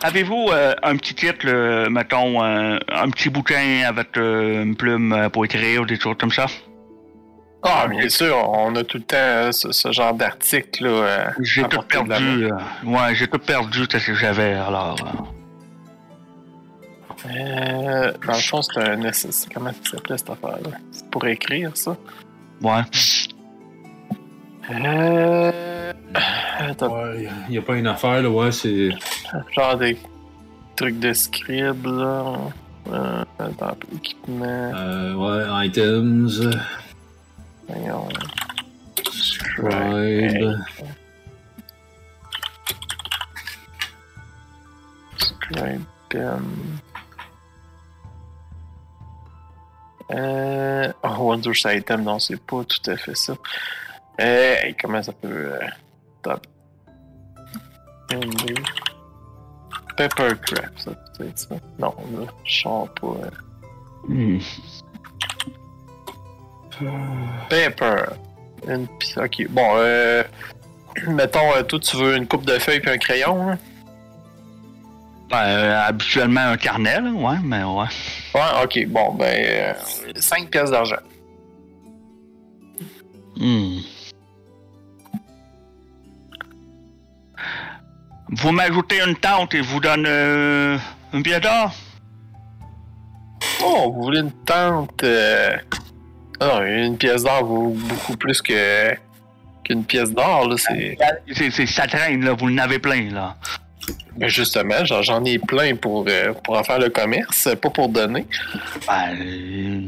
Avez-vous 0.02 0.48
euh, 0.50 0.74
un 0.82 0.96
petit 0.96 1.14
titre, 1.14 1.46
euh, 1.46 1.90
mettons, 1.90 2.42
euh, 2.42 2.78
un 2.90 3.10
petit 3.10 3.28
bouquin 3.28 3.82
avec 3.86 4.16
euh, 4.16 4.62
une 4.62 4.74
plume 4.76 5.12
euh, 5.12 5.28
pour 5.28 5.44
écrire 5.44 5.82
ou 5.82 5.86
des 5.86 6.00
choses 6.00 6.16
comme 6.18 6.30
ça? 6.30 6.46
Ah, 7.62 7.86
bien 7.86 8.08
sûr, 8.08 8.34
on 8.50 8.74
a 8.76 8.82
tout 8.84 8.96
le 8.96 9.02
temps 9.02 9.16
euh, 9.18 9.52
ce, 9.52 9.70
ce 9.72 9.92
genre 9.92 10.14
d'article. 10.14 10.86
euh, 10.86 11.26
J'ai 11.42 11.62
tout 11.64 11.82
perdu. 11.82 12.44
euh, 12.46 12.50
ouais, 12.84 13.14
j'ai 13.14 13.28
tout 13.28 13.38
perdu 13.38 13.80
ce 13.90 13.98
que 13.98 14.14
j'avais, 14.14 14.54
alors. 14.54 14.96
euh. 17.26 18.12
Dans 18.26 18.32
le 18.32 18.38
fond, 18.38 18.62
c'est 18.62 18.78
un. 18.80 18.96
Comment 19.52 19.72
ça 19.72 19.90
s'appelait 19.90 20.16
cette 20.16 20.30
affaire-là? 20.30 20.78
C'est 20.90 21.10
pour 21.10 21.26
écrire, 21.26 21.70
ça? 21.74 21.94
Ouais. 22.62 22.80
Euh. 24.70 25.92
Ouais, 26.82 27.28
y 27.48 27.58
a 27.58 27.62
pas 27.62 27.76
une 27.76 27.86
affaire, 27.86 28.22
là, 28.22 28.30
ouais, 28.30 28.52
c'est. 28.52 28.90
genre 29.52 29.76
des 29.76 29.96
trucs 30.76 30.98
de 30.98 31.12
scribe, 31.12 31.86
là. 31.86 32.34
Euh, 32.90 33.24
dans 33.58 33.76
l'équipement. 33.92 34.44
Euh, 34.44 35.14
ouais, 35.14 35.66
items, 35.66 36.40
Voyons. 37.68 38.08
scribe. 39.12 40.56
Scribe. 45.18 45.82
Euh. 50.12 50.92
Oh, 51.04 51.08
Wonders 51.18 51.64
Item, 51.66 52.02
non, 52.02 52.18
c'est 52.18 52.40
pas 52.40 52.64
tout 52.64 52.90
à 52.90 52.96
fait 52.96 53.14
ça. 53.16 53.34
Euh, 54.20 54.54
hey, 54.62 54.74
comment 54.74 55.02
ça 55.02 55.12
peut. 55.12 55.28
Euh, 55.52 55.58
top? 56.22 56.46
ND. 58.12 58.58
Peppercraft, 59.96 60.78
ça 60.78 60.90
peut 61.16 61.26
être 61.28 61.38
ça. 61.38 61.54
Non, 61.78 61.94
là, 62.18 62.26
je 62.44 62.60
sens 62.62 62.88
pas. 63.00 63.06
euh. 63.06 63.30
Hmm. 64.08 64.38
Pepper. 67.48 68.04
Une 68.66 68.86
pi- 68.98 69.14
Ok, 69.18 69.46
bon, 69.50 69.72
euh. 69.76 70.22
Mettons, 71.06 71.54
euh, 71.54 71.62
toi, 71.62 71.78
tu 71.78 71.96
veux 71.96 72.16
une 72.16 72.26
coupe 72.26 72.44
de 72.46 72.58
feuilles 72.58 72.80
puis 72.80 72.90
un 72.90 72.98
crayon, 72.98 73.50
hein? 73.50 73.58
Euh, 75.32 75.80
habituellement 75.86 76.40
un 76.40 76.56
carnet, 76.56 77.00
là, 77.00 77.10
ouais, 77.12 77.36
mais 77.44 77.62
ouais. 77.62 77.84
Ouais, 78.34 78.64
ok, 78.64 78.86
bon, 78.88 79.12
ben. 79.14 79.76
5 80.16 80.50
pièces 80.50 80.70
d'argent. 80.70 80.96
Hmm. 83.36 83.78
Vous 88.32 88.52
m'ajoutez 88.52 89.00
une 89.04 89.16
tente 89.16 89.54
et 89.54 89.58
je 89.62 89.68
vous 89.68 89.80
donne 89.80 90.04
euh, 90.06 90.78
une 91.12 91.22
pièce 91.22 91.40
d'or? 91.40 91.74
Oh, 93.62 93.92
vous 93.94 94.02
voulez 94.04 94.20
une 94.20 94.32
tente? 94.44 95.02
euh, 95.02 95.56
Ah, 96.40 96.60
une 96.64 96.96
pièce 96.96 97.24
d'or 97.24 97.44
vaut 97.44 97.70
beaucoup 97.76 98.16
plus 98.16 98.40
que 98.40 98.94
qu'une 99.64 99.84
pièce 99.84 100.10
d'or, 100.12 100.48
là. 100.48 100.56
C'est. 100.58 100.96
C'est, 101.32 101.50
c'est- 101.50 101.66
ça 101.66 101.86
traîne, 101.86 102.24
là, 102.24 102.32
vous 102.32 102.46
en 102.46 102.58
avez 102.58 102.78
plein, 102.78 103.10
là. 103.10 103.36
Ben 104.16 104.28
justement, 104.28 104.84
j'en, 104.84 105.02
j'en 105.02 105.24
ai 105.24 105.38
plein 105.38 105.74
pour, 105.74 106.04
euh, 106.08 106.32
pour 106.44 106.56
en 106.58 106.62
faire 106.62 106.78
le 106.78 106.90
commerce, 106.90 107.48
pas 107.60 107.70
pour 107.70 107.88
donner. 107.88 108.26
Ben, 108.86 109.16
euh, 109.20 109.82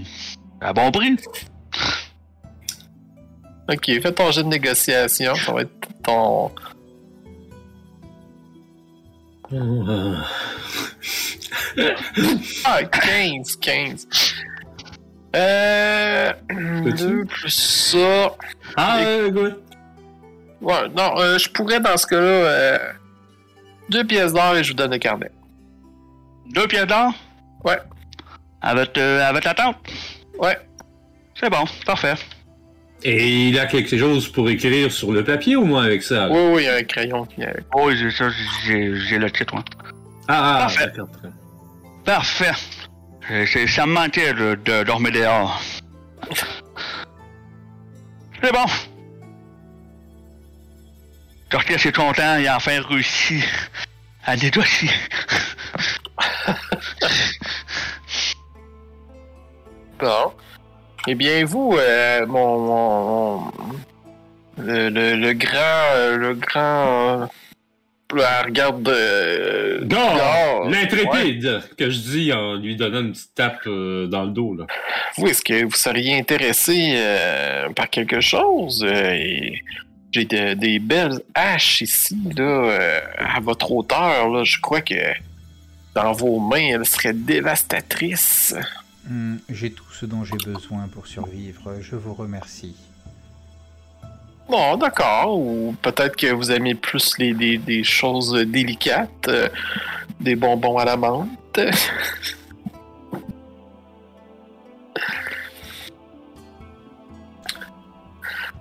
à 0.61 0.72
bon 0.72 0.90
prix. 0.90 1.16
Ok, 3.70 3.84
fais 3.86 4.12
ton 4.12 4.30
jeu 4.32 4.43
de 4.43 4.49
négociation, 4.49 5.34
ça 5.36 5.53
va 5.53 5.61
être 5.62 5.70
ton. 6.03 6.51
Ah, 12.64 12.82
15, 12.84 13.57
15. 13.57 14.07
Euh. 15.34 16.32
Peux-tu? 16.84 16.94
2 17.05 17.24
plus 17.24 17.50
ça. 17.50 18.34
Ah, 18.76 18.98
euh, 19.00 19.30
good. 19.30 19.62
Ouais, 20.61 20.88
non, 20.96 21.18
euh, 21.18 21.38
je 21.38 21.48
pourrais 21.48 21.80
dans 21.80 21.96
ce 21.96 22.07
cas-là. 22.07 22.20
Euh, 22.22 22.78
deux 23.88 24.05
pièces 24.05 24.32
d'or 24.32 24.57
et 24.57 24.62
je 24.64 24.70
vous 24.70 24.76
donne 24.76 24.92
le 24.92 24.98
carnet. 24.98 25.30
Deux 26.55 26.66
pièces 26.66 26.86
d'or? 26.86 27.12
Ouais. 27.64 27.78
Avec, 28.61 28.96
euh, 28.96 29.26
avec 29.26 29.44
la 29.44 29.55
tente? 29.55 29.76
Ouais. 30.38 30.59
C'est 31.38 31.50
bon, 31.50 31.64
parfait. 31.86 32.14
Et 33.05 33.48
il 33.48 33.59
a 33.59 33.66
quelque 33.66 33.98
chose 33.98 34.28
pour 34.28 34.48
écrire 34.48 34.92
sur 34.92 35.11
le 35.12 35.24
papier 35.24 35.57
au 35.57 35.64
moins 35.64 35.84
avec 35.84 36.03
ça? 36.03 36.26
là? 36.26 36.28
Oui, 36.30 36.40
oui, 36.55 36.62
il 36.62 36.66
y 36.66 36.68
a 36.68 36.76
un 36.76 36.82
crayon 36.84 37.24
qui 37.26 37.42
est. 37.42 37.57
Oh, 37.74 37.86
Oui, 37.86 37.96
j'ai 37.96 38.11
ça, 38.11 38.28
j'ai, 38.64 39.18
le 39.18 39.30
titre, 39.30 39.55
ouais. 39.55 39.62
Ah, 40.28 40.55
ah, 40.55 40.59
Parfait. 40.61 40.92
bien. 40.94 41.09
Parfait. 42.05 42.53
C'est- 43.46 43.66
ça 43.66 43.86
me 43.86 43.92
manquait 43.92 44.32
de, 44.34 44.57
de 44.64 44.84
dormir 44.84 45.12
dehors. 45.12 45.61
C'est 48.42 48.53
bon. 48.53 48.64
Torquet 51.50 51.74
est 51.74 51.94
content, 51.94 52.36
il 52.38 52.46
a 52.48 52.57
enfin 52.57 52.80
réussi 52.88 53.42
à 54.24 54.36
négocier. 54.36 54.90
Bon. 59.98 60.32
Eh 61.09 61.14
bien, 61.14 61.44
vous, 61.44 61.74
euh, 61.76 62.26
mon, 62.26 62.59
mon- 62.59 63.38
mon- 63.38 63.53
le, 64.59 64.88
le, 64.88 65.16
le 65.16 65.32
grand, 65.32 65.94
euh, 65.96 66.16
le 66.16 66.34
grand, 66.34 67.22
euh, 67.22 67.26
regarde, 68.44 68.88
euh, 68.88 69.80
Gore, 69.84 70.14
Gore, 70.16 70.70
l'intrépide, 70.70 71.61
que 71.76 71.90
je 71.90 71.98
dis 71.98 72.32
en 72.32 72.55
lui 72.55 72.76
donnant 72.76 73.00
une 73.00 73.12
petite 73.12 73.34
tape 73.34 73.61
euh, 73.66 74.07
dans 74.07 74.22
le 74.24 74.30
dos. 74.30 74.55
Là. 74.55 74.66
vous, 75.16 75.26
est-ce 75.26 75.42
que 75.42 75.64
vous 75.64 75.72
seriez 75.72 76.16
intéressé 76.18 76.92
euh, 76.94 77.68
par 77.70 77.88
quelque 77.90 78.20
chose? 78.20 78.84
Euh, 78.86 79.11
et 79.14 79.62
J'ai 80.12 80.24
de- 80.26 80.55
des 80.55 80.78
belles 80.78 81.20
haches 81.34 81.80
ici, 81.80 82.16
là, 82.36 82.44
euh, 82.44 83.00
à 83.18 83.40
votre 83.40 83.72
hauteur, 83.72 84.28
là. 84.28 84.44
Je 84.44 84.61
crois 84.61 84.82
que 84.82 84.94
dans 85.94 86.12
vos 86.12 86.38
mains, 86.38 86.68
elles 86.74 86.86
seraient 86.86 87.14
dévastatrices. 87.14 88.55
Hmm, 89.09 89.36
j'ai 89.48 89.72
tout 89.72 89.90
ce 89.92 90.07
dont 90.07 90.24
j'ai 90.24 90.36
besoin 90.36 90.88
pour 90.88 91.07
survivre. 91.07 91.74
Je 91.80 91.96
vous 91.96 92.14
remercie. 92.14 92.76
Bon, 94.48 94.76
d'accord. 94.76 95.38
Ou 95.38 95.74
peut-être 95.82 96.16
que 96.16 96.32
vous 96.32 96.50
aimez 96.50 96.74
plus 96.74 97.18
les, 97.18 97.59
des 97.59 97.84
choses 97.84 98.32
délicates, 98.46 99.28
euh, 99.28 99.48
des 100.20 100.36
bonbons 100.36 100.78
à 100.78 100.84
la 100.84 100.96
menthe. 100.96 101.59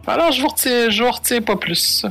Alors, 0.08 0.32
je 0.32 0.42
vous 0.42 0.48
retiens, 0.50 0.90
je 0.90 1.04
vous 1.04 1.12
retiens 1.12 1.42
pas 1.42 1.56
plus. 1.56 2.06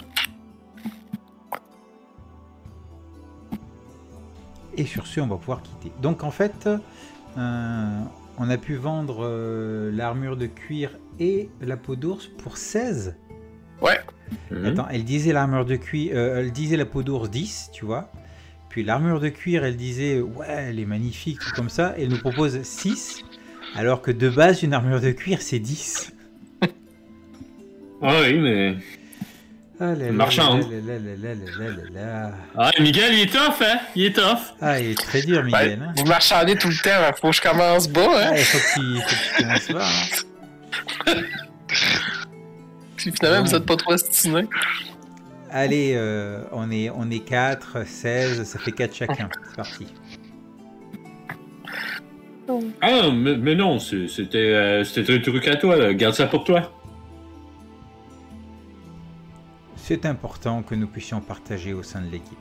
Et 4.76 4.87
sur 4.87 5.07
ce, 5.07 5.20
on 5.20 5.26
va 5.26 5.37
pouvoir 5.37 5.61
quitter. 5.62 5.93
Donc 6.01 6.24
en 6.24 6.31
fait, 6.31 6.66
euh, 7.37 8.01
on 8.41 8.49
a 8.49 8.57
pu 8.57 8.74
vendre 8.74 9.18
euh, 9.22 9.93
l'armure 9.93 10.34
de 10.38 10.47
cuir 10.47 10.99
et 11.20 11.51
la 11.61 11.76
peau 11.76 11.95
d'ours 11.95 12.26
pour 12.26 12.57
16. 12.57 13.14
Mhm. 14.51 14.64
Attends, 14.64 14.88
elle 14.91 15.05
disait 15.05 15.34
l'armure 15.34 15.66
de 15.66 15.76
cuir, 15.76 16.12
euh, 16.14 16.41
elle 16.41 16.51
disait 16.51 16.78
la 16.78 16.86
peau 16.86 17.03
d'ours 17.03 17.28
10, 17.28 17.70
tu 17.74 17.84
vois. 17.84 18.11
Puis 18.70 18.82
l'armure 18.82 19.20
de 19.20 19.28
cuir, 19.28 19.64
elle 19.64 19.76
disait 19.76 20.20
ouais, 20.20 20.47
elle 20.49 20.78
est 20.78 20.86
magnifique, 20.86 21.38
tout 21.38 21.55
comme 21.55 21.68
ça. 21.68 21.95
Elle 21.99 22.09
nous 22.09 22.18
propose 22.18 22.62
6, 22.62 23.24
alors 23.74 24.01
que 24.01 24.11
de 24.11 24.30
base, 24.30 24.62
une 24.62 24.72
armure 24.72 25.03
de 25.03 25.11
cuir, 25.11 25.43
c'est 25.43 25.59
10. 25.59 26.14
Ah 28.03 28.22
oui, 28.22 28.38
mais. 28.38 28.76
Ah 29.83 29.95
là 29.95 30.12
Marchande. 30.12 30.66
là 30.70 31.70
là. 31.95 32.33
Ah, 32.57 32.70
Miguel, 32.81 33.14
il 33.14 33.20
est 33.20 33.33
tough, 33.33 33.62
hein? 33.62 33.78
Il 33.97 34.05
est 34.07 34.14
tough. 34.14 34.55
Ah, 34.61 34.78
il 34.78 34.91
est 34.91 34.95
très 35.01 35.22
dur, 35.22 35.43
Miguel. 35.43 35.78
Ben, 35.78 35.83
hein. 35.89 35.93
vous 35.97 36.05
marchandez 36.05 36.55
tout 36.57 36.68
le 36.68 36.74
temps, 36.74 36.91
il 37.09 37.18
faut 37.18 37.31
que 37.31 37.37
je 37.37 37.41
commence 37.41 37.89
bas. 37.89 38.03
Hein? 38.03 38.31
Ah, 38.33 38.39
il 38.39 38.45
faut 38.45 38.59
que 38.59 38.74
tu, 38.74 39.01
faut 39.01 39.09
que 39.09 39.37
tu 39.37 39.43
commences 39.43 39.68
là. 39.70 39.85
hein. 41.07 41.14
Puis 42.97 43.12
finalement, 43.12 43.45
vous 43.45 43.55
êtes 43.55 43.64
pas 43.64 43.76
trop 43.76 43.95
estimés. 43.95 44.47
Allez, 45.51 45.95
euh, 45.97 46.43
on, 46.53 46.70
est, 46.70 46.91
on 46.91 47.11
est 47.11 47.24
4, 47.24 47.87
16, 47.87 48.45
ça 48.45 48.59
fait 48.59 48.72
4 48.72 48.95
chacun. 48.95 49.28
C'est 49.49 49.57
parti. 49.57 49.87
Ah, 52.83 53.09
mais, 53.14 53.37
mais 53.37 53.55
non, 53.55 53.78
c'est- 53.78 54.09
c'était 54.09 54.39
euh, 54.39 54.85
c'était 54.85 55.14
un 55.14 55.20
truc 55.20 55.47
à 55.49 55.57
toi, 55.57 55.76
là. 55.76 55.95
Garde 55.95 56.14
ça 56.14 56.26
pour 56.26 56.45
toi. 56.45 56.70
C'est 59.91 60.07
important 60.07 60.62
que 60.62 60.76
nous 60.76 60.86
puissions 60.86 61.20
partager 61.20 61.72
au 61.72 61.82
sein 61.82 62.01
de 62.01 62.09
l'équipe. 62.12 62.38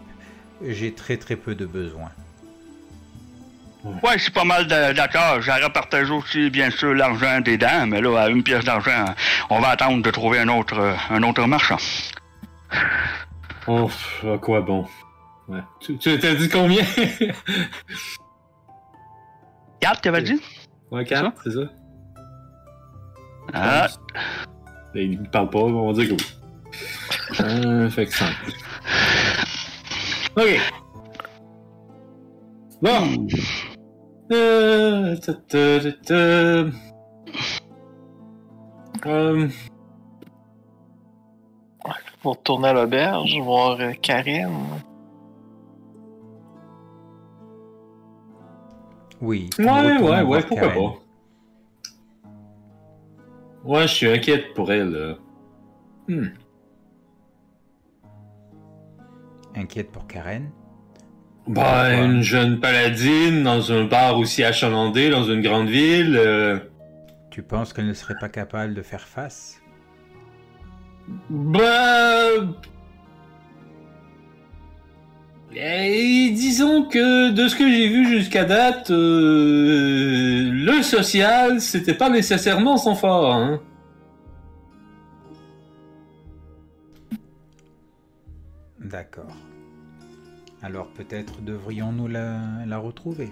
J'ai 0.64 0.94
très 0.94 1.18
très 1.18 1.36
peu 1.36 1.56
de 1.56 1.66
besoins. 1.66 2.12
Ouais, 3.84 4.14
je 4.18 4.20
suis 4.20 4.32
pas 4.32 4.44
mal 4.44 4.68
de- 4.68 4.94
d'accord. 4.94 5.42
J'aurais 5.42 5.68
partagé 5.74 6.12
aussi, 6.14 6.52
bien 6.52 6.70
sûr, 6.70 6.94
l'argent 6.94 7.42
des 7.42 7.58
dents, 7.58 7.88
mais 7.88 8.02
là, 8.02 8.20
à 8.22 8.30
une 8.30 8.44
pièce 8.44 8.64
d'argent, 8.66 9.04
on 9.50 9.60
va 9.62 9.70
attendre 9.70 10.04
de 10.04 10.12
trouver 10.12 10.38
un 10.38 10.48
autre, 10.50 10.96
un 11.10 11.24
autre 11.24 11.44
marchand. 11.48 11.78
Oh, 13.66 13.90
à 14.32 14.38
quoi 14.38 14.62
bon? 14.62 14.86
Ouais. 15.48 15.62
Tu 15.80 15.98
tu 15.98 16.20
t'as 16.20 16.36
dit 16.36 16.50
combien? 16.50 16.84
Quatre, 19.80 20.02
t'avais 20.02 20.22
dit? 20.22 20.40
ouais, 20.92 21.04
4, 21.04 21.32
c'est 21.46 21.52
ça? 21.52 21.62
Ah, 23.54 23.88
Ben, 24.94 25.14
il 25.14 25.30
parle 25.32 25.50
pas, 25.50 25.58
on 25.58 25.92
va 25.92 26.00
dire 26.00 26.16
que 26.16 26.22
oui. 26.22 26.28
Euh, 27.42 27.90
fait 27.90 28.06
que 28.08 28.14
5. 28.16 28.34
Ok. 30.38 30.60
Bon. 32.82 33.28
Euh, 34.32 35.16
ta, 35.18 35.34
ta, 35.34 35.92
ta. 36.06 36.14
Euh, 39.06 39.48
Pour 42.22 42.34
retourner 42.34 42.68
à 42.70 42.74
l'auberge, 42.74 43.38
voir 43.42 43.80
euh, 43.80 43.92
Karen. 44.02 44.52
Oui. 49.22 49.50
on 49.60 49.64
ouais, 49.64 49.94
retourne 49.94 50.12
ouais, 50.12 50.22
ouais, 50.22 50.42
pourquoi 50.44 50.68
Karen. 50.70 50.92
pas. 50.92 51.00
Ouais, 53.66 53.82
je 53.88 53.94
suis 53.94 54.10
inquiète 54.10 54.54
pour 54.54 54.72
elle. 54.72 54.96
euh. 54.96 55.16
Hmm. 56.08 56.28
Inquiète 59.60 59.92
pour 59.92 60.08
Karen? 60.08 60.50
Bah, 61.48 61.94
une 61.94 62.22
jeune 62.22 62.60
paladine 62.60 63.44
dans 63.44 63.72
un 63.72 63.86
bar 63.86 64.18
aussi 64.18 64.44
achalandé 64.44 65.10
dans 65.10 65.24
une 65.24 65.42
grande 65.42 65.68
ville. 65.68 66.16
euh, 66.18 66.60
Tu 67.32 67.42
penses 67.42 67.74
qu'elle 67.74 67.88
ne 67.88 67.94
serait 67.94 68.18
pas 68.20 68.30
capable 68.30 68.74
de 68.74 68.82
faire 68.82 69.08
face? 69.08 69.62
Bah. 71.30 72.30
Et 75.56 76.30
disons 76.36 76.84
que 76.84 77.32
de 77.32 77.48
ce 77.48 77.56
que 77.56 77.68
j'ai 77.68 77.90
vu 77.90 78.08
jusqu'à 78.08 78.46
date, 78.46 78.92
euh, 78.92 80.52
le 80.52 80.84
social, 80.84 81.60
c'était 81.60 81.96
pas 81.96 82.10
nécessairement 82.10 82.78
son 82.78 82.94
fort. 82.94 83.34
Hein. 83.34 83.60
D'accord. 88.80 89.36
Alors 90.62 90.88
peut-être 90.88 91.42
devrions-nous 91.42 92.08
la, 92.08 92.40
la 92.68 92.78
retrouver. 92.78 93.32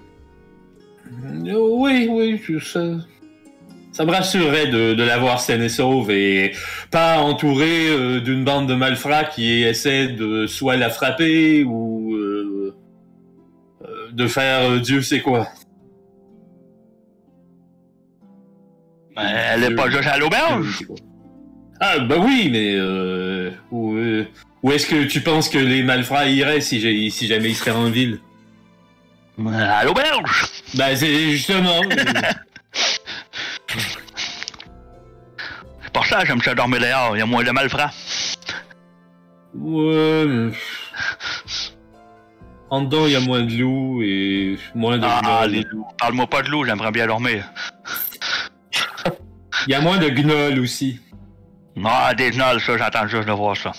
Euh, 1.08 1.54
Oui, 1.58 2.08
oui, 2.10 2.42
je- 2.44 2.60
ça, 2.60 2.82
ça 3.92 4.06
me 4.06 4.12
rassurerait 4.12 4.68
de, 4.68 4.94
de 4.94 5.04
la 5.04 5.18
voir 5.18 5.40
saine 5.42 5.62
et 5.62 5.70
sauve 5.70 6.10
et 6.12 6.54
pas 6.92 7.20
entourée 7.20 7.90
euh, 7.90 8.20
d'une 8.22 8.44
bande 8.46 8.68
de 8.70 8.76
malfrats 8.76 9.26
qui 9.26 9.64
essaie 9.64 10.08
de 10.08 10.48
soit 10.48 10.78
la 10.78 10.90
frapper 10.90 11.64
ou 11.64 12.14
euh, 12.16 12.76
euh, 13.84 14.12
de 14.12 14.28
faire 14.28 14.70
euh, 14.72 14.80
Dieu 14.80 15.02
sait 15.02 15.22
quoi. 15.22 15.48
ben, 19.16 19.24
elle 19.54 19.64
est 19.64 19.76
pas 19.76 19.90
juste 19.90 20.08
à 20.08 20.18
l'auberge. 20.18 20.86
Ah 21.80 22.00
bah 22.00 22.16
oui, 22.20 22.50
mais 22.52 22.76
où, 24.68 24.72
est-ce 24.72 24.86
que 24.88 25.03
tu 25.05 25.22
penses 25.22 25.49
que 25.49 25.57
les 25.57 25.84
malfrats 25.84 26.28
iraient 26.28 26.61
si, 26.61 26.80
j'ai- 26.80 27.09
si 27.09 27.28
jamais 27.28 27.49
ils 27.49 27.55
seraient 27.55 27.72
en 27.72 27.89
ville 27.89 28.20
À 29.53 29.84
l'auberge. 29.86 30.45
Bah 30.76 30.95
c'est 30.95 31.32
justement. 31.32 31.82
C'est 35.84 35.93
pour 35.93 36.05
ça 36.05 36.22
que 36.22 36.28
j'aime 36.28 36.41
ça 36.41 36.53
dormir 36.55 36.80
dehors. 36.80 37.15
Il 37.15 37.20
y 37.20 37.22
a 37.22 37.26
moins 37.26 37.43
de 37.43 37.51
malfrats. 37.51 37.91
ouais. 39.55 40.26
mais- 40.28 40.51
En 42.70 42.82
dedans, 42.82 43.05
il 43.05 43.13
y 43.13 43.15
a 43.15 43.22
moins 43.22 43.43
de 43.43 43.53
loups 43.57 44.01
et 44.03 44.57
moins 44.76 44.97
de. 44.97 45.05
Ah, 45.05 45.22
gnolls. 45.24 45.51
les 45.51 45.63
loups. 45.72 45.88
Parle-moi 45.99 46.28
pas 46.28 46.41
de 46.41 46.49
loups, 46.49 46.65
j'aimerais 46.65 46.91
bien 46.91 47.07
dormir. 47.07 47.45
Il 49.68 49.72
y 49.72 49.74
a 49.76 49.80
moins 49.82 49.97
de 49.97 50.09
gnolls 50.09 50.59
aussi. 50.59 50.99
Ah, 51.86 52.13
des 52.13 52.32
gnolls, 52.32 52.59
ça, 52.59 52.78
j'attends 52.78 53.07
juste 53.07 53.28
de 53.28 53.32
voir 53.32 53.55
ça. 53.55 53.72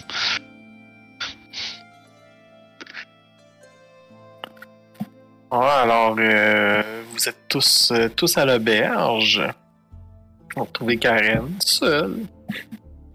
Ouais, 5.51 5.59
alors, 5.59 6.17
euh, 6.19 7.03
vous 7.11 7.29
êtes 7.29 7.49
tous, 7.49 7.91
euh, 7.91 8.09
tous 8.09 8.37
à 8.37 8.45
l'auberge. 8.45 9.43
On 10.57 10.61
va 10.63 10.67
trouver 10.73 10.97
Karen 10.99 11.49
seule. 11.65 12.17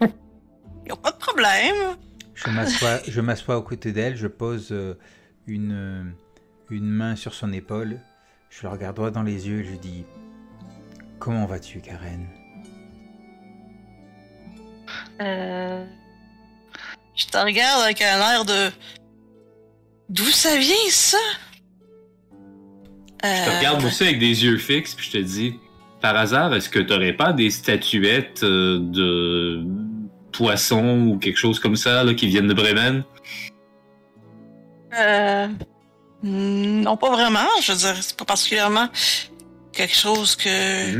Y 0.86 0.92
a 0.92 0.96
pas 0.96 1.12
de 1.12 1.16
problème. 1.16 1.96
Je 2.34 2.50
m'assois, 2.50 2.98
je 3.08 3.20
m'assois 3.20 3.56
aux 3.56 3.62
côtés 3.62 3.92
d'elle, 3.92 4.16
je 4.16 4.26
pose 4.26 4.68
euh, 4.70 4.98
une, 5.46 6.14
une 6.68 6.90
main 6.90 7.16
sur 7.16 7.32
son 7.32 7.52
épaule, 7.52 7.98
je 8.50 8.64
la 8.64 8.70
regarde 8.70 8.96
droit 8.96 9.10
dans 9.10 9.22
les 9.22 9.48
yeux 9.48 9.60
et 9.60 9.64
je 9.64 9.70
lui 9.70 9.78
dis 9.78 10.04
Comment 11.18 11.46
vas-tu, 11.46 11.80
Karen? 11.80 12.28
Euh... 15.20 15.86
Je 17.14 17.26
te 17.26 17.38
regarde 17.38 17.82
avec 17.82 18.02
un 18.02 18.18
air 18.18 18.44
de. 18.44 18.70
D'où 20.08 20.24
ça 20.24 20.58
vient, 20.58 20.74
ça? 20.90 21.16
Je 23.24 23.44
te 23.44 23.50
Euh, 23.50 23.58
regarde 23.58 23.84
aussi 23.84 24.02
avec 24.04 24.18
des 24.18 24.44
yeux 24.44 24.58
fixes, 24.58 24.94
puis 24.94 25.06
je 25.06 25.12
te 25.12 25.22
dis, 25.22 25.58
par 26.00 26.16
hasard, 26.16 26.54
est-ce 26.54 26.68
que 26.68 26.78
t'aurais 26.78 27.14
pas 27.14 27.32
des 27.32 27.50
statuettes 27.50 28.42
euh, 28.42 28.78
de 28.80 29.64
poissons 30.32 31.06
ou 31.08 31.18
quelque 31.18 31.38
chose 31.38 31.58
comme 31.58 31.76
ça 31.76 32.04
là, 32.04 32.12
qui 32.14 32.26
viennent 32.26 32.48
de 32.48 32.54
Bremen? 32.54 33.02
Euh... 34.98 35.48
Non, 36.22 36.96
pas 36.96 37.10
vraiment. 37.10 37.46
Je 37.62 37.72
veux 37.72 37.78
dire, 37.78 37.96
c'est 38.00 38.16
pas 38.16 38.24
particulièrement 38.24 38.88
quelque 39.72 39.94
chose 39.94 40.36
que 40.36 40.48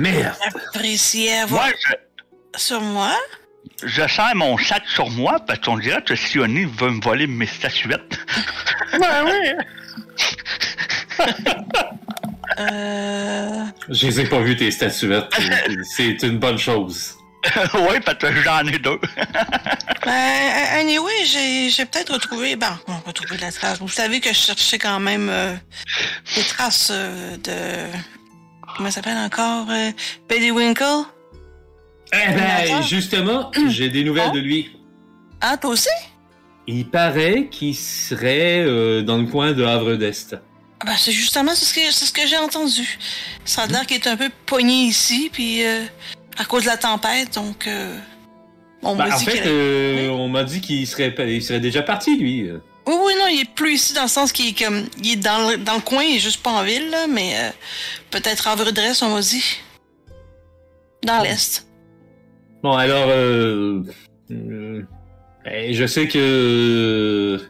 j'appréciais 0.02 1.38
avoir 1.38 1.66
Moi, 1.66 1.72
je, 2.54 2.58
sur 2.60 2.80
moi. 2.80 3.12
je 3.82 4.06
sers 4.06 4.34
mon 4.34 4.58
sac 4.58 4.82
sur 4.88 5.08
moi 5.10 5.38
parce 5.46 5.60
qu'on 5.60 5.78
dirait 5.78 6.02
que 6.02 6.14
Sioni 6.16 6.64
veut 6.64 6.90
me 6.90 7.00
voler 7.02 7.26
mes 7.26 7.46
statuettes. 7.46 8.18
Ben 8.98 9.24
oui! 9.24 9.52
Euh... 12.58 13.64
Je 13.88 14.06
les 14.06 14.20
ai 14.20 14.24
pas 14.24 14.40
vu 14.40 14.56
tes 14.56 14.70
statuettes. 14.70 15.30
C'est 15.96 16.22
une 16.22 16.38
bonne 16.38 16.58
chose. 16.58 17.16
oui, 17.74 18.00
parce 18.04 18.18
que 18.18 18.42
j'en 18.42 18.66
ai 18.66 18.78
deux. 18.78 18.98
Ben, 20.04 20.50
anyway, 20.80 21.24
j'ai, 21.24 21.70
j'ai 21.70 21.86
peut-être 21.86 22.12
retrouvé, 22.12 22.56
bon, 22.56 22.66
on 22.88 22.92
va 22.92 22.98
retrouver 23.06 23.38
la 23.38 23.50
trace. 23.50 23.78
Vous 23.78 23.88
savez 23.88 24.20
que 24.20 24.28
je 24.28 24.34
cherchais 24.38 24.76
quand 24.76 25.00
même 25.00 25.30
euh, 25.30 25.54
des 26.36 26.42
traces 26.42 26.90
euh, 26.92 27.38
de, 27.38 27.90
comment 28.76 28.90
ça 28.90 28.96
s'appelle 28.96 29.16
encore, 29.16 29.66
euh, 29.70 30.52
Winkle. 30.52 31.06
Eh 32.12 32.34
ben, 32.34 32.82
justement, 32.82 33.50
j'ai 33.68 33.88
des 33.88 34.04
nouvelles 34.04 34.32
de 34.32 34.40
lui. 34.40 34.76
Ah, 35.40 35.56
toi 35.56 35.70
aussi? 35.70 35.88
Il 36.66 36.88
paraît 36.88 37.48
qu'il 37.50 37.74
serait 37.74 38.64
euh, 38.64 39.02
dans 39.02 39.18
le 39.18 39.26
coin 39.26 39.52
de 39.52 39.64
Havre 39.64 39.94
d'Est. 39.94 40.36
Ah 40.80 40.84
Ben, 40.86 40.96
c'est 40.96 41.12
justement 41.12 41.54
ce 41.54 41.72
que, 41.72 41.80
c'est 41.90 42.04
ce 42.06 42.12
que 42.12 42.26
j'ai 42.26 42.36
entendu. 42.36 42.98
Ça 43.44 43.62
a 43.62 43.66
l'air 43.66 43.86
qu'il 43.86 43.96
est 43.96 44.06
un 44.06 44.16
peu 44.16 44.30
pogné 44.46 44.84
ici, 44.84 45.30
puis 45.32 45.64
euh, 45.64 45.82
à 46.38 46.44
cause 46.44 46.64
de 46.64 46.68
la 46.68 46.76
tempête, 46.76 47.34
donc... 47.34 47.66
Euh... 47.66 47.98
On 48.86 48.96
Bah, 48.96 49.06
m'a 49.08 49.14
en 49.14 49.18
dit 49.18 49.24
fait, 49.24 49.32
qu'il- 49.40 49.42
euh, 49.46 50.02
Oui. 50.02 50.08
on 50.10 50.28
m'a 50.28 50.44
dit 50.44 50.60
qu'il 50.60 50.86
serait, 50.86 51.14
il 51.26 51.42
serait 51.42 51.60
déjà 51.60 51.82
parti, 51.82 52.18
lui. 52.18 52.50
Oui, 52.86 52.94
oui, 53.06 53.12
non, 53.18 53.28
il 53.28 53.40
est 53.40 53.50
plus 53.54 53.76
ici 53.76 53.94
dans 53.94 54.02
le 54.02 54.08
sens 54.08 54.30
qu'il 54.30 54.48
est 54.48 54.58
comme. 54.62 54.84
Il 55.02 55.12
est 55.12 55.16
dans 55.16 55.48
le, 55.48 55.56
dans 55.56 55.76
le 55.76 55.80
coin, 55.80 56.02
il 56.02 56.16
est 56.16 56.20
juste 56.20 56.42
pas 56.42 56.50
en 56.50 56.62
ville, 56.64 56.90
là, 56.90 57.06
mais 57.06 57.32
euh, 57.34 57.48
peut-être 58.10 58.46
en 58.46 58.56
Vrudresse, 58.56 59.00
on 59.00 59.08
m'a 59.14 59.22
dit. 59.22 59.42
Dans 61.02 61.22
l'Est. 61.22 61.66
Bon, 62.62 62.72
alors, 62.74 63.06
euh, 63.08 63.82
euh, 64.30 64.82
ben, 65.46 65.72
je 65.72 65.86
sais 65.86 66.06
que, 66.06 67.40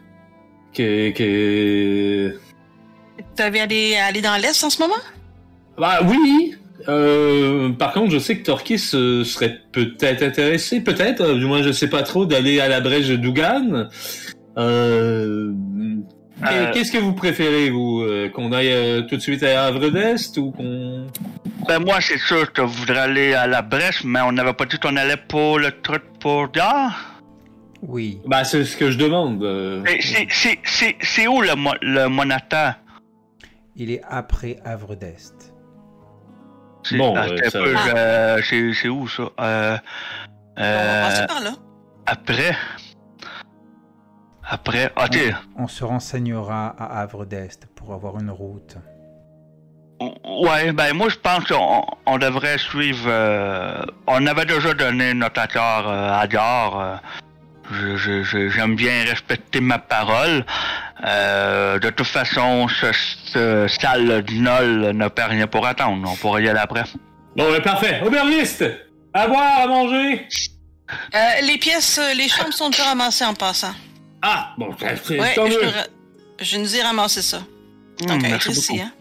que, 0.73 1.09
que, 1.11 2.39
Tu 3.35 3.41
avais 3.43 3.59
aller, 3.59 3.95
aller 3.97 4.21
dans 4.21 4.35
l'Est 4.41 4.63
en 4.63 4.69
ce 4.69 4.79
moment? 4.79 4.95
bah 5.77 5.99
oui. 6.05 6.53
Euh, 6.87 7.69
par 7.71 7.93
contre, 7.93 8.11
je 8.11 8.19
sais 8.19 8.37
que 8.37 8.43
Torquis 8.45 8.81
euh, 8.93 9.23
serait 9.23 9.59
peut-être 9.71 10.21
intéressé, 10.23 10.81
peut-être, 10.81 11.33
du 11.33 11.45
moins 11.45 11.63
je 11.63 11.71
sais 11.71 11.89
pas 11.89 12.03
trop, 12.03 12.25
d'aller 12.25 12.59
à 12.59 12.67
la 12.67 12.79
brèche 12.81 13.07
de 13.07 13.15
Dougan. 13.15 13.89
Euh, 14.57 15.51
Euh, 16.45 16.71
Qu'est-ce 16.73 16.91
que 16.91 16.97
vous 16.97 17.13
préférez, 17.13 17.69
vous 17.69 18.01
euh, 18.01 18.27
Qu'on 18.29 18.51
aille 18.51 18.71
euh, 18.71 19.01
tout 19.03 19.15
de 19.15 19.21
suite 19.21 19.41
à 19.41 19.65
Havre 19.67 19.89
d'Est 19.89 20.37
ou 20.37 20.51
qu'on... 20.51 21.07
Ben 21.67 21.79
moi, 21.79 22.01
c'est 22.01 22.17
sûr 22.19 22.51
que 22.51 22.61
je 22.61 22.67
voudrais 22.67 22.99
aller 22.99 23.33
à 23.33 23.47
la 23.47 23.61
Brèche, 23.61 24.03
mais 24.03 24.19
on 24.21 24.33
n'avait 24.33 24.53
pas 24.53 24.65
dit 24.65 24.77
qu'on 24.77 24.97
allait 24.97 25.15
pour 25.29 25.59
le 25.59 25.71
truc 25.81 26.03
pour 26.19 26.51
Gare. 26.51 27.21
Oui, 27.81 28.19
Bah, 28.25 28.43
c'est 28.43 28.65
ce 28.65 28.75
que 28.75 28.91
je 28.91 28.97
demande. 28.97 29.41
euh. 29.43 29.81
C'est 31.01 31.27
où 31.27 31.41
le, 31.41 31.55
mo- 31.55 31.71
le 31.81 32.07
monata? 32.09 32.77
Il 33.75 33.91
est 33.91 34.01
après 34.07 34.57
Havre 34.65 34.95
d'Est. 34.95 35.53
C'est- 36.83 36.97
Bon, 36.97 37.15
euh, 37.17 37.21
un 37.21 37.49
ça- 37.49 37.59
peu, 37.59 37.75
je- 37.75 38.43
c'est 38.47 38.73
c'est 38.73 38.89
où 38.89 39.07
ça? 39.07 39.23
Euh, 39.39 39.77
On 40.57 40.61
va 40.61 40.65
euh, 40.65 41.01
passer 41.09 41.27
par 41.27 41.41
là. 41.43 41.51
après? 42.05 42.55
Après. 44.47 44.91
Ah. 44.95 45.07
On 45.57 45.67
se 45.67 45.83
renseignera 45.83 46.67
à 46.77 47.01
Havre 47.01 47.25
d'Est 47.25 47.65
pour 47.75 47.93
avoir 47.93 48.19
une 48.19 48.29
route. 48.29 48.77
Ouais, 49.99 50.71
ben 50.73 50.93
moi 50.93 51.07
je 51.09 51.15
pense 51.17 51.45
qu'on 51.45 51.83
on 52.05 52.17
devrait 52.19 52.57
suivre. 52.57 53.05
euh, 53.07 53.81
on 54.07 54.27
avait 54.27 54.45
déjà 54.45 54.73
donné 54.73 55.13
notre 55.13 55.39
accord 55.41 55.89
euh, 55.89 56.11
à 56.11 56.27
Gare. 56.27 57.01
Je- 57.71 57.95
je- 57.97 58.23
je- 58.23 58.49
J'aime 58.49 58.75
bien 58.75 59.03
respecter 59.05 59.59
ma 59.61 59.79
parole. 59.79 60.45
Euh, 61.05 61.79
de 61.79 61.89
toute 61.89 62.07
façon, 62.07 62.67
ce, 62.67 62.87
ce 63.25 63.67
salle 63.79 64.21
du 64.23 64.39
Nol 64.39 64.91
n'a 64.91 65.09
pas 65.09 65.25
rien 65.27 65.47
pour 65.47 65.65
attendre. 65.65 66.07
On 66.09 66.15
pourrait 66.15 66.43
y 66.43 66.49
aller 66.49 66.59
après. 66.59 66.83
Bon, 67.35 67.51
ben, 67.51 67.61
parfait. 67.61 68.01
Aubergiste 68.05 68.63
À 69.13 69.27
boire, 69.27 69.61
à 69.61 69.67
manger 69.67 70.27
Euh, 71.15 71.17
les 71.43 71.57
pièces, 71.57 71.97
euh, 71.97 72.13
les 72.13 72.27
chambres 72.29 72.53
sont 72.53 72.69
déjà 72.69 72.83
ramassées 72.83 73.25
en 73.25 73.33
passant. 73.33 73.73
Ah, 74.21 74.53
bon, 74.57 74.69
c'est 74.79 74.95
c'est- 75.03 75.19
Ouais, 75.19 75.33
tant 75.35 75.47
je, 75.47 75.51
mieux. 75.57 75.71
je 76.41 76.57
nous 76.57 76.75
ai 76.75 76.81
ramassé 76.83 77.21
ça. 77.21 77.39
Donc, 78.07 78.21
merci 78.21 78.51
ici, 78.51 78.73
beaucoup. 78.73 78.83
hein. 78.83 78.91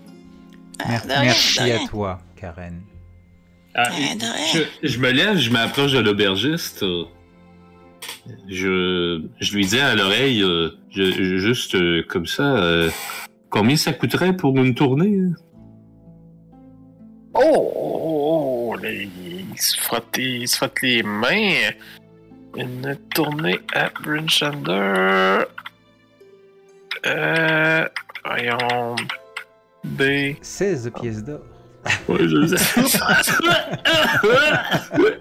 Ah, 0.81 0.89
Mer- 0.89 1.03
merci 1.23 1.71
à 1.71 1.79
toi, 1.89 2.21
Karen. 2.41 2.81
Ah, 3.77 3.91
je, 4.53 4.61
je 4.89 4.99
me 4.99 5.11
lève, 5.11 5.37
je 5.37 5.51
m'approche 5.51 5.93
de 5.93 5.99
l'aubergiste. 5.99 6.85
Je, 8.49 9.23
je 9.41 9.55
lui 9.57 9.67
dis 9.67 9.79
à 9.81 9.95
l'oreille, 9.95 10.43
euh, 10.43 10.71
je- 10.91 11.13
je- 11.13 11.37
juste 11.39 11.75
euh, 11.75 12.03
comme 12.09 12.27
ça, 12.27 12.57
euh, 12.57 12.91
combien 13.51 13.77
ça 13.77 13.93
coûterait 13.93 14.35
pour 14.37 14.57
une 14.57 14.75
tournée? 14.75 15.19
hein? 15.21 15.33
Oh, 17.35 17.73
oh, 17.75 18.71
oh, 18.73 18.77
là, 18.83 18.91
il 18.93 19.59
se 19.61 19.79
frotte, 19.81 20.17
il 20.19 20.49
se 20.49 20.57
frotte 20.57 20.81
les 20.83 21.03
mains. 21.03 21.71
Une 22.57 22.97
tournée 23.15 23.59
à 23.75 23.91
Brinchander. 24.03 25.45
Euh. 27.07 27.89
Voyons. 28.25 28.97
B. 29.85 30.03
16 30.41 30.91
pièces 31.01 31.23
d'or. 31.25 31.41
Ouais, 32.09 32.27
je 32.29 32.47
sais. 32.57 32.81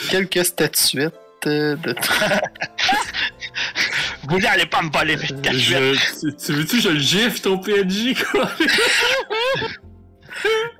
Quelques 0.10 0.44
statuettes. 0.44 1.14
Vous 4.28 4.38
n'allez 4.38 4.66
pas 4.66 4.82
me 4.82 4.90
voler 4.92 5.16
mes 5.16 5.24
statuettes. 5.26 5.62
Je- 5.62 5.94
tu- 6.30 6.36
tu 6.36 6.52
veux-tu 6.52 6.76
que 6.76 6.82
je 6.82 6.88
le 6.90 6.98
gifle 6.98 7.40
ton 7.40 7.58
PNJ, 7.58 8.14
quoi? 8.30 8.50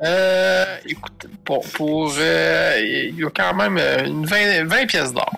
Euh. 0.03 0.65
Écoute, 0.87 1.27
pour. 1.45 1.69
pour 1.73 2.15
euh, 2.19 2.81
il 3.11 3.17
y 3.19 3.25
a 3.25 3.31
quand 3.31 3.53
même 3.55 3.77
euh, 3.79 4.07
une 4.07 4.25
20, 4.25 4.65
20 4.65 4.87
pièces 4.87 5.13
d'or. 5.13 5.31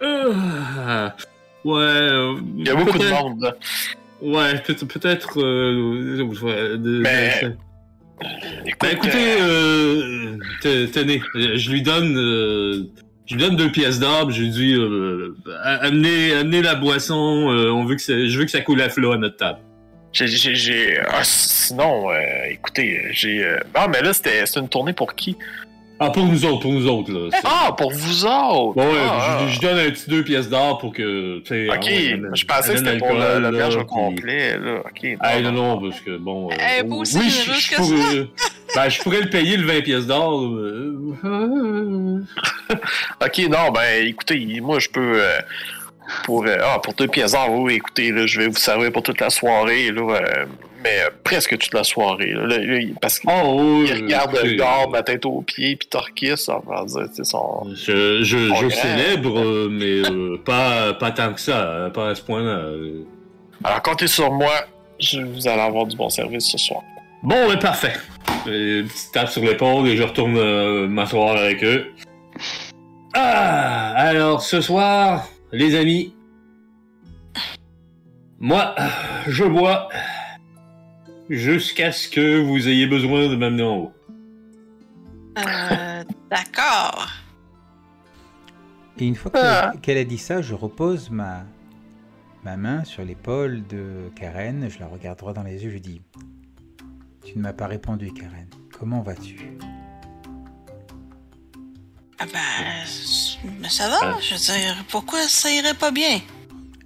Ah, 0.00 1.16
ouais. 1.64 1.74
euh, 1.80 2.36
Il 2.56 2.68
y 2.68 2.70
a 2.70 2.74
beaucoup 2.76 2.98
de 2.98 3.08
monde, 3.08 3.42
là. 3.42 3.54
Ouais, 4.22 4.60
peut- 4.60 4.74
peut-être. 4.74 5.40
euh, 5.40 6.24
Mais- 7.02 7.40
de- 7.42 7.56
Écoute, 8.66 8.78
Ben, 8.80 8.90
écoutez, 8.92 9.40
euh, 9.40 10.34
euh, 10.34 10.38
te- 10.62 10.86
tenez, 10.86 11.20
euh, 11.36 11.56
je 11.56 11.70
lui 11.72 11.82
donne, 11.82 12.16
euh, 12.16 12.84
je 13.28 13.34
lui 13.36 13.42
donne 13.42 13.54
deux 13.56 13.70
pièces 13.70 14.00
d'or. 14.00 14.30
Je 14.30 14.42
lui 14.42 14.50
dis, 14.50 14.74
euh, 14.74 15.36
a- 15.62 15.84
amenez, 15.86 16.32
amenez 16.32 16.62
la 16.62 16.74
boisson. 16.74 17.50
euh, 17.52 17.70
on 17.70 17.84
veut 17.84 17.94
que 17.94 18.02
ça, 18.02 18.12
je 18.26 18.38
veux 18.38 18.44
que 18.44 18.50
ça 18.50 18.60
coule 18.60 18.80
à 18.82 18.88
flot 18.88 19.12
à 19.12 19.16
notre 19.18 19.36
table. 19.36 19.58
j'ai. 20.12 20.26
j'ai- 20.26 20.54
j'ai- 20.56 20.98
ah, 21.08 21.20
sinon, 21.22 22.10
euh, 22.10 22.16
écoutez, 22.50 23.00
j'ai. 23.12 23.44
euh, 23.44 23.58
Ah, 23.74 23.86
mais 23.88 24.00
là, 24.02 24.12
c'était 24.12 24.44
c'était 24.46 24.60
une 24.60 24.68
tournée 24.68 24.92
pour 24.94 25.14
qui? 25.14 25.36
Ah, 26.00 26.10
pour 26.10 26.24
nous 26.24 26.44
autres, 26.44 26.60
pour 26.60 26.72
nous 26.72 26.86
autres 26.86 27.10
là. 27.12 27.28
c'est- 27.32 27.40
Ah, 27.44 27.74
pour 27.76 27.90
vous 27.90 28.24
autres 28.24 28.74
Bon, 28.76 28.86
ouais, 28.92 28.98
Ah, 29.02 29.40
je, 29.48 29.54
je 29.54 29.60
donne 29.60 29.78
un 29.78 29.90
petit 29.90 30.08
deux 30.08 30.22
pièces 30.22 30.48
d'or 30.48 30.78
pour 30.78 30.92
que, 30.94 31.38
tu 31.40 31.46
sais. 31.46 31.68
Ok, 31.68 31.86
amène- 31.88 32.30
je 32.36 32.44
pensais 32.44 32.72
que 32.72 32.78
c'était 32.78 32.98
pour 32.98 33.12
le 33.14 33.40
là, 33.40 33.50
berge 33.50 33.76
au 33.76 33.84
complet, 33.84 34.56
là. 34.58 34.80
Ok. 34.84 35.16
Ah 35.20 35.40
non, 35.40 35.50
non, 35.52 35.80
parce 35.80 36.00
que 36.00 36.16
bon. 36.16 36.50
euh, 36.50 36.54
Eh, 36.80 36.84
pas 36.84 36.94
aussi 36.94 37.18
oui, 37.18 37.28
je, 37.28 37.52
je 37.52 37.70
que 37.70 37.76
pourrais, 37.76 38.28
ben, 38.74 38.88
je 38.88 39.00
pourrais 39.00 39.20
le 39.22 39.30
payer 39.30 39.56
le 39.56 39.66
20 39.66 39.80
pièces 39.82 40.06
d'or. 40.06 40.42
euh, 40.44 40.94
Ok, 43.24 43.38
non, 43.50 43.70
ben, 43.72 44.06
écoutez, 44.06 44.60
moi, 44.60 44.78
je 44.78 44.88
peux. 44.88 45.20
euh, 45.22 45.38
pour, 46.24 46.46
euh, 46.46 46.56
ah, 46.64 46.78
pour 46.82 46.94
deux 46.94 47.06
pièces 47.08 47.32
d'or, 47.32 47.50
oui, 47.50 47.74
écoutez, 47.74 48.12
là, 48.12 48.26
je 48.26 48.40
vais 48.40 48.48
vous 48.48 48.56
servir 48.56 48.90
pour 48.92 49.02
toute 49.02 49.20
la 49.20 49.28
soirée, 49.30 49.90
là. 49.92 50.02
euh, 50.02 50.46
mais 50.82 51.00
presque 51.24 51.58
toute 51.58 51.74
la 51.74 51.84
soirée, 51.84 52.32
là. 52.34 52.56
Parce 53.00 53.18
qu'il 53.18 53.28
Oh, 53.30 53.56
oui, 53.82 53.92
regarde 53.92 54.30
écoutez, 54.34 54.50
le 54.50 54.56
gars, 54.56 54.86
ma 54.90 55.02
tête 55.02 55.26
aux 55.26 55.42
pieds, 55.42 55.76
puis 55.76 55.88
Torquis, 55.88 56.36
ça 56.36 56.60
va 56.66 56.84
dire, 56.84 57.08
c'est 57.12 57.24
son. 57.24 57.66
Je, 57.74 58.22
je, 58.22 58.48
Pas 58.50 58.54
je 58.62 58.68
célèbre, 58.70 59.68
mais 59.70 60.02
pas, 60.44 60.94
pas 60.94 61.10
tant 61.10 61.32
que 61.34 61.40
ça, 61.40 61.68
hein, 61.86 61.90
pas 61.90 62.10
à 62.10 62.14
ce 62.14 62.22
point-là. 62.22 62.62
Alors, 63.64 63.82
comptez 63.82 64.06
sur 64.06 64.30
moi, 64.32 64.52
je, 65.00 65.20
vous 65.20 65.46
allez 65.48 65.60
avoir 65.60 65.84
du 65.84 65.96
bon 65.96 66.08
service 66.08 66.46
ce 66.50 66.56
soir. 66.58 66.82
Bon, 67.24 67.48
ben 67.48 67.58
parfait. 67.58 67.94
Une 68.48 68.86
petite 68.88 69.12
tape 69.12 69.28
sur 69.28 69.42
l'épaule 69.42 69.86
et 69.88 69.96
je 69.96 70.02
retourne 70.02 70.36
euh, 70.36 70.88
m'asseoir 70.88 71.36
avec 71.36 71.62
eux. 71.64 71.86
Ah, 73.14 73.92
alors 73.96 74.42
ce 74.42 74.60
soir, 74.60 75.28
les 75.52 75.74
amis, 75.74 76.14
moi, 78.38 78.74
je 79.26 79.44
bois 79.44 79.88
jusqu'à 81.28 81.90
ce 81.92 82.08
que 82.08 82.40
vous 82.40 82.68
ayez 82.68 82.86
besoin 82.86 83.28
de 83.28 83.36
m'amener 83.36 83.62
en 83.64 83.76
haut. 83.76 83.92
Euh, 85.38 86.04
D'accord. 86.30 87.08
Et 89.00 89.06
une 89.06 89.14
fois 89.14 89.30
qu'elle 89.30 89.42
Ah. 89.44 89.72
qu'elle 89.82 89.98
a 89.98 90.04
dit 90.04 90.18
ça, 90.18 90.42
je 90.42 90.54
repose 90.54 91.10
ma, 91.10 91.44
ma 92.44 92.56
main 92.56 92.84
sur 92.84 93.04
l'épaule 93.04 93.66
de 93.66 94.10
Karen. 94.16 94.68
Je 94.68 94.78
la 94.78 94.86
regarde 94.86 95.18
droit 95.18 95.32
dans 95.32 95.42
les 95.44 95.64
yeux. 95.64 95.70
Je 95.70 95.78
dis 95.78 96.00
Tu 97.30 97.36
ne 97.36 97.42
m'as 97.42 97.52
pas 97.52 97.66
répondu, 97.66 98.10
Karen. 98.12 98.46
Comment 98.78 99.02
vas-tu? 99.02 99.58
Ah 102.18 102.24
ben, 102.24 102.40
mais 103.60 103.68
ça 103.68 103.90
va, 103.90 103.98
Ah. 104.00 104.16
je 104.20 104.32
veux 104.34 104.40
dire, 104.40 104.82
pourquoi 104.88 105.20
ça 105.28 105.50
irait 105.52 105.74
pas 105.74 105.90
bien? 105.90 106.20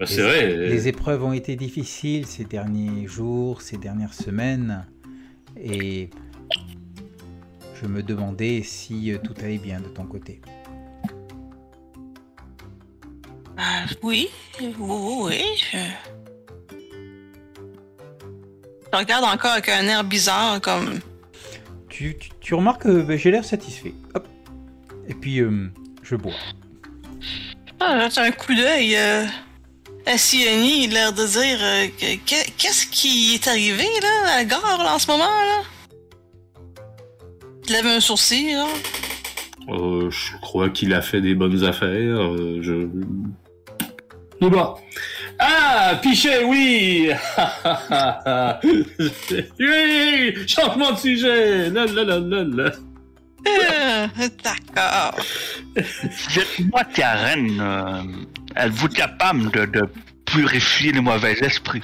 Ben, 0.01 0.07
c'est 0.07 0.21
vrai. 0.23 0.45
euh, 0.53 0.69
Les 0.69 0.89
épreuves 0.89 1.23
ont 1.23 1.33
été 1.33 1.55
difficiles 1.55 2.27
ces 2.27 2.45
derniers 2.45 3.07
jours, 3.07 3.63
ces 3.63 3.77
dernières 3.77 4.15
semaines. 4.15 4.85
Et 5.57 6.11
je 7.81 7.87
me 7.87 8.03
demandais 8.03 8.63
si 8.65 9.13
euh, 9.13 9.19
tout 9.19 9.35
allait 9.39 9.59
bien 9.59 9.81
de 9.81 9.87
ton 9.89 10.07
côté. 10.07 10.41
Ah, 13.57 13.85
oui, 14.03 14.29
oui, 14.61 14.75
oui, 14.77 15.15
oui, 15.23 15.43
je... 15.71 15.79
Je 18.93 18.99
regarde 18.99 19.25
encore 19.25 19.53
avec 19.53 19.69
un 19.69 19.87
air 19.87 20.05
bizarre, 20.05 20.61
comme... 20.61 21.01
Tu, 21.89 22.17
tu- 22.19 22.31
tu 22.41 22.55
remarques 22.55 22.83
que 22.83 23.03
ben, 23.03 23.17
j'ai 23.19 23.31
l'air 23.31 23.45
satisfait. 23.45 23.95
Hop. 24.15 24.27
Et 25.09 25.15
puis, 25.15 25.41
euh, 25.41 25.71
je 26.03 26.17
bois. 26.17 26.33
Ah, 27.81 28.09
j'ai 28.11 28.21
un 28.21 28.31
coup 28.31 28.55
d'œil. 28.55 28.97
Euh... 28.97 29.25
Sieni, 30.17 30.85
il 30.85 30.91
a 30.91 30.95
l'air 30.95 31.13
de 31.13 31.25
dire... 31.27 31.59
euh, 31.61 31.87
que- 31.99 32.17
que- 32.17 32.51
Qu'est-ce 32.59 32.87
qui 32.87 33.35
est 33.35 33.49
arrivé, 33.49 33.87
là, 34.03 34.33
à 34.33 34.37
la 34.39 34.45
gare, 34.45 34.83
là, 34.83 34.95
en 34.95 34.99
ce 34.99 35.07
moment, 35.11 35.25
là? 35.25 35.63
Il 37.67 37.73
lève 37.73 37.87
un 37.87 38.01
sourcil, 38.01 38.53
là. 38.55 38.67
Euh, 39.69 40.11
je 40.11 40.37
crois 40.41 40.69
qu'il 40.71 40.93
a 40.93 41.01
fait 41.03 41.21
des 41.21 41.35
bonnes 41.35 41.63
affaires. 41.65 41.89
euh, 42.21 42.59
je... 42.63 42.89
Mais 44.41 44.51
bon. 44.51 44.75
Ah, 45.45 45.99
Pichet, 46.01 46.45
oui! 46.45 47.11
oui! 49.59 50.35
Changement 50.47 50.93
de 50.93 50.99
sujet! 50.99 51.69
La, 51.71 51.85
la, 51.87 52.05
la, 52.05 52.19
la, 52.21 52.45
la. 52.45 52.71
Euh, 53.49 54.07
D'accord. 54.45 55.17
Dites-moi, 55.75 56.85
Karen, 56.95 57.61
euh, 57.61 58.03
êtes-vous 58.55 58.87
capable 58.89 59.51
de, 59.51 59.65
de 59.67 59.83
purifier 60.25 60.93
les 60.93 61.01
mauvais 61.01 61.33
esprits? 61.41 61.83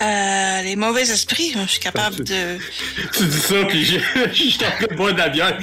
Euh, 0.00 0.62
les 0.62 0.76
mauvais 0.76 1.02
esprits, 1.02 1.52
je 1.56 1.66
suis 1.66 1.80
capable 1.80 2.22
de. 2.22 2.58
Tu 3.12 3.24
dis 3.24 3.40
ça, 3.40 3.64
puis 3.66 3.84
je 3.84 3.98
je 4.28 4.32
suis 4.32 4.64
en 4.64 4.70
train 4.70 4.86
de 4.88 4.94
boire 4.94 5.14
de 5.14 5.18
la 5.18 5.28
bière. 5.30 5.58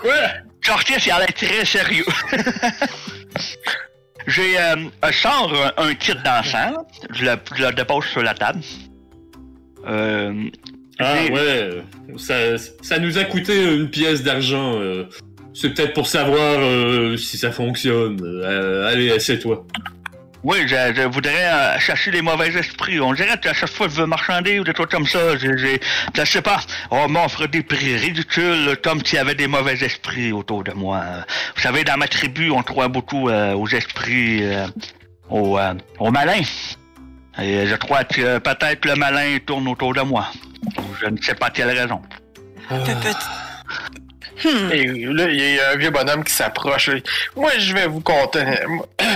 Quoi? 0.00 0.14
Sortir, 0.64 0.96
c'est 0.98 1.10
à 1.10 1.18
l'air 1.18 1.34
très 1.34 1.62
sérieux. 1.66 2.06
J'ai, 4.26 4.58
euh, 4.58 4.76
sors 5.12 5.52
un, 5.76 5.94
kit 5.94 6.14
d'encens, 6.24 6.76
je 7.10 7.24
le, 7.24 7.32
je 7.56 7.64
le 7.64 7.72
dépose 7.72 8.04
sur 8.06 8.22
la 8.22 8.34
table. 8.34 8.60
Euh, 9.86 10.32
Ah 10.98 11.14
ouais, 11.30 11.82
ça, 12.16 12.56
ça 12.82 12.98
nous 12.98 13.18
a 13.18 13.24
coûté 13.24 13.74
une 13.74 13.90
pièce 13.90 14.22
d'argent. 14.22 14.78
euh. 14.80 15.04
C'est 15.52 15.70
peut-être 15.72 15.92
pour 15.92 16.06
savoir 16.08 16.56
euh, 16.58 17.16
si 17.16 17.38
ça 17.38 17.52
fonctionne. 17.52 18.18
Euh, 18.22 18.88
allez, 18.90 19.10
assieds-toi. 19.12 19.64
Oui, 20.44 20.58
je, 20.68 20.76
je 20.94 21.02
voudrais 21.08 21.46
euh, 21.46 21.78
chasser 21.78 22.10
les 22.10 22.20
mauvais 22.20 22.48
esprits. 22.54 23.00
On 23.00 23.14
dirait 23.14 23.38
qu'à 23.40 23.54
chaque 23.54 23.70
fois 23.70 23.88
je 23.88 23.94
veux 23.94 24.06
marchander 24.06 24.60
ou 24.60 24.64
des 24.64 24.74
trucs 24.74 24.90
comme 24.90 25.06
ça, 25.06 25.38
j'ai, 25.38 25.56
j'ai- 25.56 25.80
je 26.14 26.24
sais 26.24 26.42
pas, 26.42 26.60
on 26.90 27.08
m'offre 27.08 27.46
des 27.46 27.62
prix 27.62 27.96
ridicules 27.96 28.76
comme 28.84 29.02
s'il 29.04 29.16
y 29.16 29.18
avait 29.18 29.34
des 29.34 29.46
mauvais 29.48 29.74
esprits 29.82 30.32
autour 30.32 30.62
de 30.62 30.72
moi. 30.72 31.02
Vous 31.56 31.62
savez, 31.62 31.82
dans 31.82 31.96
ma 31.96 32.08
tribu, 32.08 32.50
on 32.50 32.62
croit 32.62 32.88
beaucoup 32.88 33.30
euh, 33.30 33.54
aux 33.54 33.68
esprits, 33.68 34.40
euh, 34.44 34.66
aux, 35.30 35.58
euh, 35.58 35.72
aux 35.98 36.10
malins. 36.10 36.42
Et 37.40 37.66
je 37.66 37.74
crois 37.76 38.04
que 38.04 38.38
peut-être 38.38 38.84
le 38.84 38.96
malin 38.96 39.38
tourne 39.44 39.66
autour 39.66 39.94
de 39.94 40.02
moi. 40.02 40.28
Je 41.00 41.06
ne 41.06 41.16
sais 41.22 41.34
pas 41.34 41.48
quelle 41.50 41.70
raison. 41.70 42.02
Hmm. 44.44 44.70
Et 44.72 44.84
là, 44.86 45.28
il 45.30 45.54
y 45.54 45.60
a 45.60 45.70
un 45.70 45.76
vieux 45.76 45.90
bonhomme 45.90 46.24
qui 46.24 46.32
s'approche. 46.32 46.90
Moi, 47.36 47.52
je 47.58 47.74
vais 47.74 47.86
vous 47.86 48.00
conter. 48.00 48.44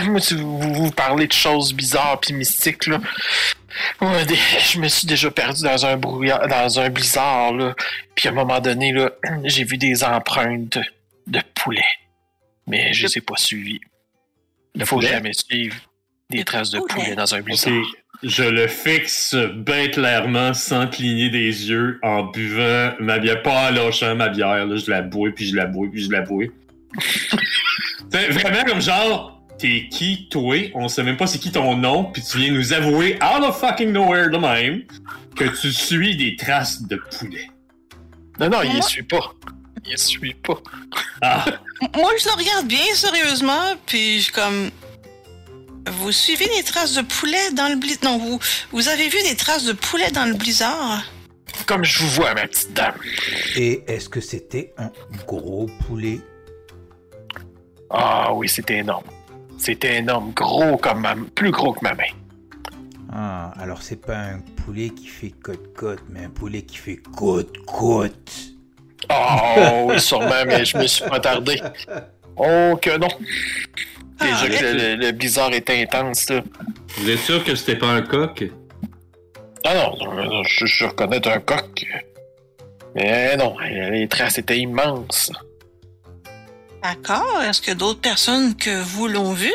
Moi, 0.07 0.21
si 0.21 0.35
vous, 0.35 0.73
vous 0.75 0.91
parlez 0.91 1.27
de 1.27 1.33
choses 1.33 1.73
bizarres 1.73 2.21
puis 2.21 2.33
mystiques, 2.35 2.87
là. 2.87 3.01
Moi, 4.01 4.25
des- 4.25 4.37
je 4.71 4.79
me 4.81 4.89
suis 4.89 5.07
déjà 5.07 5.31
perdu 5.31 5.63
dans 5.63 5.87
un 5.87 5.97
brouillard, 5.97 6.47
dans 6.49 6.81
un 6.81 6.89
blizzard, 6.91 7.53
là. 7.55 7.75
Puis 8.15 8.29
à 8.29 8.33
un 8.33 8.35
moment 8.35 8.61
donné, 8.61 8.93
là, 8.93 9.11
j'ai 9.45 9.65
vu 9.65 9.77
des 9.79 10.05
empreintes 10.05 10.79
de 11.27 11.41
poulet. 11.55 11.85
Mais 12.67 12.93
je 12.93 13.07
les 13.07 13.19
ai 13.19 13.21
pas 13.21 13.37
suivies. 13.37 13.81
Il 14.75 14.81
De 14.81 14.85
faut 14.85 14.97
poulet? 14.97 15.09
jamais 15.11 15.33
suivre 15.33 15.77
des 16.31 16.39
De 16.39 16.43
traces 16.45 16.71
de 16.71 16.79
poulet. 16.81 16.95
poulet 17.05 17.15
dans 17.17 17.35
un 17.35 17.41
blizzard. 17.41 17.73
Je 18.23 18.43
le 18.43 18.67
fixe 18.67 19.35
bien 19.35 19.89
clairement 19.89 20.55
sans 20.55 20.87
cligner 20.87 21.31
des 21.31 21.69
yeux 21.71 21.99
en 22.03 22.25
buvant 22.25 22.93
ma 22.99 23.19
bière, 23.19 23.43
pas 23.43 23.69
en 23.69 23.71
lâchant 23.71 24.15
ma 24.17 24.29
bière. 24.29 24.67
Là, 24.67 24.77
je 24.77 24.91
la 24.91 25.03
bois, 25.03 25.31
puis 25.35 25.49
je 25.49 25.57
la 25.57 25.67
bois, 25.67 25.89
puis 25.91 26.03
je 26.05 26.11
la 26.11 26.23
bois. 26.23 26.45
C'est 28.11 28.31
vraiment 28.31 28.65
comme 28.65 28.81
genre, 28.81 29.43
t'es 29.59 29.89
qui, 29.91 30.29
toi? 30.31 30.71
On 30.75 30.89
sait 30.89 31.03
même 31.03 31.19
pas 31.19 31.27
c'est 31.27 31.39
qui 31.39 31.53
ton 31.53 31.77
nom, 31.77 32.05
puis 32.05 32.23
tu 32.23 32.39
viens 32.39 32.53
nous 32.53 32.73
avouer 32.73 33.17
out 33.17 33.45
of 33.45 33.61
fucking 33.61 33.93
nowhere 33.93 34.31
de 34.31 34.39
même 34.39 34.83
que 35.37 35.45
tu 35.45 35.71
suis 35.73 36.17
des 36.17 36.35
traces 36.37 36.83
de 36.83 36.97
poulet. 36.97 37.51
Non, 38.41 38.49
non, 38.49 38.63
il 38.63 38.77
ne 38.77 38.81
suit 38.81 39.03
pas. 39.03 39.33
Il 39.85 39.93
ne 39.93 39.97
suit 39.97 40.35
pas. 40.35 40.59
Ah, 41.21 41.45
Moi, 41.95 42.11
je 42.19 42.25
le 42.25 42.35
regarde 42.37 42.67
bien 42.67 42.95
sérieusement, 42.95 43.75
puis 43.87 44.21
je 44.21 44.33
comme. 44.33 44.71
Vous 45.87 46.13
suivez 46.13 46.47
des 46.57 46.63
traces 46.63 46.95
de 46.95 47.03
poulet 47.03 47.51
dans 47.53 47.69
le 47.69 47.77
blizzard? 47.77 48.13
Non, 48.13 48.19
vous, 48.19 48.39
vous 48.73 48.89
avez 48.89 49.09
vu 49.09 49.19
des 49.23 49.37
traces 49.37 49.65
de 49.65 49.73
poulet 49.73 50.11
dans 50.11 50.25
le 50.25 50.35
blizzard? 50.35 51.03
Comme 51.67 51.85
je 51.85 52.01
vous 52.01 52.09
vois, 52.09 52.35
ma 52.35 52.47
petite 52.47 52.73
dame. 52.73 52.95
Et 53.57 53.83
est-ce 53.87 54.09
que 54.09 54.21
c'était 54.21 54.75
un 54.77 54.91
gros 55.27 55.67
poulet? 55.87 56.21
Ah 57.91 58.33
oui, 58.35 58.49
c'était 58.49 58.79
énorme. 58.79 59.05
C'était 59.59 59.97
énorme, 59.97 60.33
gros 60.33 60.77
comme 60.77 61.01
ma... 61.01 61.15
plus 61.35 61.51
gros 61.51 61.73
que 61.73 61.81
ma 61.83 61.95
main. 61.95 62.05
Ah, 63.11 63.53
alors 63.59 63.83
c'est 63.83 64.01
pas 64.01 64.19
un 64.19 64.41
poulet 64.65 64.91
qui 64.91 65.07
fait 65.07 65.31
côte-côte, 65.31 66.03
mais 66.11 66.25
un 66.25 66.31
poulet 66.31 66.63
qui 66.63 66.77
fait 66.77 66.97
côte-côte. 67.17 68.33
Oh 69.11 69.87
oui, 69.89 70.01
sûrement, 70.01 70.45
mais 70.47 70.65
je 70.65 70.77
me 70.77 70.87
suis 70.87 71.05
pas 71.05 71.21
tardé. 71.21 71.61
Oh 72.41 72.79
que 72.81 72.97
non. 72.97 73.09
Déjà 74.21 74.37
Ah, 74.43 74.49
que 74.49 74.65
le, 74.77 74.95
le 74.97 75.13
blizzard 75.13 75.53
est 75.53 75.71
intense, 75.71 76.29
là. 76.31 76.43
vous 76.97 77.11
êtes 77.11 77.21
sûr 77.21 77.45
que 77.45 77.55
c'était 77.55 77.77
pas 77.77 77.89
un 77.89 78.03
coq? 78.03 78.51
Ah 79.65 79.75
non, 79.75 80.43
je, 80.45 80.67
je 80.67 80.85
reconnais 80.87 81.27
un 81.29 81.41
coq. 81.41 81.87
Mais 82.95 83.37
non, 83.37 83.57
les 83.59 84.09
traces 84.09 84.39
étaient 84.39 84.59
immenses. 84.59 85.31
D'accord. 86.83 87.43
Est-ce 87.43 87.61
que 87.61 87.73
d'autres 87.73 88.01
personnes 88.01 88.55
que 88.57 88.81
vous 88.83 89.09
l'ont 89.09 89.33
vu? 89.33 89.53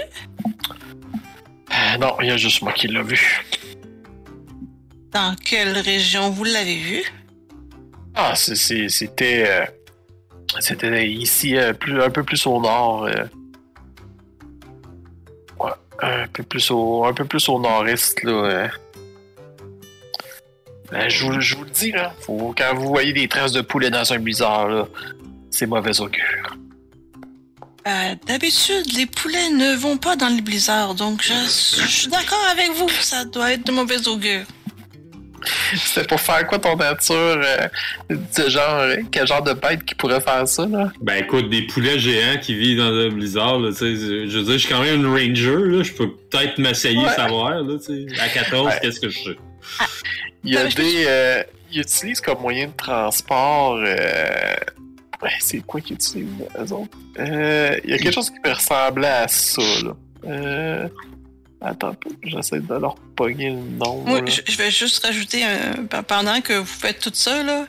Ah, 1.71 1.97
Non, 1.97 2.15
il 2.21 2.27
y 2.27 2.31
a 2.31 2.37
juste 2.37 2.61
moi 2.61 2.71
qui 2.73 2.87
l'ai 2.87 3.01
vu. 3.01 3.43
Dans 5.11 5.35
quelle 5.35 5.77
région 5.77 6.29
vous 6.29 6.43
l'avez 6.43 6.75
vu? 6.77 7.03
Ah, 8.15 8.33
c'était... 8.35 9.43
euh, 9.47 9.65
C'était 10.59 11.07
ici, 11.09 11.57
euh, 11.57 11.73
plus, 11.73 12.01
un 12.01 12.09
peu 12.09 12.23
plus 12.23 12.45
au 12.45 12.61
nord. 12.61 13.07
Euh. 16.03 16.23
Un 16.23 16.27
peu 16.27 16.43
plus 16.43 16.71
au, 16.71 17.05
un 17.05 17.13
peu 17.13 17.25
plus 17.25 17.47
au 17.49 17.59
nord-est, 17.59 18.23
là. 18.23 18.31
euh. 18.31 18.67
Ben, 20.91 21.09
je, 21.09 21.25
vous, 21.25 21.31
le 21.31 21.69
dis, 21.71 21.91
quand 22.27 22.75
vous 22.75 22.87
voyez 22.87 23.13
des 23.13 23.27
traces 23.27 23.51
de 23.51 23.61
poulet 23.61 23.89
dans 23.89 24.13
un 24.13 24.19
blizzard, 24.19 24.87
c'est 25.49 25.65
mauvais 25.65 25.99
augure. 25.99 26.55
Euh, 27.87 28.15
D'habitude, 28.27 28.93
les 28.95 29.07
poulets 29.07 29.49
ne 29.49 29.75
vont 29.75 29.97
pas 29.97 30.15
dans 30.15 30.29
le 30.29 30.41
blizzard, 30.41 30.93
donc 30.93 31.21
je, 31.23 31.33
je 31.33 31.87
suis 31.87 32.07
d'accord 32.07 32.45
avec 32.51 32.71
vous. 32.73 32.89
Ça 33.01 33.25
doit 33.25 33.53
être 33.53 33.65
de 33.65 33.71
mauvais 33.71 34.07
augure. 34.07 34.45
C'était 35.77 36.07
pour 36.07 36.19
faire 36.19 36.45
quoi 36.47 36.59
ton 36.59 36.75
nature? 36.75 37.15
euh, 37.15 37.67
de 38.09 38.49
genre, 38.49 38.81
quel 39.11 39.27
genre 39.27 39.41
de 39.43 39.53
bête 39.53 39.83
qui 39.83 39.95
pourrait 39.95 40.21
faire 40.21 40.47
ça, 40.47 40.65
là? 40.65 40.91
Ben 41.01 41.23
écoute, 41.23 41.49
des 41.49 41.63
poulets 41.63 41.99
géants 41.99 42.37
qui 42.41 42.55
vivent 42.55 42.77
dans 42.79 42.93
un 42.93 43.09
blizzard, 43.09 43.59
là, 43.59 43.69
tu 43.71 43.77
sais, 43.77 43.95
je 43.95 44.37
veux 44.37 44.43
dire, 44.43 44.53
je 44.53 44.57
suis 44.57 44.69
quand 44.69 44.81
même 44.81 44.99
une 45.01 45.07
ranger, 45.07 45.57
là, 45.77 45.83
je 45.83 45.93
peux 45.93 46.09
peut-être 46.29 46.57
m'essayer 46.57 46.97
Ouais. 46.99 47.09
savoir, 47.13 47.51
là, 47.61 47.77
tu 47.79 48.07
sais. 48.07 48.21
À 48.21 48.29
14, 48.29 48.67
Ouais. 48.67 48.79
qu'est-ce 48.81 48.99
que 48.99 49.09
je 49.09 49.19
sais? 49.19 49.37
Il 50.43 50.53
y 50.53 50.57
a 50.57 50.65
des. 50.67 51.05
euh, 51.07 51.43
ils 51.71 51.81
utilisent 51.81 52.21
comme 52.21 52.39
moyen 52.41 52.67
de 52.67 52.73
transport. 52.75 53.75
euh, 53.77 54.53
ouais, 55.21 55.29
c'est 55.39 55.59
quoi 55.65 55.79
qu'ils 55.81 55.95
utilisent, 55.95 56.27
eux 56.59 56.73
autres? 56.73 56.97
Euh, 57.19 57.77
il 57.83 57.89
y 57.89 57.93
a 57.93 57.97
quelque 57.97 58.13
chose 58.13 58.29
qui 58.29 58.39
peut 58.41 58.51
ressembler 58.51 59.07
à 59.07 59.27
ça, 59.27 59.61
là. 59.83 59.95
Euh, 60.25 60.87
attends 61.63 61.95
j'essaie 62.23 62.59
de 62.59 62.73
leur 62.75 62.95
pogner 63.15 63.49
le 63.51 63.55
nom. 63.57 63.97
Moi, 64.05 64.21
là. 64.21 64.25
je, 64.27 64.41
je 64.45 64.57
vais 64.57 64.71
juste 64.71 65.03
rajouter, 65.05 65.43
pe- 65.89 66.01
pendant 66.03 66.41
que 66.41 66.53
vous 66.53 66.65
faites 66.65 66.99
tout 66.99 67.11
ça, 67.13 67.41
là, 67.43 67.65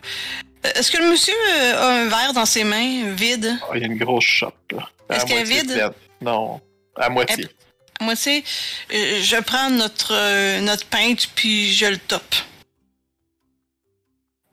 euh, 0.66 0.70
est-ce 0.74 0.90
que 0.90 0.98
le 0.98 1.10
monsieur 1.10 1.34
euh, 1.56 1.76
a 1.76 1.88
un 2.02 2.08
verre 2.08 2.32
dans 2.34 2.46
ses 2.46 2.64
mains, 2.64 3.12
vide? 3.14 3.56
Ah, 3.62 3.72
il 3.76 3.80
y 3.80 3.84
a 3.84 3.86
une 3.86 3.98
grosse 3.98 4.24
shop, 4.24 4.52
là. 4.72 4.88
À 5.08 5.16
Est-ce 5.16 5.26
qu'elle 5.26 5.36
est 5.38 5.40
moitié 5.44 5.62
vide? 5.62 5.72
pleine. 5.72 5.90
Non, 6.22 6.60
à 6.96 7.08
moitié. 7.10 7.46
Moi, 8.00 8.16
tu 8.16 8.22
sais, 8.22 8.44
euh, 8.92 9.20
je 9.22 9.40
prends 9.42 9.70
notre, 9.70 10.12
euh, 10.14 10.60
notre 10.60 10.86
pinte, 10.86 11.28
puis 11.34 11.72
je 11.72 11.86
le 11.86 11.98
top. 11.98 12.22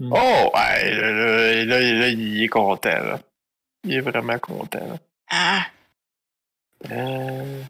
Oh, 0.04 0.52
ouais, 0.56 0.94
là, 0.96 1.64
là, 1.66 2.08
il 2.10 2.44
est 2.44 2.48
content, 2.48 2.90
là. 2.90 3.20
Il 3.84 3.94
est 3.94 4.02
vraiment 4.02 4.38
content, 4.40 4.80
là. 4.88 4.96
Ah, 5.30 5.66
Euh. 6.92 7.64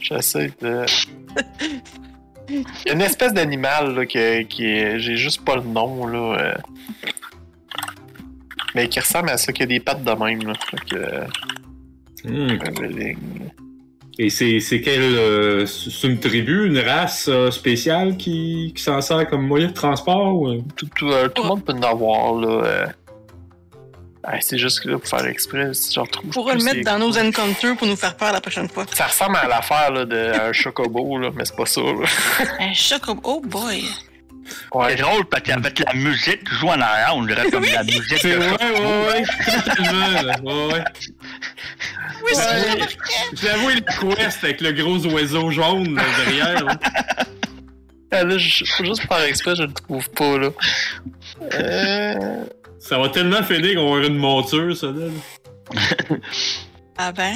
J'essaie 0.00 0.52
de. 0.60 0.84
Il 2.48 2.64
y 2.86 2.90
a 2.90 2.92
une 2.94 3.00
espèce 3.00 3.32
d'animal 3.32 3.94
là, 3.94 4.06
qui, 4.06 4.18
qui 4.48 4.66
est. 4.66 4.98
J'ai 5.00 5.16
juste 5.16 5.44
pas 5.44 5.56
le 5.56 5.62
nom 5.62 6.06
là. 6.06 6.38
euh, 6.40 6.54
Mais 8.74 8.88
qui 8.88 9.00
ressemble 9.00 9.30
à 9.30 9.36
ça, 9.36 9.52
qui 9.52 9.62
a 9.62 9.66
des 9.66 9.80
pattes 9.80 10.02
de 10.04 10.12
même 10.12 10.42
là. 10.46 10.52
Fait 10.70 10.84
que, 10.90 11.24
Hmm. 12.24 12.50
euh. 12.52 13.14
Et 14.18 14.30
c'est 14.30 14.60
c'est 14.60 14.80
quelle... 14.80 15.00
euh, 15.02 15.66
c'est 15.66 16.06
une 16.06 16.20
tribu, 16.20 16.68
une 16.68 16.78
race 16.78 17.26
euh, 17.28 17.50
spéciale 17.50 18.16
qui, 18.16 18.72
qui 18.76 18.80
s'en 18.82 19.00
sert 19.00 19.26
comme 19.28 19.44
moyen 19.44 19.68
de 19.68 19.72
transport? 19.72 20.32
Ou... 20.40 20.48
euh? 20.48 20.60
Tout, 20.76 20.88
tout, 20.94 21.08
euh, 21.08 21.28
tout 21.28 21.42
le 21.42 21.48
monde 21.48 21.64
peut 21.64 21.72
en 21.72 21.82
avoir 21.82 22.34
là. 22.34 22.48
euh. 22.48 22.86
Ouais, 24.26 24.38
c'est 24.40 24.58
juste 24.58 24.80
que 24.80 24.88
là, 24.88 24.98
pour 24.98 25.08
faire 25.08 25.24
exprès, 25.26 25.74
si 25.74 25.92
je 25.92 25.98
retrouve. 26.00 26.26
on 26.28 26.30
pourrait 26.32 26.54
plus 26.54 26.66
le 26.66 26.74
mettre 26.74 26.90
dans 26.90 26.98
nos 26.98 27.18
encounters 27.18 27.76
pour 27.76 27.86
nous 27.88 27.96
faire 27.96 28.16
peur 28.16 28.32
la 28.32 28.40
prochaine 28.40 28.68
fois. 28.68 28.86
Ça 28.92 29.06
ressemble 29.06 29.36
à 29.36 29.48
l'affaire 29.48 30.06
d'un 30.06 30.52
chocobo, 30.52 31.18
là, 31.18 31.30
mais 31.34 31.44
c'est 31.44 31.56
pas 31.56 31.66
ça. 31.66 31.80
Là. 31.80 32.06
Un 32.60 32.72
chocobo, 32.72 33.20
oh 33.24 33.40
boy. 33.44 33.84
Ouais. 34.74 34.86
C'est 34.90 35.02
drôle 35.02 35.24
parce 35.26 35.42
qu'avec 35.44 35.78
la 35.78 35.94
musique 35.94 36.44
qui 36.48 36.54
joue 36.56 36.68
en 36.68 36.80
arrière, 36.80 37.12
on 37.14 37.24
dirait 37.24 37.50
comme 37.50 37.64
la 37.64 37.82
musique 37.84 38.18
C'est 38.18 38.36
ouais, 38.36 38.46
ouais, 38.46 38.56
ouais. 39.08 39.24
Ouais, 40.42 40.72
ouais. 40.72 40.84
Oui, 42.24 42.32
c'est 42.32 42.80
Ouais. 42.80 42.86
J'avoue, 43.40 43.68
le 43.70 44.14
quest 44.16 44.44
avec 44.44 44.60
le 44.60 44.72
gros 44.72 45.04
oiseau 45.06 45.50
jaune 45.50 45.94
là, 45.96 46.02
derrière. 46.24 46.64
là. 46.64 46.78
Ah, 48.14 48.24
là, 48.24 48.36
juste 48.36 48.76
faire 49.08 49.22
exprès, 49.22 49.54
je 49.56 49.62
le 49.62 49.72
trouve 49.72 50.10
pas, 50.10 50.38
là. 50.38 50.50
Euh... 51.54 52.44
Ça 52.84 52.98
va 52.98 53.08
tellement 53.08 53.42
finir 53.42 53.76
qu'on 53.76 53.90
va 53.90 53.96
avoir 53.98 54.02
une 54.04 54.16
monture, 54.18 54.76
ça, 54.76 54.88
là. 54.88 55.06
Ah 56.98 57.10
ben, 57.12 57.34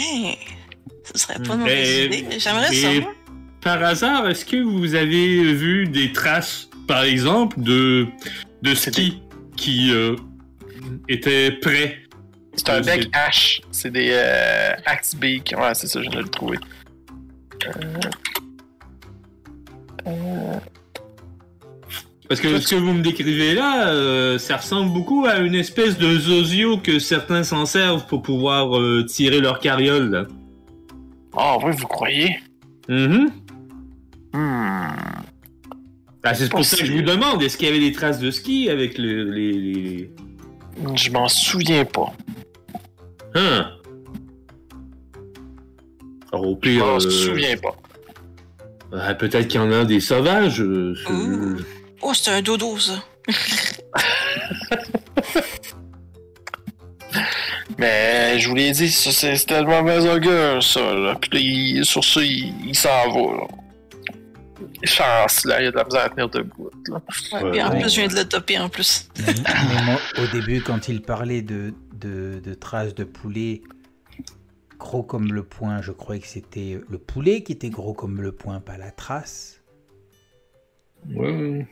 ce 1.13 1.19
serait 1.19 1.35
pas 1.35 1.55
une 1.55 1.63
Mais- 1.63 1.65
mauvaise 1.65 2.05
idée. 2.07 2.27
J'aimerais 2.39 2.75
ça, 2.75 2.93
moi. 3.01 3.15
Par 3.63 3.83
hasard, 3.83 4.29
est-ce 4.29 4.45
que 4.45 4.57
vous 4.63 4.95
avez 4.95 5.55
vu 5.55 5.87
des 5.87 6.13
traces, 6.13 6.69
par 6.87 7.03
exemple, 7.05 7.61
de, 7.61 8.07
de 8.63 8.75
ski 8.75 9.23
qui 9.57 9.91
euh, 9.93 10.15
étaient 11.09 11.53
prêts? 11.53 11.99
C'est 12.57 12.69
un 12.71 12.83
C'est- 12.83 12.99
bec 12.99 13.11
H. 13.13 13.61
C'est 13.71 13.91
des 13.91 14.11
euh, 14.13 14.73
Axe 14.85 15.15
Beak. 15.15 15.55
Ouais, 15.57 15.75
c'est 15.75 15.87
ça, 15.87 16.03
je 16.03 16.09
viens 16.11 16.19
de 16.21 16.25
le 16.25 16.29
trouver. 16.31 16.59
Parce 22.29 22.41
que 22.41 22.59
ce 22.59 22.69
que 22.69 22.75
vous 22.77 22.93
me 22.93 23.03
décrivez 23.03 23.55
là, 23.55 23.89
euh, 23.91 24.37
ça 24.39 24.57
ressemble 24.57 24.93
beaucoup 24.93 25.27
à 25.27 25.39
une 25.39 25.55
espèce 25.55 25.97
de 25.97 26.19
zozio 26.19 26.79
que 26.79 26.99
certains 26.99 27.45
s'en 27.45 27.67
servent 27.67 28.07
pour 28.07 28.23
pouvoir 28.23 28.77
euh, 28.77 29.05
tirer 29.05 29.41
leur 29.41 29.61
carriole. 29.61 30.11
là. 30.11 30.27
Ah, 31.37 31.57
oui, 31.65 31.73
vous 31.77 31.87
croyez? 31.87 32.37
Mhm. 32.89 33.31
Hmm. 34.33 34.89
Ah, 36.25 36.35
c'est 36.35 36.51
pour 36.51 36.65
ça 36.65 36.77
que 36.79 36.85
je 36.85 36.93
vous 36.93 37.03
demande, 37.03 37.41
est-ce 37.43 37.57
qu'il 37.57 37.69
y 37.69 37.71
avait 37.71 37.79
des 37.79 37.93
traces 37.93 38.19
de 38.19 38.33
ski 38.33 38.69
avec 38.69 38.99
le- 38.99 39.31
les... 39.31 39.53
les... 39.53 40.11
Je 40.97 41.11
m'en 41.13 41.29
souviens 41.29 41.85
pas. 41.85 42.13
Hein? 43.37 43.71
Alors, 46.33 46.47
au 46.49 46.55
Je 46.55 46.59
pire, 46.69 46.85
m'en 46.87 46.97
euh, 46.97 47.01
souviens 47.11 47.57
pas. 47.57 47.77
ah, 48.93 49.15
peut-être 49.15 49.47
qu'il 49.47 49.61
y 49.61 49.63
en 49.63 49.71
a 49.71 49.85
des 49.85 50.01
sauvages. 50.01 50.61
euh, 50.61 50.95
c'est- 52.17 52.31
un 52.31 52.43
dodo, 52.43 52.79
ça. 52.79 53.03
Mais 57.79 58.39
je 58.39 58.49
vous 58.49 58.55
l'ai 58.55 58.71
dit, 58.73 58.91
c'est 58.91 59.37
c'était 59.37 59.61
le 59.61 59.67
mauvais 59.67 59.99
augure, 60.09 60.63
ça. 60.63 60.95
Là. 60.95 61.15
Puis 61.21 61.31
là, 61.33 61.41
il- 61.41 61.85
sur 61.85 62.05
ça, 62.05 62.23
il, 62.23 62.55
il 62.69 62.75
s'en 62.75 63.11
va. 63.11 63.37
Là. 63.37 63.47
Chance, 64.85 65.45
là, 65.45 65.61
il 65.61 65.65
y 65.65 65.67
a 65.69 65.71
de 65.71 65.77
la 65.77 65.85
misère 65.85 66.03
à 66.03 66.09
tenir 66.11 66.29
debout. 66.29 66.71
Là. 66.89 67.01
Ouais, 67.33 67.43
Ouais. 67.43 67.51
puis 67.51 67.63
en 67.63 67.71
Ouais. 67.71 67.81
plus, 67.81 67.91
je 67.95 68.01
viens 68.01 68.09
de 68.09 68.15
le 68.15 68.25
topper 68.25 68.59
en 68.59 68.69
plus. 68.69 69.09
Mais, 69.19 69.35
mais 69.35 69.83
moi, 69.85 69.99
au 70.19 70.27
début, 70.33 70.61
quand 70.63 70.89
il 70.89 71.03
parlait 71.03 71.43
de, 71.43 71.75
de, 71.95 72.41
de 72.43 72.55
traces 72.55 72.95
de 72.95 73.05
poulet 73.05 73.63
gros 74.79 75.03
comme 75.03 75.33
le 75.33 75.43
poing, 75.43 75.81
je 75.83 75.93
croyais 75.93 76.21
que 76.21 76.27
c'était 76.29 76.79
le 76.89 76.99
poulet 76.99 77.43
qui 77.43 77.53
était 77.53 77.71
gros 77.71 77.95
comme 77.95 78.21
le 78.21 78.33
poing, 78.33 78.61
pas 78.61 78.77
la 78.77 78.91
trace. 78.91 79.61
Ouais. 81.15 81.67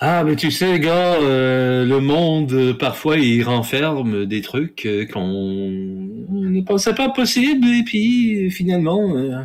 Ah, 0.00 0.22
mais 0.24 0.36
tu 0.36 0.50
sais, 0.52 0.78
gars, 0.78 1.14
euh, 1.14 1.84
le 1.84 2.00
monde, 2.00 2.52
euh, 2.52 2.72
parfois, 2.74 3.16
il 3.16 3.42
renferme 3.42 4.26
des 4.26 4.42
trucs 4.42 4.86
euh, 4.86 5.04
qu'on 5.06 5.20
on 5.20 6.40
ne 6.50 6.60
pensait 6.62 6.94
pas 6.94 7.08
possible, 7.10 7.66
et 7.66 7.82
puis, 7.84 8.50
finalement... 8.50 9.16
euh, 9.16 9.42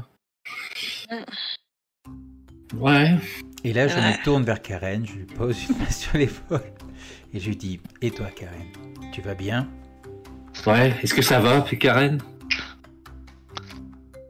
Ouais. 2.79 3.15
Et 3.63 3.73
là, 3.73 3.87
je 3.87 3.95
Ouais. 3.95 4.11
me 4.17 4.23
tourne 4.23 4.43
vers 4.43 4.61
Karen, 4.61 5.05
je 5.05 5.13
lui 5.13 5.25
pose 5.25 5.57
une 5.69 5.77
main 5.77 5.85
sur 5.89 6.17
l'épaule 6.17 6.61
et 7.33 7.39
je 7.39 7.47
lui 7.49 7.55
dis 7.55 7.79
Et 8.01 8.11
toi, 8.11 8.27
Karen, 8.35 8.67
tu 9.11 9.21
vas 9.21 9.35
bien? 9.35 9.67
Ouais, 10.67 10.93
est-ce 11.01 11.13
que 11.13 11.21
ça 11.21 11.39
va, 11.39 11.61
puis 11.61 11.77
Karen? 11.77 12.19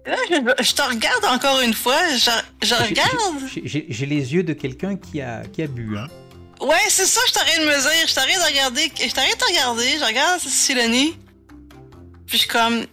Là, 0.05 0.17
je, 0.29 0.63
je 0.63 0.73
te 0.73 0.81
regarde 0.81 1.23
encore 1.25 1.61
une 1.61 1.73
fois. 1.73 1.97
Je, 2.09 2.29
je 2.61 2.75
regarde. 2.75 3.15
J'ai- 3.63 4.05
les 4.05 4.33
yeux 4.33 4.43
de 4.43 4.53
quelqu'un 4.53 4.97
qui 4.97 5.21
a, 5.21 5.43
qui 5.45 5.63
a 5.63 5.67
bu. 5.67 5.97
Hein. 5.97 6.07
Ouais, 6.61 6.75
c'est 6.89 7.05
ça, 7.05 7.21
je 7.27 7.31
t'arrête 7.33 7.59
de 7.59 7.65
me 7.65 7.71
dire. 7.81 8.07
Je 8.07 8.13
t'arrête 8.13 8.35
de 8.37 8.43
regarder. 8.51 8.91
Je 8.99 9.13
t'arrête 9.13 9.39
de 9.39 9.45
regarder. 9.45 9.97
Je 9.99 10.05
regarde 10.05 10.39
Silonie. 10.41 11.17
Puis 12.27 12.37
je 12.37 12.43
suis 12.43 12.47
comme. 12.49 12.85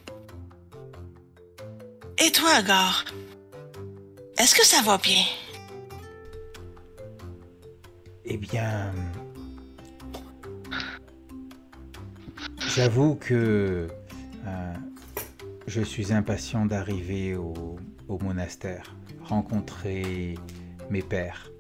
Et 2.19 2.31
toi, 2.31 2.63
Gar? 2.63 3.05
Est-ce 4.39 4.55
que 4.55 4.65
ça 4.65 4.81
va 4.83 4.99
bien? 4.99 5.23
Eh 8.25 8.37
bien. 8.37 8.93
J'avoue 12.75 13.17
que. 13.17 13.89
euh, 14.47 14.75
je 15.71 15.83
suis 15.83 16.13
impatient 16.13 16.67
d'arriver 16.67 17.37
au, 17.37 17.55
au 18.09 18.19
monastère, 18.19 18.97
rencontrer 19.23 20.35
mes 20.91 21.01
pères, 21.03 21.53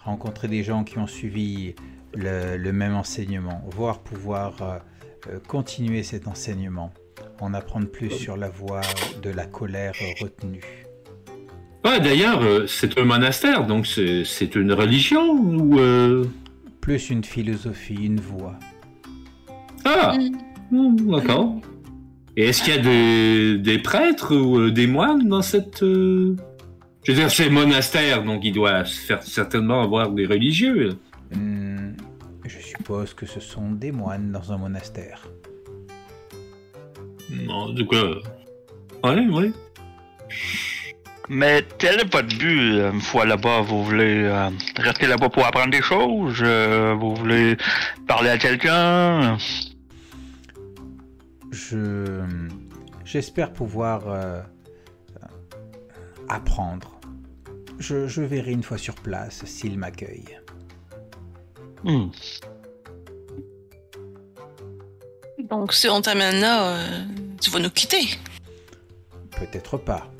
rencontrer 0.00 0.46
des 0.46 0.62
gens 0.62 0.84
qui 0.84 0.98
ont 0.98 1.08
suivi 1.08 1.74
le, 2.14 2.56
le 2.56 2.72
même 2.72 2.94
enseignement, 2.94 3.60
voire 3.68 3.98
pouvoir 3.98 4.62
euh, 4.62 4.78
euh, 5.28 5.38
continuer 5.48 6.04
cet 6.04 6.28
enseignement, 6.28 6.92
en 7.40 7.54
apprendre 7.54 7.88
plus 7.88 8.10
sur 8.10 8.36
la 8.36 8.48
voie 8.48 8.82
de 9.20 9.30
la 9.30 9.46
colère 9.46 9.94
retenue. 10.20 10.62
Ouais, 11.84 11.98
d'ailleurs, 12.00 12.42
euh, 12.42 12.68
c'est 12.68 12.96
un 12.98 13.04
monastère, 13.04 13.66
donc 13.66 13.86
c'est 13.88 14.54
une 14.54 14.72
religion, 14.72 15.32
ou... 15.32 15.78
euh, 15.80 16.24
Plus 16.80 17.10
une 17.10 17.24
philosophie, 17.24 18.06
une 18.06 18.20
voie. 18.20 18.56
Ah, 19.84 20.16
hmm, 20.70 21.10
d'accord. 21.10 21.56
Et 22.36 22.48
est-ce 22.48 22.62
qu'il 22.62 22.74
y 22.74 22.78
a 22.78 22.82
des, 22.82 23.58
des 23.58 23.78
prêtres 23.78 24.34
ou 24.36 24.58
euh, 24.58 24.70
des 24.70 24.86
moines 24.86 25.26
dans 25.26 25.40
cette... 25.42 25.82
euh, 25.82 26.36
Je 27.02 27.12
veux 27.12 27.18
dire, 27.18 27.30
c'est 27.30 27.48
monastère, 27.48 28.22
donc 28.24 28.44
il 28.44 28.52
doit 28.52 28.84
faire 28.84 29.22
certainement 29.22 29.82
avoir 29.82 30.10
des 30.10 30.26
religieux. 30.26 30.98
Hmm, 31.34 31.92
je 32.44 32.58
suppose 32.58 33.14
que 33.14 33.24
ce 33.24 33.40
sont 33.40 33.70
des 33.70 33.90
moines 33.90 34.32
dans 34.32 34.52
un 34.52 34.58
monastère. 34.58 35.26
En 37.48 37.74
tout 37.74 37.86
cas... 37.86 38.04
Ouais, 39.02 39.26
ouais. 39.28 39.52
Mais 41.28 41.64
quel 41.78 42.00
est 42.00 42.12
votre 42.12 42.36
but 42.38 42.74
euh, 42.74 42.92
une 42.92 43.00
fois 43.00 43.24
là-bas? 43.24 43.62
Vous 43.62 43.82
voulez 43.82 44.22
euh, 44.24 44.48
rester 44.76 45.06
là-bas 45.06 45.28
pour 45.28 45.44
apprendre 45.44 45.70
des 45.70 45.82
choses? 45.82 46.40
Euh, 46.42 46.94
vous 46.98 47.14
voulez 47.14 47.56
parler 48.06 48.30
à 48.30 48.38
quelqu'un? 48.38 49.36
Je 51.68 52.24
j'espère 53.04 53.52
pouvoir 53.52 54.08
euh, 54.08 54.40
euh, 55.22 55.26
apprendre. 56.28 57.00
Je, 57.78 58.06
je 58.06 58.22
verrai 58.22 58.52
une 58.52 58.62
fois 58.62 58.78
sur 58.78 58.94
place 58.94 59.44
s'il 59.44 59.78
m'accueille. 59.78 60.38
Hmm. 61.84 62.08
Donc, 65.48 65.72
si 65.72 65.88
on 65.88 66.00
t'amène 66.00 66.40
là, 66.40 66.68
euh, 66.68 67.04
tu 67.40 67.50
vas 67.50 67.60
nous 67.60 67.70
quitter. 67.70 68.08
Peut-être 69.30 69.76
pas. 69.76 70.10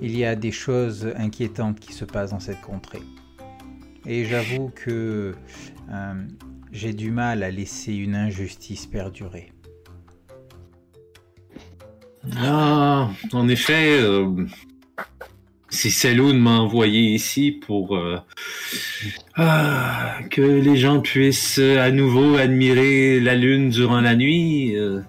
Il 0.00 0.16
y 0.16 0.24
a 0.24 0.34
des 0.34 0.52
choses 0.52 1.12
inquiétantes 1.16 1.78
qui 1.78 1.92
se 1.92 2.04
passent 2.04 2.30
dans 2.30 2.40
cette 2.40 2.60
contrée. 2.60 3.02
Et 4.04 4.24
j'avoue 4.24 4.70
que 4.74 5.34
euh, 5.90 6.14
j'ai 6.72 6.92
du 6.92 7.10
mal 7.10 7.42
à 7.42 7.50
laisser 7.50 7.94
une 7.94 8.16
injustice 8.16 8.86
perdurer. 8.86 9.51
Ah, 12.36 13.10
en 13.32 13.48
effet, 13.48 13.98
euh, 14.00 14.46
si 15.70 15.90
Saloon 15.90 16.34
m'a 16.34 16.58
envoyé 16.60 17.00
ici 17.14 17.50
pour 17.50 17.96
euh, 17.96 18.18
ah, 19.36 20.18
que 20.30 20.40
les 20.40 20.76
gens 20.76 21.00
puissent 21.00 21.58
à 21.58 21.90
nouveau 21.90 22.36
admirer 22.36 23.18
la 23.20 23.34
lune 23.34 23.70
durant 23.70 24.00
la 24.00 24.14
nuit. 24.14 24.76
euh. 24.76 25.00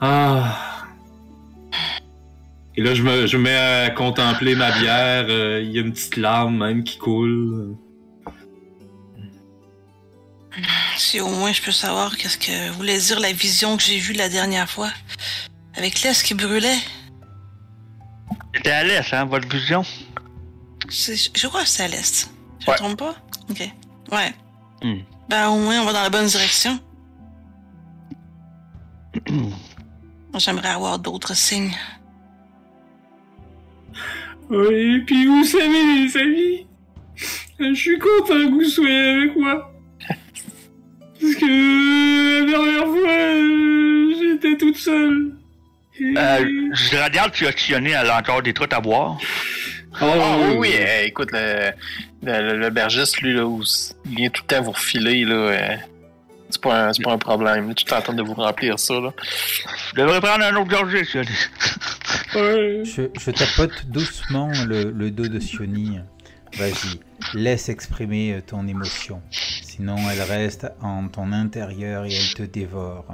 Ah. 0.00 0.56
Et 2.76 2.82
là, 2.82 2.94
je 2.94 3.02
me, 3.02 3.26
je 3.26 3.36
me 3.36 3.42
mets 3.44 3.54
à 3.56 3.90
contempler 3.90 4.54
ma 4.54 4.70
bière. 4.78 5.26
euh, 5.28 5.60
Il 5.62 5.70
y 5.72 5.78
a 5.78 5.82
une 5.82 5.92
petite 5.92 6.16
larme 6.16 6.58
même 6.58 6.84
qui 6.84 6.98
coule. 6.98 7.76
Si 11.04 11.20
au 11.20 11.28
moins 11.28 11.52
je 11.52 11.60
peux 11.60 11.70
savoir 11.70 12.16
qu'est-ce 12.16 12.38
que 12.38 12.70
voulait 12.72 12.96
dire 12.98 13.20
la 13.20 13.30
vision 13.32 13.76
que 13.76 13.82
j'ai 13.82 13.98
vue 13.98 14.14
la 14.14 14.30
dernière 14.30 14.70
fois. 14.70 14.88
Avec 15.74 16.00
l'Est 16.00 16.22
qui 16.22 16.32
brûlait. 16.32 16.78
C'était 18.54 18.70
à 18.70 18.82
l'est, 18.84 19.12
hein, 19.12 19.26
votre 19.26 19.46
vision? 19.46 19.82
Je 20.88 21.46
crois 21.46 21.62
que 21.62 21.68
c'est 21.68 21.82
à 21.84 21.88
l'Est. 21.88 22.30
Je 22.60 22.66
Ouais. 22.66 22.72
me 22.72 22.78
trompe 22.78 22.98
pas? 22.98 23.14
Ok. 23.50 23.68
Ouais. 24.12 24.34
Hmm. 24.82 25.00
Ben 25.28 25.48
au 25.50 25.58
moins 25.58 25.82
on 25.82 25.84
va 25.84 25.92
dans 25.92 26.02
la 26.02 26.08
bonne 26.10 26.26
direction. 26.26 26.80
J'aimerais 30.38 30.70
avoir 30.70 30.98
d'autres 30.98 31.34
signes. 31.36 31.76
Oui, 34.48 35.00
puis 35.06 35.26
vous 35.26 35.44
savez, 35.44 35.68
les 36.06 36.16
amis, 36.16 36.66
je 37.58 37.74
suis 37.74 37.98
content 37.98 38.34
que 38.34 38.50
vous 38.54 38.64
soyez 38.64 39.08
avec 39.10 39.36
moi. 39.36 39.70
Parce 41.20 41.34
que 41.36 42.40
la 42.40 42.50
dernière 42.50 42.86
fois, 42.86 43.08
euh, 43.08 44.14
j'étais 44.20 44.56
toute 44.56 44.76
seule. 44.76 45.32
Et- 46.00 46.14
Euh, 46.16 46.70
je 46.74 46.96
regarde, 47.02 47.32
tu 47.32 47.46
as 47.46 47.52
tionné 47.52 47.90
elle 47.90 48.10
a 48.10 48.18
encore 48.18 48.42
des 48.42 48.52
trucs 48.52 48.72
à 48.72 48.80
boire? 48.80 49.16
Oh, 50.02 50.04
Ah 50.04 50.36
oui, 50.50 50.56
oui, 50.58 50.70
euh, 50.74 51.04
écoute, 51.06 51.28
le, 51.32 51.70
le, 52.24 52.42
le- 52.52 52.58
le 52.58 52.70
bergiste, 52.70 53.20
lui, 53.20 53.32
là, 53.34 53.46
où 53.46 53.62
il 54.06 54.16
vient 54.16 54.28
tout 54.30 54.42
le 54.48 54.54
temps 54.56 54.62
vous 54.62 54.72
refiler, 54.72 55.24
là, 55.24 55.34
euh, 55.34 55.76
c'est 56.50 56.60
pas, 56.60 56.88
un- 56.88 56.92
c'est 56.92 57.02
pas 57.04 57.12
un 57.12 57.18
problème. 57.18 57.68
là. 57.68 57.96
En 57.96 58.02
train 58.02 58.12
de 58.12 58.22
vous 58.22 58.34
remplir 58.34 58.76
ça, 58.78 58.94
là. 58.94 59.12
Je 59.94 60.00
devrais 60.02 60.20
prendre 60.20 60.44
un 60.44 60.56
autre 60.56 60.68
gorgée, 60.68 61.06
tionné. 61.06 61.28
ouais. 62.34 62.82
Je, 62.84 63.02
je 63.20 63.30
tapote 63.30 63.86
doucement 63.86 64.50
le, 64.66 64.90
le 64.90 65.10
dos 65.12 65.28
de 65.28 65.38
Sioni. 65.38 65.98
Vas-y, 66.56 67.00
laisse 67.34 67.68
exprimer 67.68 68.34
euh, 68.34 68.40
ton 68.44 68.66
émotion. 68.66 69.20
Sinon, 69.74 69.96
elle 70.08 70.22
reste 70.22 70.66
en 70.82 71.08
ton 71.08 71.32
intérieur 71.32 72.04
et 72.04 72.14
elle 72.14 72.34
te 72.34 72.42
dévore. 72.44 73.06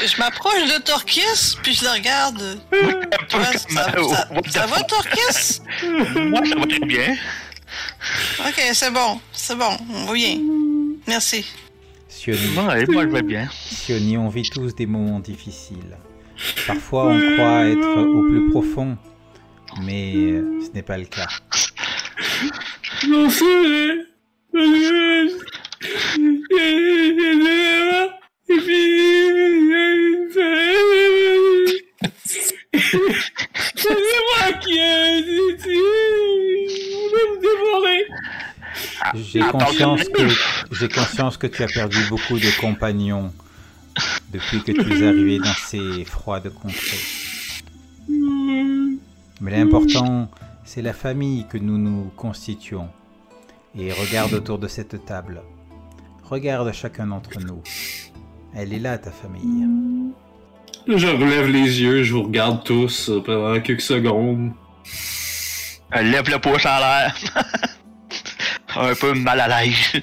Je 0.00 0.18
m'approche 0.18 0.64
de 0.76 0.82
Torquis, 0.82 1.56
puis 1.62 1.74
je 1.74 1.84
le 1.84 1.90
regarde. 1.90 2.58
Ouais, 3.34 3.56
ça, 3.58 3.92
ça- 3.92 4.28
ça 4.50 4.66
va, 4.66 4.82
Torquis? 4.84 5.60
Moi, 6.16 6.40
ça 6.46 6.54
va 6.56 6.66
très 6.66 6.86
bien. 6.86 7.14
Ok, 8.40 8.60
c'est 8.72 8.90
bon, 8.90 9.20
c'est 9.32 9.54
bon, 9.56 9.76
on 9.94 10.04
va 10.06 10.12
bien. 10.14 10.38
Merci. 11.06 11.44
Sioni, 12.08 12.56
Ouais, 12.56 12.86
moi, 12.88 13.02
je 13.04 13.08
vais 13.08 13.22
bien. 13.22 13.48
Sioni, 13.52 14.16
on 14.16 14.28
vit 14.28 14.48
tous 14.48 14.74
des 14.74 14.86
moments 14.86 15.20
difficiles. 15.20 15.96
Parfois, 16.66 17.08
on 17.08 17.18
croit 17.34 17.66
être 17.66 17.98
au 18.00 18.22
plus 18.28 18.50
profond, 18.50 18.96
mais 19.82 20.14
euh, 20.16 20.60
ce 20.64 20.70
n'est 20.72 20.82
pas 20.82 20.98
le 20.98 21.04
cas. 21.04 21.28
Non, 23.08 23.28
c'est 23.30 23.44
moi 34.28 34.52
qui 34.60 34.78
ai... 34.78 35.24
On 36.94 37.08
va 37.10 37.22
me 37.30 37.36
dévorer. 37.40 38.02
J'ai 39.14 39.40
conscience 39.40 40.04
que 40.04 40.28
j'ai 40.72 40.88
conscience 40.88 41.36
que 41.36 41.46
tu 41.46 41.62
as 41.62 41.68
perdu 41.68 41.98
beaucoup 42.08 42.38
de 42.38 42.60
compagnons 42.60 43.32
depuis 44.32 44.62
que 44.62 44.72
tu 44.72 45.02
es 45.02 45.06
arrivé 45.06 45.38
dans 45.38 45.54
ces 45.54 46.04
froides 46.04 46.52
contrées. 46.54 47.27
Mais 49.40 49.52
l'important, 49.52 50.28
c'est 50.64 50.82
la 50.82 50.92
famille 50.92 51.46
que 51.48 51.58
nous 51.58 51.78
nous 51.78 52.10
constituons. 52.16 52.88
Et 53.76 53.92
regarde 53.92 54.32
autour 54.32 54.58
de 54.58 54.66
cette 54.68 55.04
table. 55.04 55.42
Regarde 56.24 56.72
chacun 56.72 57.06
d'entre 57.06 57.40
nous. 57.40 57.62
Elle 58.54 58.72
est 58.72 58.78
là, 58.78 58.98
ta 58.98 59.10
famille. 59.10 59.66
Je 60.86 61.06
relève 61.06 61.48
les 61.48 61.80
yeux, 61.82 62.02
je 62.02 62.14
vous 62.14 62.22
regarde 62.22 62.64
tous 62.64 63.10
euh, 63.10 63.22
pendant 63.22 63.60
quelques 63.60 63.82
secondes. 63.82 64.52
Elle 65.90 66.10
lève 66.10 66.28
le 66.30 66.38
pouce 66.38 66.64
en 66.64 66.78
l'air. 66.78 67.14
un 68.76 68.94
peu 68.94 69.12
mal 69.14 69.40
à 69.40 69.62
l'aise. 69.62 70.02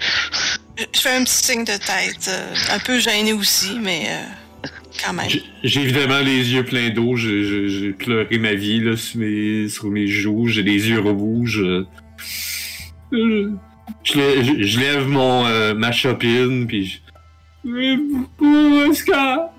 Je 0.78 1.00
fais 1.00 1.16
un 1.16 1.24
petit 1.24 1.44
signe 1.44 1.64
de 1.64 1.78
tête, 1.78 2.28
euh, 2.28 2.54
un 2.72 2.80
peu 2.80 3.00
gêné 3.00 3.34
aussi, 3.34 3.80
mais 3.80 4.08
euh, 4.10 4.24
quand 5.04 5.14
même. 5.14 5.28
J'ai 5.64 5.82
évidemment 5.82 6.20
les 6.20 6.54
yeux 6.54 6.64
pleins 6.64 6.89
d'eau, 6.89 7.16
j'ai- 7.16 7.91
pleuré 7.93 8.38
ma 8.38 8.54
vie 8.54 8.80
là, 8.82 8.96
sur, 8.98 9.20
mes, 9.20 9.68
sur 9.70 9.89
mes 9.89 10.08
joues, 10.08 10.48
j'ai 10.48 10.64
les 10.64 10.89
yeux 10.89 11.00
rouges. 11.00 11.62
euh. 11.62 11.86
Je, 13.12 14.14
lè- 14.14 14.43
je- 14.43 14.64
je 14.66 14.80
lève 14.80 15.08
mon, 15.08 15.46
euh, 15.46 15.74
ma 15.74 15.91
chopine, 15.91 16.66
puis 16.68 16.86
je... 16.86 16.98
Mais 17.64 17.98
pour 18.38 18.89
Oscar! 18.89 19.52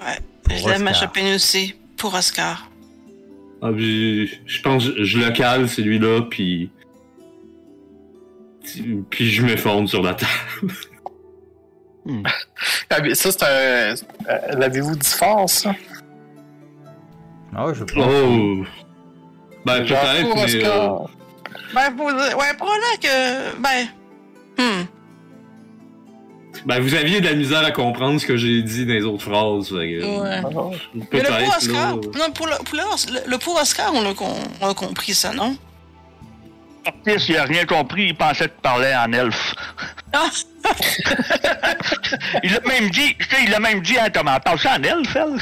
Ouais, 0.00 0.18
Pour 0.44 0.56
je 0.58 0.68
lève 0.68 0.82
ma 0.82 0.92
chopine 0.92 1.34
aussi, 1.34 1.74
pour 1.96 2.14
Oscar. 2.14 2.70
Ah, 3.62 3.70
puis 3.74 4.28
je 4.46 4.60
pense 4.62 4.88
que 4.90 5.02
je 5.04 5.18
le 5.18 5.30
cale, 5.30 5.68
celui-là, 5.68 6.22
puis... 6.30 6.70
Puis 9.10 9.30
je 9.30 9.42
m'effondre 9.44 9.88
sur 9.88 10.02
la 10.02 10.14
table. 10.14 10.30
Ah, 12.90 13.00
mais 13.02 13.14
ça, 13.14 13.30
c'est 13.32 13.42
un. 13.42 13.46
euh, 13.48 13.94
L'avez-vous 14.56 14.94
dit 14.96 15.08
fort, 15.08 15.48
ça? 15.50 15.74
Oh, 17.58 17.72
je 17.74 17.84
pense. 17.84 18.04
Oh! 18.06 18.64
Ben, 19.64 19.84
peut-être, 19.84 20.28
pour 20.28 20.36
mais... 20.36 20.54
euh, 20.54 20.68
Oscar. 20.78 21.10
Ben, 21.74 21.90
pour, 21.96 22.06
ouais, 22.06 22.54
probablement 22.56 22.96
que. 23.02 23.56
Ben. 23.60 23.86
Hmm. 24.58 24.84
Ben, 26.64 26.80
vous 26.80 26.94
aviez 26.94 27.20
de 27.20 27.26
la 27.26 27.34
misère 27.34 27.64
à 27.64 27.70
comprendre 27.70 28.20
ce 28.20 28.26
que 28.26 28.36
j'ai 28.36 28.62
dit 28.62 28.86
dans 28.86 28.92
les 28.94 29.04
autres 29.04 29.22
phrases. 29.24 29.68
fait 29.68 29.74
que, 30.00 30.20
Ouais. 30.22 30.40
Ah. 30.44 30.76
Mais 30.94 31.00
le 31.00 31.06
Peut-être, 31.06 31.38
pour 31.44 31.56
Oscar. 31.56 31.96
là. 31.96 32.00
Non, 32.18 32.32
pour 32.32 32.46
le, 32.46 32.56
pour 32.64 32.74
le, 33.30 33.38
pour 33.38 33.60
Oscar, 33.60 33.92
on 33.94 34.04
a, 34.06 34.14
on 34.62 34.68
a 34.68 34.74
compris 34.74 35.14
ça, 35.14 35.32
non? 35.32 35.56
Il 37.28 37.36
a 37.36 37.44
rien 37.44 37.64
compris, 37.64 38.06
il 38.08 38.14
pensait 38.14 38.48
que 38.48 38.54
tu 38.54 38.60
parlais 38.62 38.94
en 38.94 39.12
elfe. 39.12 39.54
Ah! 40.12 40.28
il 42.42 42.52
l'a 42.52 42.60
même 42.60 42.90
dit, 42.90 43.14
tu 43.16 43.28
sais, 43.28 43.44
il 43.44 43.50
l'a 43.50 43.60
même 43.60 43.80
dit, 43.80 43.98
hein, 43.98 44.10
Thomas, 44.10 44.40
parle 44.40 44.58
ça 44.58 44.76
en 44.78 44.82
elfe, 44.82 45.16
elle? 45.16 45.38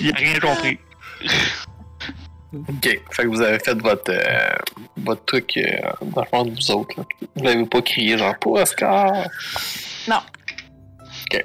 il 0.00 0.12
a 0.12 0.16
rien 0.16 0.38
compris. 0.40 0.78
Ok. 2.52 3.00
Fait 3.10 3.22
que 3.22 3.28
vous 3.28 3.40
avez 3.40 3.58
fait 3.58 3.74
votre, 3.80 4.10
euh, 4.10 4.50
votre 4.96 5.24
truc 5.24 5.56
euh, 5.56 5.90
dans 6.02 6.22
le 6.22 6.26
fond 6.26 6.44
de 6.44 6.50
vous 6.50 6.70
autres. 6.72 6.94
Là. 6.98 7.04
Vous 7.36 7.44
l'avez 7.44 7.66
pas 7.66 7.82
crié, 7.82 8.18
genre, 8.18 8.36
pour 8.38 8.54
Oscar? 8.54 9.12
Non. 10.08 10.20
Ok. 11.32 11.44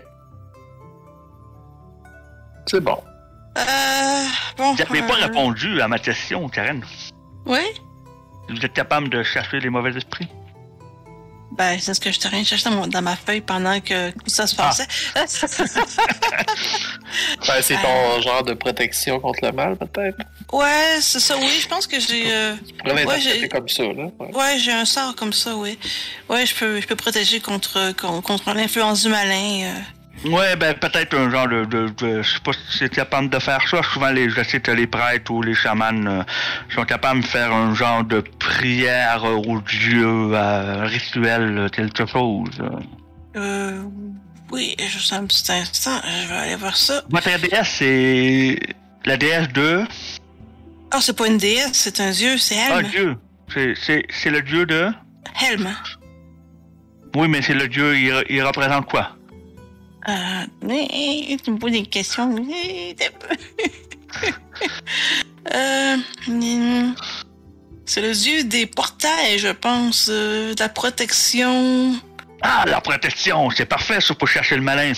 C'est 2.65 2.79
bon. 2.81 2.97
Euh. 3.57 4.25
Bon. 4.57 4.73
Vous 4.73 4.83
n'avez 4.83 5.01
pas 5.07 5.13
euh, 5.19 5.25
répondu 5.27 5.81
à 5.81 5.87
ma 5.87 5.99
question, 5.99 6.47
Karen. 6.49 6.83
Oui? 7.45 7.59
Vous 8.49 8.57
êtes 8.63 8.73
capable 8.73 9.09
de 9.09 9.23
chercher 9.23 9.59
les 9.59 9.69
mauvais 9.69 9.91
esprits? 9.95 10.27
Ben, 11.51 11.77
c'est 11.79 11.93
ce 11.93 12.01
que 12.01 12.11
je 12.11 12.19
t'ai 12.19 12.27
rien 12.27 12.43
cherché 12.43 12.65
dans, 12.69 12.75
mon- 12.75 12.87
dans 12.87 13.01
ma 13.01 13.15
feuille 13.15 13.39
pendant 13.39 13.79
que 13.79 14.09
tout 14.11 14.27
ça 14.27 14.45
se 14.45 14.55
passait. 14.55 14.87
Ben, 17.47 17.61
c'est 17.61 17.75
ton 17.75 18.21
genre 18.21 18.43
de 18.43 18.53
protection 18.53 19.19
contre 19.19 19.39
le 19.43 19.51
mal, 19.51 19.77
peut-être? 19.77 20.17
ouais, 20.51 20.97
c'est 20.99 21.19
ça, 21.19 21.37
oui, 21.37 21.59
je 21.61 21.67
pense 21.67 21.87
que 21.87 21.99
j'ai. 21.99 22.25
euh, 22.33 22.55
Tu 22.67 22.73
pourrais 22.73 23.05
Ouais, 23.05 23.47
comme 23.47 23.69
ça, 23.69 23.83
là. 23.83 24.05
Ouais. 24.19 24.35
Ouais, 24.35 24.59
j'ai 24.59 24.71
un 24.73 24.85
sort 24.85 25.15
comme 25.15 25.31
ça, 25.33 25.55
oui. 25.55 25.77
Ouais, 26.29 26.45
je 26.45 26.53
peux, 26.55 26.81
je 26.81 26.87
peux 26.87 26.95
protéger 26.95 27.39
contre, 27.39 27.93
con- 27.93 28.21
contre 28.21 28.53
l'influence 28.53 29.03
du 29.03 29.09
malin. 29.09 29.63
euh. 29.63 29.79
Ouais, 30.23 30.55
ben 30.55 30.73
peut-être 30.73 31.15
un 31.15 31.29
genre 31.29 31.47
de, 31.47 31.65
de, 31.65 31.89
de- 31.89 32.21
je 32.23 32.33
sais 32.33 32.39
pas 32.39 32.53
si 32.53 32.77
c'est 32.79 32.89
capable 32.89 33.29
de 33.29 33.37
faire 33.37 33.61
ça. 33.67 33.83
Souvent 33.83 34.09
les, 34.09 34.29
je 34.29 34.41
sais 34.43 34.59
que 34.59 34.71
les 34.71 34.87
prêtres 34.87 35.29
ou 35.31 35.41
les 35.43 35.53
chamans 35.53 35.91
euh, 36.07 36.23
sont 36.73 36.83
capables 36.85 37.21
de 37.21 37.25
faire 37.25 37.53
un 37.53 37.75
genre 37.75 38.03
de 38.03 38.21
prière 38.39 39.23
au 39.25 39.59
dieu, 39.61 40.07
euh, 40.33 40.85
rituel, 40.85 41.57
euh, 41.57 41.69
quelque 41.69 42.05
chose. 42.07 42.49
euh. 43.35 43.83
Oui, 44.51 44.75
juste 44.79 45.11
un 45.13 45.25
petit 45.25 45.51
instant, 45.51 45.99
je 46.23 46.27
vais 46.27 46.35
aller 46.35 46.55
voir 46.55 46.75
ça. 46.77 47.01
Votre 47.09 47.39
déesse 47.39 47.67
c'est 47.77 48.59
la 49.05 49.17
déesse 49.17 49.49
de? 49.49 49.83
Ah, 50.91 51.01
c'est 51.01 51.15
pas 51.17 51.27
une 51.27 51.37
déesse, 51.37 51.71
c'est 51.73 51.99
un 51.99 52.11
dieu, 52.11 52.37
c'est 52.37 52.55
ah 52.71 52.79
Helm. 52.79 52.87
dieu. 52.89 53.17
C'est 53.49 54.29
le 54.31 54.41
dieu 54.41 54.65
de? 54.65 54.91
Helm. 55.41 55.69
Oui, 57.15 57.27
mais 57.27 57.41
c'est 57.41 57.53
le 57.53 57.67
dieu. 57.67 57.95
Il, 57.97 58.23
il 58.29 58.43
représente 58.43 58.85
quoi? 58.87 59.15
Euh, 60.07 60.11
mais, 60.61 61.37
tu 61.43 61.51
me 61.51 61.57
poses 61.57 61.71
des 61.71 61.83
questions. 61.85 62.35
euh, 65.53 65.97
hmm, 66.27 66.93
c'est 67.85 68.01
le 68.01 68.13
dieu 68.13 68.43
des 68.43 68.65
portails, 68.67 69.39
je 69.39 69.49
pense, 69.49 70.07
euh, 70.11 70.53
de 70.53 70.59
la 70.59 70.69
protection. 70.69 71.93
Ah, 72.41 72.65
la 72.67 72.81
protection, 72.81 73.49
c'est 73.49 73.65
parfait, 73.65 73.99
ça 74.01 74.13
pour 74.13 74.27
chercher 74.27 74.55
le 74.55 74.61
malin. 74.61 74.93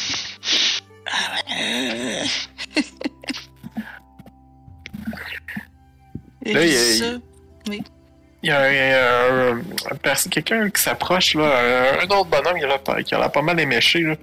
Euh... 1.59 2.23
Et 6.45 6.53
Là, 6.53 6.65
il 6.65 6.71
y 6.71 6.75
a- 6.75 6.97
ça. 6.97 7.11
Il 8.43 8.49
y 8.49 8.51
a, 8.51 8.59
un- 8.61 8.71
il 8.71 10.05
y 10.05 10.09
a 10.09 10.15
quelqu'un 10.29 10.69
qui 10.69 10.81
s'approche, 10.81 11.33
là, 11.35 11.97
un, 12.01 12.05
autre 12.05 12.25
bonhomme 12.25 12.57
qui 12.57 12.63
a, 12.63 12.67
l'air 12.67 12.83
pas- 12.83 13.01
qui 13.03 13.13
a 13.15 13.19
l'air 13.19 13.31
pas 13.31 13.41
mal 13.41 13.59
éméché, 13.59 14.01
là. 14.01 14.15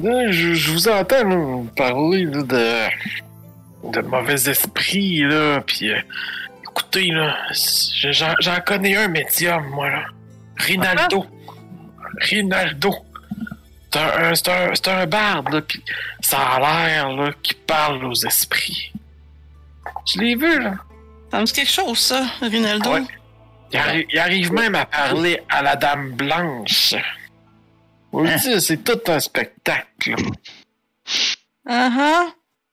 Là, 0.00 0.30
je, 0.30 0.54
je 0.54 0.70
vous 0.72 0.88
entends 0.88 1.24
là, 1.24 1.62
parler 1.76 2.24
là, 2.24 2.42
de, 2.42 3.90
de 3.92 4.00
mauvais 4.00 4.48
esprits, 4.48 5.20
là, 5.20 5.60
puis 5.60 5.90
euh, 5.90 5.98
écoutez, 6.64 7.10
là, 7.10 7.36
je- 7.52 8.12
j'en 8.40 8.60
connais 8.66 8.96
un 8.96 9.08
médium, 9.08 9.64
moi, 9.70 9.90
là. 9.90 10.04
Rinaldo. 10.56 11.26
Rinaldo. 12.20 12.94
c'est 13.92 13.98
un, 14.00 14.34
c'est 14.34 14.48
un, 14.48 14.74
c'est 14.74 14.88
un 14.88 15.06
barde, 15.06 15.52
là, 15.52 15.60
pis 15.62 15.82
ça 16.20 16.38
a 16.38 16.60
l'air, 16.60 17.08
là, 17.12 17.30
qu'il 17.42 17.56
parle 17.58 18.04
aux 18.04 18.14
esprits. 18.14 18.92
Je 20.06 20.20
l'ai 20.20 20.34
vu, 20.34 20.60
là. 20.60 20.74
Ça 21.30 21.40
me 21.40 21.44
dit 21.46 21.52
quelque 21.52 21.70
chose, 21.72 21.98
ça, 21.98 22.24
Rinaldo. 22.42 22.92
Ouais. 22.92 23.02
Il, 23.72 23.78
arri- 23.78 24.06
il 24.12 24.18
arrive 24.18 24.52
même 24.52 24.74
à 24.74 24.86
parler 24.86 25.40
à 25.48 25.62
la 25.62 25.74
Dame 25.76 26.10
Blanche. 26.12 26.94
Dites, 28.22 28.60
c'est 28.60 28.84
tout 28.84 29.00
un 29.10 29.20
spectacle. 29.20 30.14
Ah 31.66 31.90
ah. 31.98 32.26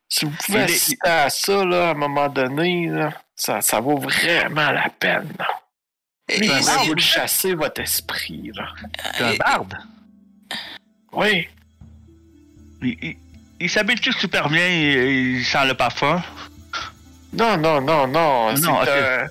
Si 0.10 0.26
vous 0.26 0.32
pouvez 0.46 0.62
assister 0.64 0.98
à 1.08 1.30
ça, 1.30 1.64
là, 1.64 1.88
à 1.90 1.92
un 1.92 1.94
moment 1.94 2.28
donné, 2.28 2.88
là, 2.88 3.14
ça, 3.36 3.62
ça 3.62 3.80
vaut 3.80 3.98
vraiment 3.98 4.72
la 4.72 4.90
peine. 4.90 5.32
là. 5.40 5.48
Et- 6.30 6.44
Ça 6.48 6.60
et- 6.60 6.62
va 6.64 6.84
vous 6.84 6.94
le 6.94 7.02
chasser 7.02 7.54
votre 7.56 7.82
esprit, 7.82 8.52
là. 8.54 8.68
C'est 9.18 9.24
un 9.24 9.32
et- 9.32 9.38
barde? 9.38 9.78
Oui. 11.14 11.48
Il, 12.82 12.98
il- 13.02 13.18
il 13.60 13.70
s'habitue 13.70 14.12
super 14.14 14.50
bien, 14.50 14.68
il, 14.68 15.38
il 15.38 15.46
sent 15.46 15.66
le 15.66 15.74
parfum. 15.76 16.22
Non, 17.34 17.56
non, 17.58 17.80
non, 17.82 18.08
non. 18.08 18.56
C'est 18.56 18.62
Non, 18.64 18.82
ok. 18.82 18.88
un. 18.90 19.28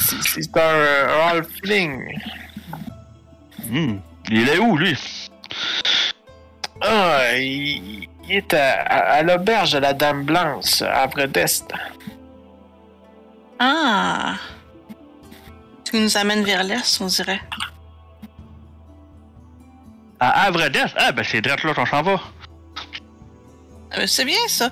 c'est- 0.00 0.40
C'est 0.42 0.56
un, 0.56 0.60
un 0.60 1.28
halfling. 1.28 2.18
Hmm. 3.68 3.98
Il 4.30 4.48
est 4.48 4.58
où, 4.58 4.76
lui? 4.76 4.96
Ah, 6.80 7.36
il, 7.36 8.08
il 8.28 8.36
est 8.36 8.52
à, 8.54 8.72
à- 8.82 9.12
à 9.18 9.22
l'auberge 9.22 9.72
de 9.72 9.78
la 9.78 9.92
Dame 9.92 10.24
Blanche, 10.24 10.82
à 10.82 11.06
Bredest. 11.06 11.72
Ah. 13.58 14.34
Tu 15.84 15.98
nous 15.98 16.16
amènes 16.16 16.44
vers 16.44 16.62
l'est, 16.64 17.00
on 17.00 17.06
dirait. 17.06 17.40
À 20.18 20.46
Havre 20.46 20.68
d'Est? 20.68 20.94
Ah, 20.96 21.12
ben 21.12 21.22
c'est 21.24 21.40
direct 21.40 21.62
là 21.64 21.74
qu'on 21.74 21.86
s'en 21.86 22.02
va. 22.02 22.20
Ah, 23.92 23.96
ben, 23.98 24.06
c'est 24.06 24.24
bien, 24.24 24.38
ça. 24.48 24.70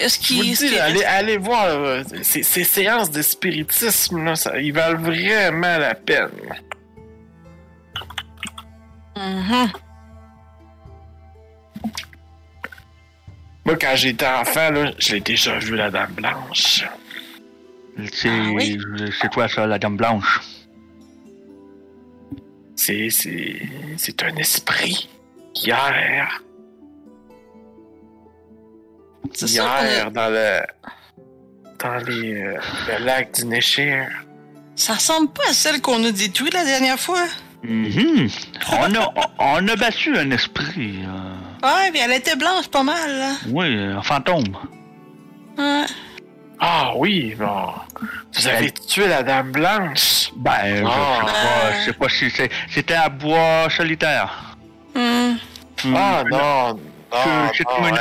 Est-ce 0.00 0.18
qu'il. 0.18 0.40
allez, 0.80 0.92
reste- 0.98 1.04
allez 1.06 1.36
voir 1.36 1.66
euh, 1.66 2.02
ces, 2.22 2.42
ces 2.42 2.64
séances 2.64 3.10
de 3.10 3.22
spiritisme, 3.22 4.24
là, 4.24 4.34
ça, 4.34 4.58
ils 4.58 4.72
valent 4.72 4.98
vraiment 5.00 5.78
la 5.78 5.94
peine. 5.94 6.30
Mhm. 9.16 9.70
Moi, 13.66 13.76
quand 13.80 13.92
j'étais 13.96 14.26
enfant, 14.26 14.70
là, 14.70 14.92
j'ai 14.98 15.20
déjà 15.20 15.58
vu 15.58 15.76
la 15.76 15.90
Dame 15.90 16.12
Blanche. 16.12 16.84
C'est 18.12 18.28
Ah 18.28 18.50
oui? 18.52 18.78
c'est 19.20 19.32
quoi 19.32 19.48
ça, 19.48 19.66
la 19.66 19.78
Dame 19.78 19.96
Blanche? 19.96 20.40
C'est, 22.76 23.08
c'est, 23.08 23.62
c'est 23.96 24.22
un 24.22 24.36
esprit 24.36 25.08
qui 25.54 25.70
erre, 25.70 26.42
C'est 29.32 29.54
erre 29.56 30.10
dans 30.10 30.28
le, 30.28 30.60
dans 31.78 31.96
les, 32.06 32.34
euh, 32.42 32.58
le 32.88 33.04
lac 33.04 33.32
du 33.34 33.46
Néchir. 33.46 34.08
Ça 34.76 34.94
ressemble 34.94 35.30
pas 35.32 35.48
à 35.48 35.52
celle 35.54 35.80
qu'on 35.80 36.02
a 36.04 36.10
détruite 36.10 36.52
la 36.52 36.64
dernière 36.64 36.98
fois. 36.98 37.24
Mhm. 37.66 38.28
on, 38.72 38.94
a, 38.94 39.12
on 39.38 39.68
a 39.68 39.76
battu 39.76 40.16
un 40.18 40.30
esprit. 40.30 41.00
euh, 41.06 41.66
Ouais, 41.66 41.90
puis 41.90 42.00
elle 42.00 42.12
était 42.12 42.36
blanche 42.36 42.68
pas 42.68 42.82
mal, 42.82 43.10
là. 43.18 43.32
oui, 43.48 43.74
un 43.78 44.02
fantôme. 44.02 44.56
Ouais. 45.56 45.84
Ah 46.60 46.92
oui, 46.96 47.34
bon. 47.38 47.72
Vous 48.34 48.46
avez 48.48 48.70
tué 48.70 49.08
la 49.08 49.22
Dame 49.22 49.52
Blanche? 49.52 50.30
Ben, 50.36 50.76
je, 50.76 50.84
Ah. 50.86 51.20
sais 51.24 51.32
pas, 51.32 51.72
je 51.78 51.84
sais 51.84 51.92
pas 51.94 52.08
si 52.08 52.30
c'est- 52.30 52.50
c'était 52.70 52.94
à 52.94 53.08
bois 53.08 53.68
solitaire. 53.70 54.56
Hmm. 54.94 55.34
Hmm. 55.84 55.94
Ah 55.96 56.22
non, 56.30 56.74
non, 56.74 56.78
C'est 57.56 57.64
comme 57.64 57.88
une 57.88 57.94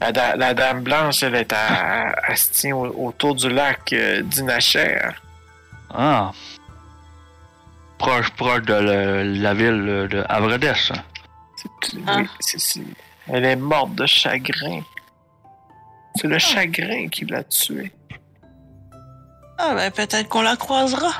la, 0.00 0.10
da- 0.12 0.36
la 0.36 0.52
Dame 0.54 0.80
Blanche, 0.82 1.22
elle 1.22 1.36
est 1.36 1.52
à, 1.52 2.12
à 2.26 2.34
se 2.36 2.50
tient 2.50 2.74
au- 2.74 3.06
autour 3.08 3.34
du 3.36 3.48
lac 3.48 3.92
euh, 3.92 4.22
d'Inacher. 4.22 4.98
Ah. 5.94 6.32
Proche, 8.02 8.30
proche 8.30 8.62
de 8.62 8.74
le- 8.74 9.22
la 9.46 9.54
ville 9.54 10.08
de 10.10 10.24
Avredes. 10.28 10.74
C'est- 10.74 11.98
Ah. 12.06 12.16
oui, 12.18 12.28
c'est- 12.40 12.58
c'est- 12.58 12.80
Elle 13.28 13.44
est 13.44 13.54
morte 13.56 13.94
de 13.94 14.06
chagrin. 14.06 14.80
C'est 16.16 16.26
le 16.26 16.38
chagrin 16.40 17.06
qui 17.08 17.24
l'a 17.26 17.44
tuée. 17.44 17.92
Ah, 19.56 19.72
ben 19.76 19.88
peut-être 19.92 20.28
qu'on 20.28 20.42
la 20.42 20.56
croisera. 20.56 21.12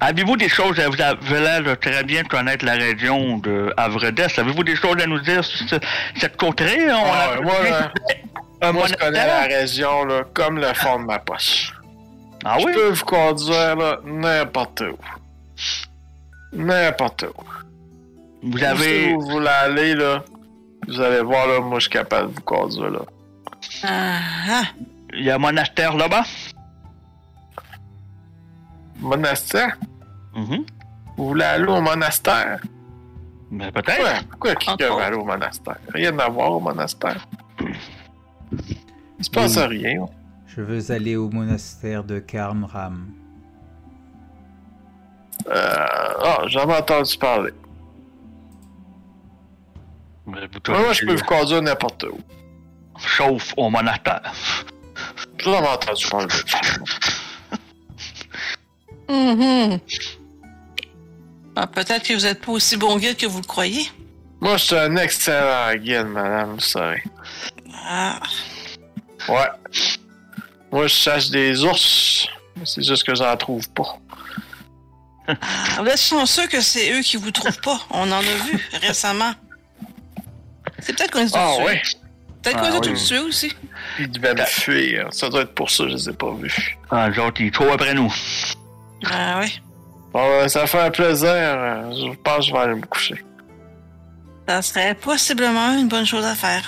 Avez-vous 0.00 0.36
des 0.36 0.50
choses, 0.50 0.78
vous 0.78 1.00
avez 1.00 1.40
l'air 1.40 1.62
de 1.62 1.74
très 1.76 2.04
bien 2.04 2.24
connaître 2.24 2.64
la 2.66 2.72
région 2.74 3.38
de 3.38 3.72
Avredes. 3.78 4.20
Avez-vous 4.36 4.64
des 4.64 4.76
choses 4.76 5.00
à 5.02 5.06
nous 5.06 5.20
dire 5.20 5.42
sur 5.42 5.66
ce- 5.70 5.76
cette 6.20 6.36
contrée? 6.36 6.92
On 6.92 7.04
Ah, 7.06 7.32
a 7.38 7.40
moi, 7.40 7.62
là, 7.62 7.92
un 8.60 8.72
moi, 8.72 8.86
je 8.88 8.94
connais 8.94 9.26
la 9.26 9.42
région 9.56 10.04
là, 10.04 10.24
comme 10.34 10.58
le 10.58 10.74
fond 10.74 10.98
de 11.00 11.06
ma 11.06 11.18
poche. 11.18 11.72
Ah 12.44 12.58
Je 12.58 12.66
oui? 12.66 12.72
peux 12.74 12.88
vous 12.90 13.04
conduire 13.04 13.76
là, 13.76 13.98
n'importe 14.04 14.80
où. 14.82 14.96
N'importe 16.52 17.22
où. 17.24 17.42
Vous 18.42 18.52
Où 18.54 18.58
Si 18.58 18.64
avez... 18.64 19.14
vous 19.14 19.20
voulez 19.20 19.48
aller, 19.48 19.94
là, 19.94 20.24
vous 20.88 21.00
allez 21.00 21.20
voir, 21.22 21.46
là, 21.46 21.60
moi, 21.60 21.78
je 21.78 21.82
suis 21.84 21.90
capable 21.90 22.30
de 22.30 22.34
vous 22.34 22.40
conduire, 22.42 22.90
là. 22.90 23.00
Ah, 23.84 24.18
ah. 24.50 24.62
Il 25.14 25.24
y 25.24 25.30
a 25.30 25.36
un 25.36 25.38
monastère 25.38 25.96
là-bas? 25.96 26.24
Monastère? 29.00 29.76
Mhm. 30.34 30.64
Vous 31.16 31.28
voulez 31.28 31.44
aller 31.44 31.66
au 31.66 31.80
monastère? 31.80 32.60
Ben, 33.50 33.70
peut-être. 33.70 34.26
Pourquoi, 34.30 34.54
pourquoi 34.54 34.76
quelqu'un 34.76 34.96
va 34.96 35.04
aller 35.06 35.16
au 35.16 35.24
monastère? 35.24 35.76
Rien 35.92 36.18
à 36.18 36.28
voir 36.28 36.52
au 36.52 36.60
monastère. 36.60 37.26
Il 37.60 39.24
se 39.24 39.30
passe 39.30 39.56
Oui. 39.56 39.78
rien. 39.78 40.06
Je 40.54 40.60
veux 40.60 40.90
aller 40.90 41.16
au 41.16 41.30
monastère 41.30 42.04
de 42.04 42.18
Karmram. 42.18 43.06
Euh, 45.46 45.54
ah, 45.54 46.42
j'en 46.46 46.68
ai 46.68 46.76
entendu 46.76 47.16
parler. 47.16 47.52
Vous 50.26 50.32
Moi, 50.32 50.42
moi, 50.68 50.92
je 50.92 51.06
peux 51.06 51.14
vous 51.14 51.24
conduire 51.24 51.62
n'importe 51.62 52.04
où. 52.04 52.18
Sauf 52.98 53.54
au 53.56 53.70
monastère. 53.70 54.30
J'en 55.38 55.64
ai 55.64 55.68
entendu 55.68 56.06
parler. 56.10 56.28
Mhm. 59.08 59.80
Ah, 61.56 61.66
peut-être 61.66 62.06
que 62.06 62.12
vous 62.14 62.26
êtes 62.26 62.44
pas 62.44 62.52
aussi 62.52 62.76
bon 62.76 62.98
guide 62.98 63.16
que 63.16 63.26
vous 63.26 63.40
le 63.40 63.46
croyez. 63.46 63.90
Moi, 64.40 64.58
je 64.58 64.64
suis 64.64 64.76
un 64.76 64.96
excellent 64.96 65.74
guide, 65.76 66.06
madame, 66.06 66.54
vous 66.54 66.60
savez. 66.60 67.02
Ah. 67.86 68.20
Ouais. 69.28 69.48
Moi, 70.72 70.86
je 70.86 70.94
chasse 70.94 71.30
des 71.30 71.62
ours. 71.64 72.26
C'est 72.64 72.82
juste 72.82 73.04
que 73.04 73.14
j'en 73.14 73.36
trouve 73.36 73.68
pas. 73.70 73.98
Ah, 75.28 75.80
Vous 75.80 75.86
êtes 75.86 76.00
chanceux 76.00 76.48
que 76.48 76.60
c'est 76.60 76.92
eux 76.92 77.00
qui 77.00 77.16
vous 77.16 77.30
trouvent 77.30 77.60
pas. 77.60 77.78
On 77.90 78.10
en 78.10 78.18
a 78.18 78.20
vu 78.22 78.68
récemment. 78.82 79.32
C'est 80.80 80.96
peut-être 80.96 81.12
qu'on 81.12 81.20
les 81.22 81.36
a 81.36 81.38
Ah, 81.40 81.64
ouais. 81.64 81.80
Peut-être 82.42 82.56
qu'on 82.58 82.64
Ah, 82.66 82.70
les 82.70 82.76
a 82.76 82.80
tous 82.80 83.06
tués 83.06 83.18
aussi. 83.20 83.52
Ils 84.00 84.10
devaient 84.10 84.34
me 84.34 84.44
fuir. 84.44 85.06
Ça 85.12 85.28
doit 85.28 85.42
être 85.42 85.54
pour 85.54 85.70
ça 85.70 85.84
que 85.84 85.90
je 85.90 85.94
les 85.94 86.08
ai 86.08 86.12
pas 86.12 86.32
vus. 86.34 86.76
Ah, 86.90 87.08
autres, 87.08 87.40
ils 87.40 87.52
courent 87.52 87.72
après 87.72 87.94
nous. 87.94 88.12
Ah 89.08 89.38
oui. 89.40 89.60
Bon, 90.12 90.26
ben, 90.28 90.48
ça 90.48 90.66
fait 90.66 90.80
un 90.80 90.90
plaisir. 90.90 91.28
Je 91.30 92.12
pense 92.16 92.38
que 92.38 92.42
je 92.42 92.52
vais 92.52 92.58
aller 92.58 92.74
me 92.74 92.86
coucher. 92.86 93.24
Ça 94.48 94.60
serait 94.62 94.94
possiblement 94.94 95.72
une 95.78 95.88
bonne 95.88 96.04
chose 96.06 96.24
à 96.24 96.34
faire. 96.34 96.66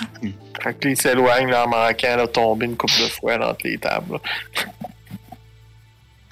Fait 0.63 0.73
que 0.73 0.87
il 0.89 0.99
s'éloigne, 0.99 1.53
en 1.53 1.67
manquant, 1.67 2.15
là, 2.15 2.27
tomber 2.27 2.65
une 2.67 2.77
coupe 2.77 2.97
de 2.99 3.07
fois 3.07 3.35
entre 3.35 3.65
les 3.65 3.77
tables. 3.77 4.19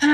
là. 0.01 0.07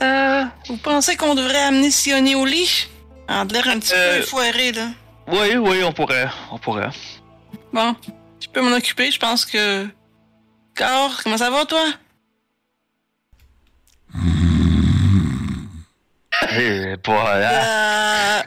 Euh, 0.00 0.44
vous 0.68 0.76
pensez 0.78 1.16
qu'on 1.16 1.34
devrait 1.34 1.62
amener 1.62 1.90
Sioni 1.90 2.34
au 2.34 2.44
lit? 2.44 2.88
En 3.28 3.44
l'air 3.44 3.68
un 3.68 3.78
petit 3.78 3.92
Euh. 3.94 4.18
peu 4.20 4.26
foiré, 4.26 4.72
là. 4.72 4.88
Oui, 5.28 5.56
oui, 5.56 5.82
on 5.84 5.92
pourrait. 5.92 6.28
On 6.50 6.58
pourrait. 6.58 6.90
Bon, 7.72 7.94
je 8.40 8.48
peux 8.48 8.60
m'en 8.60 8.76
occuper, 8.76 9.10
je 9.10 9.18
pense 9.18 9.44
que... 9.44 9.86
Car, 10.74 11.22
comment 11.22 11.36
ça 11.36 11.50
va, 11.50 11.64
toi? 11.66 11.84
Eh, 16.52 16.96
pas 17.02 17.38
là. 17.38 18.40
Euh... 18.40 18.42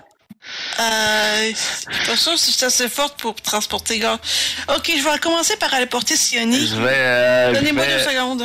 Euh... 0.80 1.52
Je 1.90 1.96
suis 1.96 2.06
pas 2.08 2.16
sûr 2.16 2.38
si 2.38 2.52
je 2.52 2.58
suis 2.58 2.66
assez 2.66 2.90
forte 2.90 3.20
pour 3.22 3.36
transporter 3.36 4.00
Gar. 4.00 4.20
Ok, 4.76 4.92
je 4.98 5.04
vais 5.04 5.20
commencer 5.20 5.56
par 5.58 5.74
aller 5.74 5.86
porter 5.86 6.16
Sioni. 6.16 6.66
Je 6.68 6.76
vais. 6.76 6.88
euh, 6.96 7.54
Donnez-moi 7.54 7.86
vais- 7.86 7.98
deux 7.98 8.04
secondes. 8.04 8.44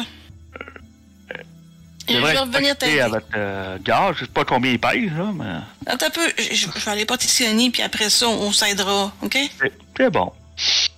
Je 2.10 2.16
vais 2.16 2.38
revenir 2.38 2.76
t'aider. 2.76 3.00
avec 3.00 3.24
euh, 3.36 3.76
gaz, 3.82 4.14
je 4.16 4.24
sais 4.24 4.30
pas 4.30 4.42
combien 4.44 4.70
il 4.72 4.80
pèse, 4.80 5.12
là, 5.12 5.30
mais. 5.34 5.90
Attends 5.92 6.06
un 6.06 6.10
peu, 6.10 6.26
je, 6.38 6.54
je- 6.54 6.66
je 6.74 6.84
vais 6.86 6.90
aller 6.90 7.04
porter 7.04 7.28
Sioni, 7.28 7.68
puis 7.70 7.82
après 7.82 8.08
ça, 8.08 8.26
on 8.28 8.50
s'aidera, 8.50 9.12
ok? 9.22 9.36
c'est- 9.60 9.72
C'est 9.96 10.10
bon. 10.10 10.32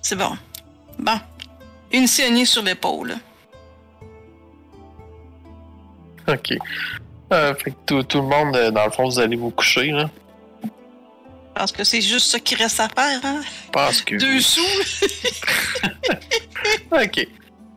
C'est 0.01 0.15
bon. 0.15 0.37
Bon. 0.97 1.19
Une 1.91 2.07
Sioni 2.07 2.45
sur 2.45 2.63
l'épaule. 2.63 3.15
OK. 6.27 6.53
Euh, 7.33 7.55
fait 7.55 7.71
que 7.71 7.75
tout, 7.85 8.03
tout 8.03 8.21
le 8.21 8.27
monde, 8.27 8.55
euh, 8.55 8.71
dans 8.71 8.85
le 8.85 8.91
fond, 8.91 9.05
vous 9.09 9.19
allez 9.19 9.35
vous 9.35 9.49
coucher, 9.51 9.91
là. 9.91 10.09
Je 11.53 11.59
pense 11.59 11.71
que 11.73 11.83
c'est 11.83 12.01
juste 12.01 12.27
ce 12.27 12.37
qui 12.37 12.55
reste 12.55 12.79
à 12.79 12.87
faire, 12.87 13.19
hein? 13.23 13.41
Pense 13.71 14.01
que. 14.01 14.15
Deux 14.15 14.39
sous. 14.39 14.61
Ok. 16.91 17.27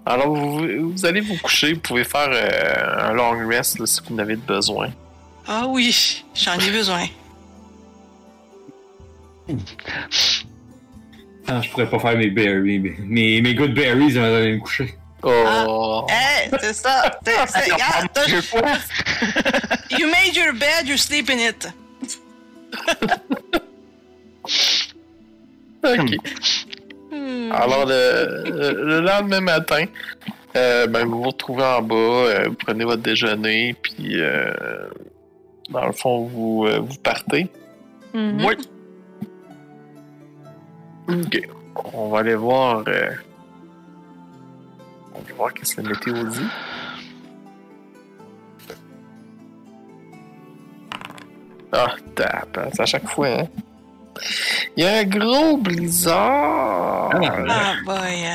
Alors, 0.05 0.35
vous, 0.35 0.93
vous 0.93 1.07
allez 1.07 1.21
vous 1.21 1.37
coucher. 1.39 1.73
Vous 1.73 1.81
pouvez 1.81 2.05
faire 2.05 2.29
euh, 2.31 3.09
un 3.11 3.13
long 3.15 3.49
rest 3.49 3.79
là, 3.79 3.87
si 3.87 4.01
vous 4.07 4.15
en 4.15 4.19
avez 4.19 4.37
besoin. 4.37 4.91
Ah 5.47 5.67
oui, 5.67 6.25
j'en 6.35 6.59
ai 6.59 6.71
besoin. 6.71 7.07
Ah, 11.47 11.61
je 11.61 11.71
pourrais 11.71 11.89
pas 11.89 11.99
faire 11.99 12.17
mes 12.17 12.31
berries, 12.31 12.79
mes, 12.79 12.97
mes, 12.99 13.41
mes 13.41 13.55
good 13.55 13.75
berries 13.75 14.17
avant 14.19 14.29
d'aller 14.29 14.55
me 14.55 14.61
coucher. 14.61 14.95
Oh. 15.23 16.07
Hey, 16.09 16.51
c'est 16.61 16.75
ça. 16.75 17.19
regarde, 17.25 18.09
you 19.99 20.07
made 20.11 20.37
your 20.37 20.53
bed, 20.53 20.87
you 20.87 20.97
sleep 20.97 21.31
in 21.31 21.39
it. 21.39 21.69
Ok. 25.85 26.17
Hmm. 27.13 27.53
Alors, 27.53 27.85
le, 27.87 28.43
le- 28.45 28.85
le 28.87 29.01
lendemain 29.01 29.41
matin, 29.41 29.85
euh, 30.57 30.87
ben, 30.87 31.05
vous 31.07 31.19
vous 31.23 31.29
retrouvez 31.29 31.63
en 31.65 31.83
bas, 31.83 31.95
euh, 31.95 32.49
vous 32.49 32.55
prenez 32.55 32.85
votre 32.85 33.03
déjeuner, 33.03 33.75
puis 33.83 34.21
euh, 34.21 34.89
dans 35.71 35.87
le 35.87 35.93
fond, 35.93 36.25
vous, 36.27 36.65
euh, 36.67 36.81
vous 36.81 36.97
partez. 37.03 37.49
Mhm. 38.15 38.45
Oui. 38.45 38.57
Ok. 41.09 41.49
On 41.93 42.09
va 42.09 42.21
aller 42.21 42.35
voir. 42.35 42.85
On 45.15 45.21
va 45.21 45.35
voir 45.37 45.53
qu'est-ce 45.55 45.77
que 45.77 45.83
la 45.83 45.91
météo 45.91 46.25
dit. 46.25 46.41
Ah, 51.73 51.95
tape, 52.15 52.71
c'est 52.73 52.83
à 52.83 52.87
chaque 52.87 53.09
fois, 53.09 53.29
hein. 53.29 53.47
Il 54.77 54.85
y 54.85 54.87
a 54.87 54.99
un 54.99 55.05
gros 55.05 55.57
blizzard. 55.59 57.11
Ah, 57.49 57.75
boy. 57.85 58.27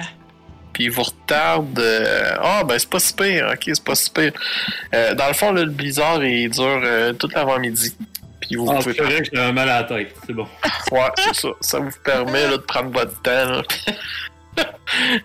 Puis 0.74 0.86
il 0.86 0.92
vous 0.92 1.04
retarde. 1.04 1.78
euh, 1.80 2.36
Ah, 2.42 2.64
ben 2.64 2.78
c'est 2.80 2.90
pas 2.90 3.00
si 3.00 3.14
pire, 3.14 3.50
ok, 3.54 3.62
c'est 3.66 3.84
pas 3.84 3.96
si 3.96 4.10
pire. 4.10 4.32
Euh, 4.94 5.14
dans 5.16 5.28
le 5.28 5.34
fond, 5.34 5.52
là, 5.52 5.64
le 5.64 5.72
blizzard, 5.72 6.24
il 6.24 6.50
dure 6.50 6.82
euh, 6.84 7.14
toute 7.14 7.34
l'avant-midi. 7.34 7.96
Puis 8.42 8.56
vous 8.56 8.70
Ah, 8.72 8.76
pouvez 8.76 8.94
c'est 8.94 9.04
vrai 9.04 9.22
que 9.22 9.30
j'ai 9.34 9.40
un 9.42 9.52
mal 9.52 9.70
à 9.70 9.82
la 9.82 9.84
tête, 9.84 10.16
c'est 10.26 10.34
bon. 10.34 10.48
Ouais, 10.92 11.00
c'est 11.18 11.36
ça. 11.36 11.50
Ça 11.60 11.80
vous 11.80 11.90
permet 12.04 12.44
là, 12.48 12.52
de 12.58 12.58
prendre 12.64 12.92
votre 12.92 13.22
temps. 13.22 13.32
là. 13.52 13.62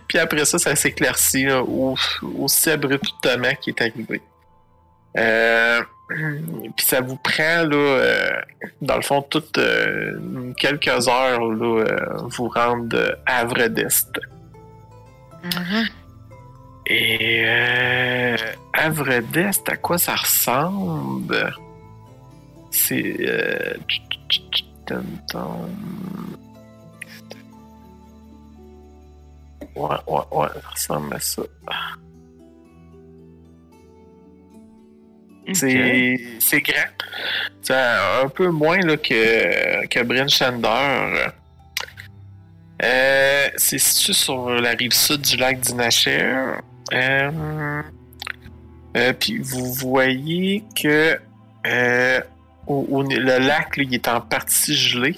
Puis 0.09 0.19
après 0.19 0.45
ça, 0.45 0.59
ça 0.59 0.75
s'éclaircit 0.77 1.47
aussi 1.51 2.71
abruptement 2.71 3.55
qu'il 3.61 3.75
est 3.77 3.83
arrivé. 3.83 4.21
Euh, 5.17 5.81
puis 6.77 6.87
ça 6.87 7.01
vous 7.01 7.17
prend, 7.17 7.65
là, 7.65 7.77
euh, 7.77 8.31
dans 8.81 8.97
le 8.97 9.03
fond, 9.03 9.23
toutes 9.23 9.59
euh, 9.59 10.53
quelques 10.59 11.09
heures, 11.09 11.41
là, 11.41 11.85
euh, 11.85 12.17
vous 12.29 12.49
rendre 12.49 13.17
à 13.27 13.39
Havre 13.41 13.67
d'Est. 13.69 14.21
Mhm. 15.43 15.87
Et 16.87 17.47
Havre 18.73 19.21
d'Est, 19.33 19.69
à 19.69 19.77
quoi 19.77 19.99
ça 19.99 20.15
ressemble? 20.15 21.55
C'est... 22.71 23.77
Ouais, 29.77 29.97
ouais, 30.07 30.21
ouais, 30.31 30.49
ça 30.63 30.69
ressemble 30.71 31.15
à 31.15 31.21
ça. 31.21 31.43
C'est 35.53 36.61
grand. 36.61 36.91
C'est 37.63 37.75
un 37.75 38.29
peu 38.29 38.49
moins 38.49 38.79
là, 38.81 38.97
que, 38.97 39.87
que 39.87 40.03
Bryn 40.03 40.29
Shander. 40.29 41.33
Euh, 42.83 43.49
c'est 43.57 43.79
situé 43.79 44.13
sur 44.13 44.49
la 44.51 44.71
rive 44.71 44.93
sud 44.93 45.21
du 45.23 45.37
lac 45.37 45.61
d'Inacher. 45.61 46.35
Euh, 46.93 47.83
euh, 48.97 49.13
Puis 49.19 49.39
vous 49.39 49.73
voyez 49.75 50.65
que 50.81 51.19
euh, 51.67 52.21
au- 52.67 52.87
au- 52.91 53.03
le 53.03 53.39
lac 53.39 53.77
là, 53.77 53.85
il 53.85 53.95
est 53.95 54.09
en 54.09 54.21
partie 54.21 54.75
gelé. 54.75 55.13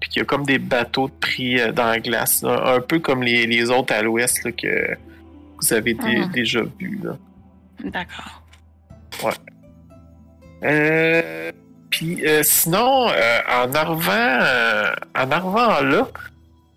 Puis 0.00 0.10
qu'il 0.10 0.20
y 0.20 0.22
a 0.22 0.24
comme 0.26 0.44
des 0.44 0.58
bateaux 0.58 1.08
pris 1.08 1.60
dans 1.72 1.86
la 1.86 2.00
glace. 2.00 2.42
là, 2.42 2.74
un 2.76 2.80
peu 2.80 2.98
comme 2.98 3.22
les, 3.22 3.46
les 3.46 3.70
autres 3.70 3.92
à 3.94 4.02
l'ouest 4.02 4.42
que 4.56 4.96
vous 5.60 5.72
avez 5.72 5.94
Mhm. 5.94 6.30
déjà 6.32 6.60
vus. 6.78 7.00
D'accord. 7.84 8.42
Euh, 10.64 11.52
puis 11.90 12.26
euh, 12.26 12.42
sinon, 12.42 13.08
euh, 13.10 13.38
en 13.50 13.72
arrivant, 13.74 14.12
euh, 14.12 14.94
en 15.16 15.30
arrivant 15.30 15.80
là, 15.82 16.08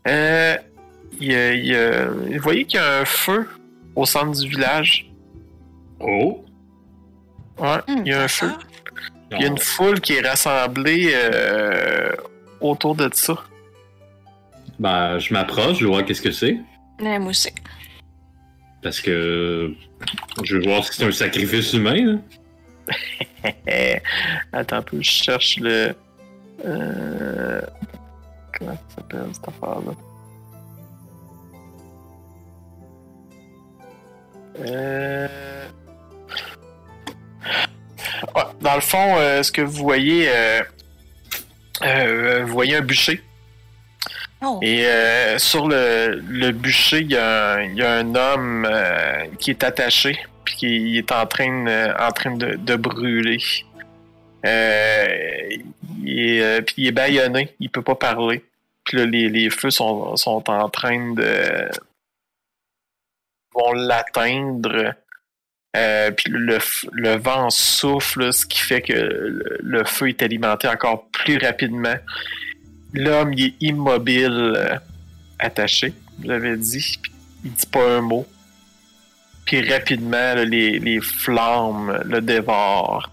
euh, 0.07 0.55
il 1.19 1.31
y 1.31 1.35
a- 1.35 1.53
il 1.53 1.65
y 1.65 1.75
a- 1.75 2.05
vous 2.09 2.39
voyez 2.41 2.65
qu'il 2.65 2.79
y 2.79 2.83
a 2.83 2.99
un 2.99 3.05
feu 3.05 3.47
au 3.95 4.05
centre 4.05 4.39
du 4.39 4.47
village. 4.49 5.09
Oh! 5.99 6.43
Ouais, 7.57 7.77
Hmm, 7.87 8.01
il 8.05 8.07
y 8.09 8.13
a 8.13 8.23
un 8.23 8.27
feu. 8.27 8.51
Il 9.31 9.41
y 9.41 9.43
a 9.45 9.47
une 9.47 9.57
foule 9.57 9.99
qui 9.99 10.13
est 10.13 10.25
rassemblée 10.27 11.11
euh, 11.13 12.11
autour 12.61 12.95
de 12.95 13.09
ça. 13.13 13.35
Ben, 14.79 15.17
je 15.17 15.33
m'approche, 15.33 15.79
je 15.79 15.85
vois 15.87 16.03
qu'est-ce 16.03 16.21
que 16.21 16.31
c'est. 16.31 16.57
Ouais, 17.01 17.17
moi 17.19 17.29
aussi. 17.31 17.49
Parce 18.83 19.01
que 19.01 19.73
je 20.43 20.55
veux 20.57 20.63
voir 20.63 20.83
si 20.85 20.93
c'est 20.93 21.05
un 21.05 21.11
sacrifice 21.11 21.73
humain. 21.73 21.95
Là. 22.05 22.19
Attends 24.53 24.77
un 24.77 24.81
peu, 24.81 24.97
je 25.01 25.09
cherche 25.09 25.57
le. 25.59 25.93
Euh, 26.65 27.61
comment 28.57 28.71
ça 28.89 28.95
s'appelle 28.95 29.25
cette 29.33 29.47
affaire-là? 29.47 29.91
Euh... 34.65 35.27
ouais, 38.35 38.41
dans 38.61 38.75
le 38.75 38.81
fond, 38.81 39.15
euh, 39.17 39.43
ce 39.43 39.51
que 39.51 39.61
vous 39.61 39.83
voyez, 39.83 40.29
euh, 41.83 42.43
vous 42.45 42.53
voyez 42.53 42.75
un 42.77 42.81
bûcher? 42.81 43.21
Oh. 44.43 44.59
Et 44.61 44.85
sur 45.37 45.67
le, 45.67 46.19
le 46.27 46.51
bûcher, 46.51 47.01
il 47.01 47.11
y, 47.11 47.17
a 47.17 47.53
un- 47.55 47.61
il 47.63 47.75
y 47.75 47.83
a 47.83 47.91
un 47.93 48.15
homme 48.15 48.67
qui 49.39 49.49
est 49.51 49.63
attaché, 49.63 50.17
puis 50.47 50.55
qui 50.55 50.97
est 50.97 51.11
en 51.11 51.25
train, 51.25 51.65
de- 51.65 52.01
en 52.01 52.11
train 52.11 52.35
de, 52.35 52.75
brûler. 52.77 53.39
Euh, 54.45 55.49
il 56.03 56.19
est, 56.19 56.41
euh, 56.41 56.61
puis 56.61 56.75
il 56.77 56.87
est 56.87 56.91
bâillonné, 56.91 57.53
il 57.59 57.69
peut 57.69 57.81
pas 57.81 57.95
parler. 57.95 58.43
Puis 58.85 58.97
là, 58.97 59.05
les, 59.05 59.49
feux 59.49 59.71
sont, 59.71 60.15
sont 60.15 60.49
en 60.49 60.69
train 60.69 61.13
de 61.13 61.69
vont 63.53 63.73
l'atteindre. 63.73 64.93
Euh, 65.75 66.11
puis 66.11 66.31
le, 66.31 67.17
vent 67.17 67.49
souffle, 67.49 68.31
ce 68.31 68.45
qui 68.45 68.59
fait 68.59 68.81
que 68.81 68.93
le, 69.61 69.83
feu 69.83 70.09
est 70.09 70.21
alimenté 70.21 70.69
encore 70.69 71.09
plus 71.09 71.37
rapidement. 71.37 71.95
L'homme, 72.93 73.33
il 73.33 73.47
est 73.47 73.55
immobile, 73.59 74.53
euh, 74.55 74.77
attaché, 75.39 75.93
vous 76.19 76.29
l'avez 76.29 76.55
dit. 76.55 76.99
il 77.43 77.51
dit 77.51 77.65
pas 77.65 77.97
un 77.97 78.01
mot. 78.01 78.25
Puis 79.47 79.67
rapidement, 79.67 80.11
là, 80.35 80.45
les, 80.45 80.77
les 80.77 80.99
flammes 81.01 82.01
le 82.05 82.21
dévorent. 82.21 83.09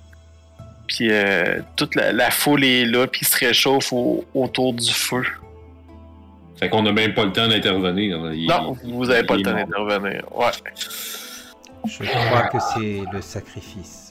Puis 0.87 1.09
euh, 1.11 1.61
toute 1.77 1.95
la, 1.95 2.13
la 2.13 2.31
foule 2.31 2.63
est 2.65 2.85
là, 2.85 3.07
puis 3.07 3.21
il 3.23 3.27
se 3.27 3.39
réchauffe 3.39 3.93
au- 3.93 4.25
autour 4.35 4.75
du 4.75 4.93
feu. 4.93 5.23
Fait 6.61 6.69
qu'on 6.69 6.85
a 6.87 6.93
même 6.93 7.15
pas 7.15 7.25
le 7.25 7.33
temps 7.33 7.49
d'intervenir. 7.49 8.19
Non, 8.19 8.77
vous 8.85 9.09
avez 9.11 9.25
pas 9.25 9.37
le 9.37 9.43
temps 9.43 9.53
d'intervenir. 9.55 10.23
Ouais. 10.37 10.51
Je 11.87 12.05
crois 12.05 12.43
que 12.43 12.59
c'est 12.75 13.03
le 13.13 13.21
sacrifice. 13.23 14.04